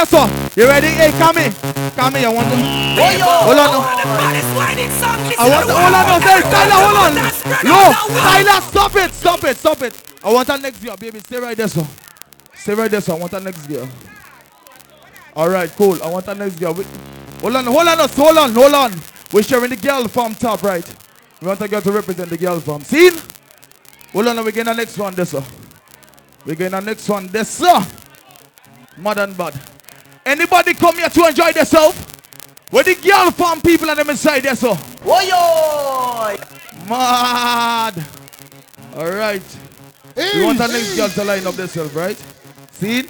Stay 0.06 0.18
so. 0.18 0.62
You 0.62 0.68
ready? 0.68 0.88
Hey, 0.88 1.12
come 1.12 1.38
here, 1.38 1.52
come 1.96 2.16
here. 2.16 2.28
I 2.28 2.34
want 2.34 2.48
to. 2.50 2.56
Hold 2.56 3.58
on, 3.58 3.70
now. 3.70 3.82
I 5.38 5.50
want 5.50 5.68
to, 5.68 5.74
hold 5.74 5.94
on, 5.94 6.06
now. 6.08 6.20
Say, 6.20 6.42
Stylah, 6.42 6.80
hold 6.82 6.98
on. 6.98 7.14
No, 7.64 7.80
Stylah, 8.20 8.62
stop 8.70 8.96
it, 8.96 9.12
stop 9.12 9.44
it, 9.44 9.58
stop 9.58 9.82
it. 9.82 10.18
I 10.24 10.34
want 10.34 10.50
our 10.50 10.58
next 10.58 10.84
girl, 10.84 10.98
baby. 10.98 11.20
Stay 11.20 11.40
right 11.40 11.56
there, 11.56 11.68
so. 11.68 11.86
Stay 12.56 12.74
right 12.74 12.90
there, 12.90 13.02
so. 13.02 13.16
I 13.16 13.20
want 13.20 13.34
our 13.34 13.42
next 13.42 13.68
girl. 13.68 13.88
All 15.36 15.50
right, 15.50 15.70
cool. 15.76 16.02
I 16.04 16.10
want 16.10 16.28
our 16.28 16.36
next 16.36 16.56
girl. 16.56 16.74
Hold 16.74 17.56
on, 17.56 17.66
hold 17.66 17.88
on, 17.88 18.00
us, 18.00 18.16
hold 18.16 18.38
on, 18.38 18.54
hold 18.54 18.74
on. 18.74 18.94
We're 19.32 19.44
sharing 19.44 19.70
the 19.70 19.78
girl 19.78 20.08
from 20.08 20.36
top, 20.36 20.64
right? 20.64 20.96
We 21.42 21.48
want 21.48 21.62
a 21.62 21.68
girl 21.68 21.82
to 21.82 21.92
represent 21.92 22.30
the 22.30 22.38
girl 22.38 22.60
from. 22.60 22.82
See? 22.82 23.12
Hold 24.14 24.28
on, 24.28 24.38
we're 24.38 24.52
getting 24.52 24.66
the 24.66 24.74
next 24.74 24.98
one, 24.98 25.14
this, 25.16 25.30
sir. 25.30 25.44
We're 26.46 26.56
getting 26.56 26.72
the 26.72 26.82
next 26.82 27.08
one, 27.08 27.28
this, 27.28 27.50
sir. 27.50 27.86
Mad 28.98 29.20
and 29.20 29.38
bad. 29.38 29.60
Anybody 30.26 30.74
come 30.74 30.96
here 30.96 31.10
to 31.10 31.28
enjoy 31.28 31.52
themselves? 31.52 31.98
Where 32.70 32.84
the 32.84 32.96
Gyal 32.96 33.34
Farm 33.34 33.62
people 33.62 33.90
and 33.90 34.00
them 34.00 34.10
inside 34.10 34.42
there, 34.42 34.56
so. 34.56 34.74
Woyo! 35.04 36.38
Mad. 36.88 38.04
All 38.96 39.12
right. 39.12 39.42
You 40.36 40.46
want 40.46 40.62
our 40.62 40.68
next 40.68 40.96
girl 40.96 41.10
to 41.10 41.24
line 41.24 41.46
up 41.46 41.56
themselves, 41.56 41.94
right? 41.94 42.22
See? 42.72 43.08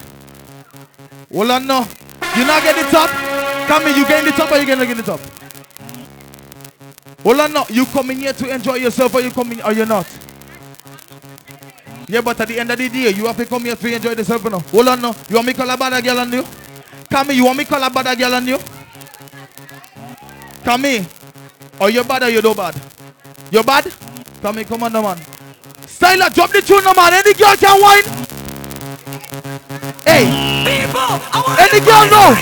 Hold 1.32 1.51
on 1.51 1.68
now. 1.68 1.88
You 2.36 2.45
not 2.45 2.64
get 2.64 2.76
the 2.76 2.89
top? 2.91 3.09
Come 3.68 3.84
here, 3.84 3.97
you 3.97 4.05
get 4.07 4.20
in 4.20 4.26
the 4.26 4.32
top 4.32 4.51
or 4.51 4.57
you 4.57 4.66
gonna 4.66 4.86
get 4.86 4.97
the 4.97 5.03
top? 5.03 5.20
Hold 7.24 7.39
on 7.39 7.53
now. 7.53 7.66
You 7.70 7.86
coming 7.86 8.18
here 8.18 8.34
to 8.34 8.53
enjoy 8.53 8.76
yourself 8.76 9.14
or 9.14 9.22
you 9.22 9.32
coming 9.32 9.62
or 9.62 9.74
you 9.74 9.86
not? 9.86 10.07
Yeah, 12.07 12.22
but 12.22 12.39
at 12.41 12.47
the 12.47 12.59
end 12.59 12.72
of 12.72 12.78
the 12.78 12.89
day, 12.89 13.12
you 13.12 13.26
have 13.28 13.38
to 13.38 13.45
come 13.45 13.64
here 13.64 13.76
to 13.76 13.95
enjoy 13.95 14.12
yourself, 14.12 14.43
you 14.43 14.49
know. 14.49 14.59
Hold 14.59 14.88
on 14.88 15.01
now. 15.01 15.16
You 15.30 15.36
want 15.36 15.47
me 15.47 15.53
to 15.53 15.59
call 15.59 15.70
a 15.70 15.78
bad 15.78 16.03
girl 16.03 16.20
on 16.20 16.32
you? 16.32 16.43
Here, 17.12 17.32
you 17.34 17.43
want 17.45 17.57
me 17.57 17.66
call 17.66 17.84
a 17.84 17.89
bad 17.89 18.18
girl 18.18 18.34
on 18.36 18.47
you? 18.47 18.57
Here. 20.64 21.05
Or 21.80 21.89
you 21.89 22.03
bad 22.03 22.24
or 22.24 22.30
you 22.30 22.41
no 22.41 22.53
bad? 22.53 22.80
You 23.51 23.64
bad? 23.64 23.84
Here, 23.84 24.64
come 24.64 24.84
on, 24.84 24.93
no 24.93 25.01
man. 25.01 25.18
Stylah, 25.86 26.34
drop 26.34 26.51
the 26.51 26.62
tune, 26.62 26.84
no 26.86 26.93
man. 26.93 27.14
Any 27.14 27.34
girl 27.34 27.55
can 27.57 27.82
whine. 27.82 28.03
Hey. 30.05 30.50
Any 30.91 31.79
girl 31.87 32.03
know? 32.11 32.35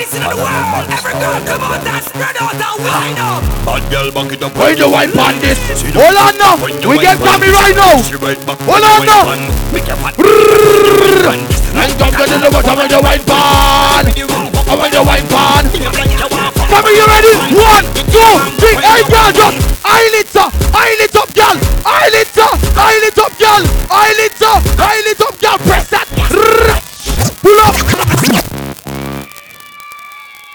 Listen 0.00 0.24
to 0.24 0.32
the 0.32 0.36
world. 0.40 0.88
Every 0.88 1.12
girl, 1.20 1.36
come 1.44 1.60
on, 1.60 1.84
that 1.84 2.00
spread 2.08 2.36
out 2.40 2.56
and 2.56 2.80
wind 2.80 3.20
up. 3.20 3.44
Bad 3.68 3.84
girl, 3.92 4.08
back 4.16 4.32
it 4.32 4.40
up 4.40 4.56
When 4.56 4.76
you 4.80 4.88
wine 4.88 5.12
pan 5.12 5.36
this. 5.44 5.60
She 5.76 5.92
Hold 5.92 6.16
on 6.16 6.32
tick 6.32 6.40
now. 6.40 6.56
tock 6.56 6.64
when 6.64 6.80
you 6.80 6.88
We 6.88 6.96
wine 6.96 7.04
get 7.04 7.16
pan 7.20 7.36
Tommy 7.36 7.52
this. 7.52 7.60
right 7.60 7.76
now. 7.76 7.94
Push 8.00 8.16
right 8.16 8.40
back 8.48 8.58
Hold 8.64 8.80
on 8.80 8.96
wine 8.96 9.12
now. 9.12 9.22
pan. 9.28 9.40
Make 9.76 9.86
your 9.92 9.98
fat 10.00 10.16
And 10.16 11.92
come 12.00 12.12
to 12.16 12.36
the 12.40 12.48
bottom 12.48 12.76
when 12.80 12.88
you 12.88 13.00
wine 13.04 13.24
pan. 13.28 14.04
And 14.08 14.76
when 14.80 14.88
you 14.92 15.02
wine 15.04 15.28
pan. 15.28 15.62
Come 15.68 16.84
here, 16.88 16.96
you 16.96 17.06
ready? 17.12 17.34
One, 17.52 17.84
two, 18.08 18.32
three. 18.56 18.76
Hey, 18.80 19.04
girl, 19.04 19.28
just 19.36 19.56
eyelids 19.84 20.32
up, 20.40 20.48
eyelids 20.72 21.12
up, 21.12 21.28
girl. 21.36 21.56
Eyelids 21.84 22.38
up, 22.40 22.51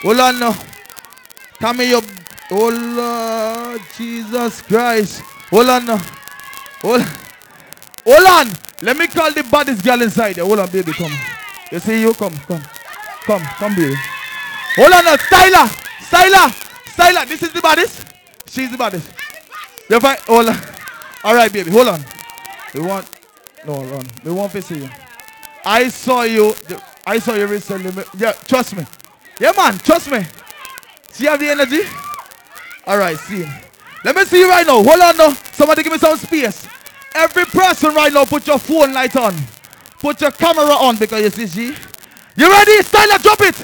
Hold 0.08 0.22
on 0.22 0.40
now. 0.40 0.56
Come 1.60 1.80
here. 1.80 2.00
Oh 2.50 2.70
Lord 2.70 3.82
Jesus 3.98 4.62
Christ. 4.62 5.22
Hold 5.50 5.68
on 5.68 5.86
now. 5.86 6.02
Hold, 6.82 7.02
hold 8.06 8.26
on. 8.26 8.48
Let 8.82 8.96
me 8.96 9.08
call 9.08 9.34
the 9.34 9.44
baddest 9.44 9.84
girl 9.84 10.02
inside 10.02 10.38
there. 10.38 10.46
Hold 10.46 10.60
on, 10.60 10.70
baby. 10.72 10.94
Come. 10.94 11.12
You 11.74 11.80
see 11.80 12.00
you? 12.00 12.14
Come, 12.14 12.34
come. 12.48 12.62
Come, 13.26 13.42
come, 13.42 13.76
baby. 13.76 13.96
Hold 14.78 14.94
on 14.94 15.04
now. 15.04 15.18
Stylah. 15.18 15.68
Stylah. 16.00 16.50
Stylah. 16.96 17.28
This 17.28 17.44
is 17.44 17.52
the 17.52 17.60
baddest. 17.62 18.06
She's 18.46 18.72
the 18.72 18.78
baddest. 18.78 19.12
You 19.90 20.00
find. 20.00 20.20
Hold 20.20 20.48
on. 20.48 20.58
All 21.26 21.36
right, 21.36 21.52
baby. 21.52 21.70
Hold 21.70 21.90
on. 21.90 22.06
We 22.74 22.80
want. 22.80 23.06
No, 23.66 23.74
on. 23.74 24.06
We 24.24 24.32
want 24.32 24.54
to 24.54 24.62
see 24.62 24.78
you. 24.78 24.90
I 25.66 25.90
saw 25.90 26.22
you. 26.22 26.56
I 27.06 27.20
saw 27.20 27.34
you 27.34 27.46
recently. 27.48 28.06
Yeah, 28.18 28.32
trust 28.48 28.74
me. 28.78 28.86
Yeah, 29.40 29.52
man. 29.56 29.78
Trust 29.80 30.12
me. 30.12 30.26
See, 31.12 31.26
you 31.26 31.30
have 31.30 31.40
the 31.40 31.50
energy? 31.50 31.82
All 32.86 32.98
right, 32.98 33.18
see. 33.18 33.46
Let 34.04 34.16
me 34.16 34.26
see 34.26 34.40
you 34.40 34.50
right 34.50 34.66
now. 34.66 34.82
Hold 34.84 35.02
on 35.02 35.18
now. 35.18 35.34
Somebody 35.54 35.84
give 35.84 35.92
me 35.92 36.00
some 36.00 36.18
space. 36.18 36.68
Every 37.14 37.46
person 37.46 37.94
right 37.94 38.12
now, 38.14 38.26
put 38.26 38.48
your 38.48 38.60
phone 38.60 38.94
light 38.94 39.16
on. 39.16 39.36
Put 40.00 40.22
your 40.22 40.32
camera 40.32 40.66
on 40.66 40.98
because 40.98 41.22
you 41.22 41.48
see, 41.48 41.72
G. 41.74 41.76
You 42.36 42.50
ready? 42.52 42.84
Stylah, 42.84 43.22
drop 43.22 43.42
it. 43.42 43.56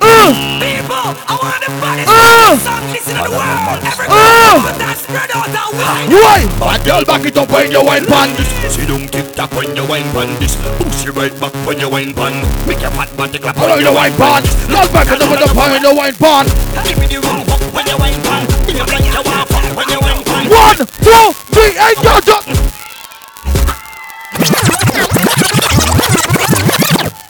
Uh. 0.00 0.73
People, 0.84 1.16
I 1.16 1.32
want 1.40 1.64
the 1.64 1.72
baddest 1.80 2.12
song 2.60 2.84
listen 2.92 3.16
to 3.16 3.24
the 3.24 3.32
world. 3.32 3.80
Everybody, 3.88 4.84
Uh. 4.84 4.92
spread 5.00 5.30
out 5.32 5.48
and 5.48 6.12
wine. 6.12 6.48
Bad 6.60 6.84
girl, 6.84 7.04
back 7.08 7.24
it 7.24 7.36
up 7.40 7.48
when 7.48 7.72
you 7.72 7.80
wine 7.80 8.04
pan 8.04 8.28
this. 8.36 8.48
Sit 8.68 8.88
down, 8.88 9.08
tick 9.08 9.32
tock 9.32 9.48
when 9.56 9.72
you 9.74 9.84
wine 9.88 10.04
pan 10.12 10.28
this. 10.36 10.56
Push 10.84 11.08
it 11.08 11.16
right 11.16 11.32
back 11.40 11.54
when 11.64 11.80
you 11.80 11.88
wine 11.88 12.12
pan. 12.12 12.36
Make 12.68 12.82
your 12.84 12.90
fat 12.92 13.08
body 13.16 13.38
clap 13.38 13.56
when 13.56 13.80
you 13.80 13.92
wine 13.96 14.12
pan. 14.20 14.42
Girl, 14.68 14.88
back 14.92 15.08
it 15.08 15.22
up 15.24 15.30
when 15.32 15.40
you 15.40 15.54
wine, 15.56 15.80
you 15.80 15.94
wine 15.96 16.16
pan. 16.20 16.44
Give 16.84 16.98
me 17.00 17.06
the 17.08 17.16
room 17.24 17.40
fuck 17.48 17.64
when 17.72 17.86
you 17.88 17.96
wine 17.96 18.20
pan. 18.20 18.44
Give 18.68 18.76
me 18.76 18.84
like 18.84 19.08
you 19.08 19.22
want 19.24 19.48
fuck 19.48 19.64
when 19.76 19.88
you 19.88 20.00
wine 20.04 20.20
pan. 20.20 20.44
One, 20.52 20.76
two, 21.00 21.24
three, 21.48 21.72
and 21.80 21.96
go, 22.04 22.12
jump. 22.20 22.44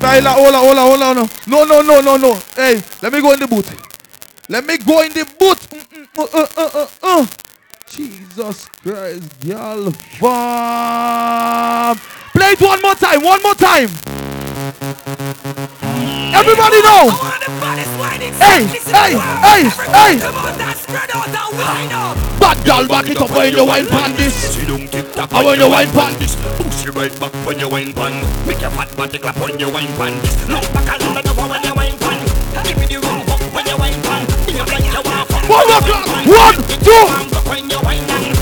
Tyler, 0.04 0.30
hold 0.36 0.54
on, 0.54 0.60
hold 0.60 0.78
on, 0.78 1.16
hold 1.16 1.18
on. 1.18 1.28
No, 1.46 1.64
no, 1.64 1.80
no, 1.80 2.00
no, 2.02 2.16
no. 2.18 2.34
Hey, 2.54 2.82
let 3.00 3.10
me 3.10 3.22
go 3.22 3.32
in 3.32 3.40
the 3.40 3.48
boot. 3.48 3.64
Let 4.50 4.66
me 4.66 4.76
go 4.76 5.00
in 5.00 5.12
the 5.14 5.24
boot. 5.38 5.58
Uh, 6.18 6.46
uh, 6.58 6.86
uh. 7.02 7.26
Jesus 7.88 8.66
Christ, 8.82 9.22
Gyal 9.40 9.96
Farm. 10.20 11.96
Play 12.34 12.52
it 12.52 12.60
one 12.60 12.82
more 12.82 12.94
time, 12.94 13.22
one 13.24 13.42
more 13.42 13.54
time. 13.54 13.88
Everybody 16.36 16.82
know. 16.84 17.08
Hey, 18.44 18.68
hey, 18.84 19.16
hey, 19.40 19.62
hey. 19.88 20.18
Bad 22.38 22.58
girl, 22.66 22.88
back 22.88 23.08
it 23.08 23.16
up 23.16 23.30
when 23.30 23.52
you 23.56 23.64
wine 23.64 23.86
pan 23.86 24.14
this. 24.16 24.54
Sit 24.54 24.68
down, 24.68 24.86
tick 24.88 25.12
tock 25.14 25.32
when 25.32 25.58
you 25.58 25.70
wine 25.70 25.88
pan 25.88 26.18
this. 26.18 26.63
Push 26.84 26.94
right 26.96 27.20
back 27.20 27.32
when 27.46 27.58
you 27.58 27.68
wine 27.70 27.94
pan. 27.94 28.12
Make 28.46 28.60
your 28.60 28.70
fat 28.72 28.94
body 28.94 29.18
clap 29.18 29.38
when 29.38 29.58
you 29.58 29.70
wine 29.72 29.86
pan. 29.96 30.12
Look 30.52 30.70
back 30.74 31.00
and 31.00 31.14
look 31.14 31.26
over 31.30 31.48
when 31.48 31.62
you 31.64 31.74
wine 31.74 31.96
pan. 31.96 32.20
Give 32.62 32.76
me 32.76 32.84
the 32.84 33.00
room 33.00 33.24
fuck 33.24 33.40
when 33.54 33.64
you 33.64 33.76
wine 33.78 34.02
pan. 34.02 34.26
Give 34.44 34.54
me 34.54 34.60
like 34.60 34.84
you 34.84 35.00
want. 35.00 35.32
One. 35.48 35.64
One, 36.28 36.60
two. 36.84 37.08
When 37.48 37.70
you 37.70 37.80
wine 37.80 38.04
pan. 38.04 38.36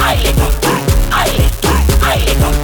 I 0.00 0.16
lick 0.16 0.38
up, 0.40 0.54
I 1.12 1.28
lick 1.36 1.60
up, 1.60 1.84
I 2.00 2.16
lick 2.24 2.40
up, 2.40 2.56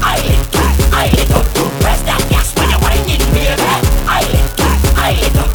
I 0.00 0.16
lick 0.24 0.56
up, 0.56 0.72
I 0.94 1.12
lick 1.12 1.30
up. 1.36 1.44
Press 1.84 2.00
that 2.08 2.24
gas 2.30 2.48
when 2.56 2.70
you're 2.70 2.80
whining, 2.80 3.20
baby. 3.36 3.60
I 4.08 4.24
lick 4.24 4.56
up, 4.56 4.80
I 4.96 5.20
lick 5.20 5.36
up, 5.36 5.52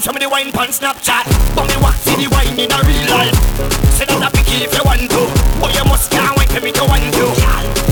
The 0.00 0.08
girl 0.08 0.16
come 0.16 0.16
show 0.16 0.16
me 0.16 0.20
the 0.24 0.30
wine 0.32 0.52
pan 0.52 0.72
Snapchat 0.72 1.28
But 1.52 1.68
me 1.68 1.76
want 1.76 1.96
see 2.00 2.16
the 2.16 2.28
wine 2.32 2.56
in 2.56 2.72
a 2.72 2.80
real 2.88 3.04
life 3.12 3.36
Say 3.92 4.08
that 4.08 4.24
a 4.24 4.28
picky 4.32 4.64
if 4.64 4.72
you 4.72 4.80
want 4.80 5.04
to 5.04 5.22
But 5.60 5.76
you 5.76 5.84
must 5.84 6.08
can't 6.08 6.32
wait 6.40 6.48
for 6.48 6.64
me 6.64 6.72
to 6.72 6.84
want 6.88 7.04
to 7.04 7.26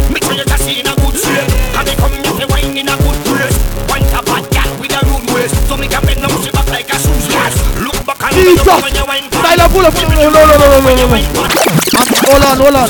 Make 0.09 0.25
sure 0.25 0.33
you 0.33 0.49
just 0.49 0.65
see 0.65 0.81
in 0.81 0.89
a 0.89 0.95
good 0.97 1.17
shape 1.21 1.45
And 1.77 1.85
they 1.85 1.97
come 2.01 2.17
if 2.17 2.33
you 2.41 2.49
wine 2.49 2.73
in 2.73 2.89
a 2.89 2.97
good 2.97 3.19
place 3.29 3.57
Want 3.93 4.09
a 4.09 4.25
bad 4.25 4.45
girl 4.49 4.71
with 4.81 4.97
a 4.97 5.01
rude 5.05 5.29
waist 5.37 5.53
So 5.69 5.77
me 5.77 5.85
can 5.85 6.01
bend 6.01 6.25
down 6.25 6.33
she 6.41 6.49
back 6.49 6.69
like 6.73 6.89
a 6.89 6.97
shoes 6.97 7.29
lace 7.29 7.59
Look 7.85 8.01
back 8.09 8.21
and 8.25 8.33
look 8.41 8.57
Jesus. 8.57 8.81
when 8.81 8.95
you 8.97 9.05
wine 9.05 9.29
pan 9.29 9.45
Tyler, 9.45 9.69
pull 9.69 9.85
up. 9.85 9.93
No, 9.93 10.09
no, 10.09 10.33
no, 10.33 10.41
no, 10.49 10.65
no, 10.65 10.79
no, 10.81 10.93
no, 10.97 11.07
no. 11.13 11.19
Hold 12.25 12.45
on, 12.49 12.57
hold 12.57 12.77
on. 12.77 12.89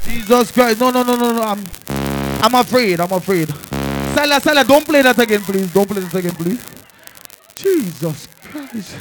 Jesus 0.00 0.48
Christ. 0.48 0.80
No, 0.80 0.88
no, 0.88 1.04
no, 1.04 1.12
no, 1.12 1.28
no. 1.36 1.42
I'm, 1.44 1.60
I'm 2.40 2.54
afraid. 2.56 3.00
I'm 3.00 3.12
afraid. 3.12 3.48
Tyler, 4.16 4.40
Tyler, 4.40 4.64
don't 4.64 4.84
play 4.84 5.02
that 5.02 5.18
again, 5.18 5.40
please. 5.44 5.72
Don't 5.72 5.88
play 5.88 6.00
that 6.00 6.14
again, 6.14 6.34
please. 6.34 6.79
Jesus 7.60 8.26
Christ. 8.42 8.96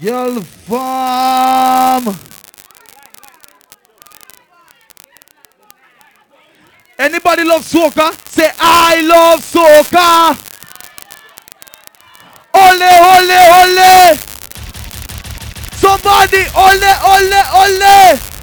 Gyal 0.00 0.42
Farm. 0.42 2.16
Anybody 6.98 7.44
love 7.44 7.62
soca? 7.62 8.10
Say 8.28 8.50
I 8.58 9.02
love 9.06 9.40
soca. 9.40 10.34
Ole, 12.54 12.90
ole, 13.12 13.38
ole. 13.60 14.18
Somebody, 15.76 16.42
ole, 16.56 16.92
ole, 17.06 17.42
ole. 17.54 18.33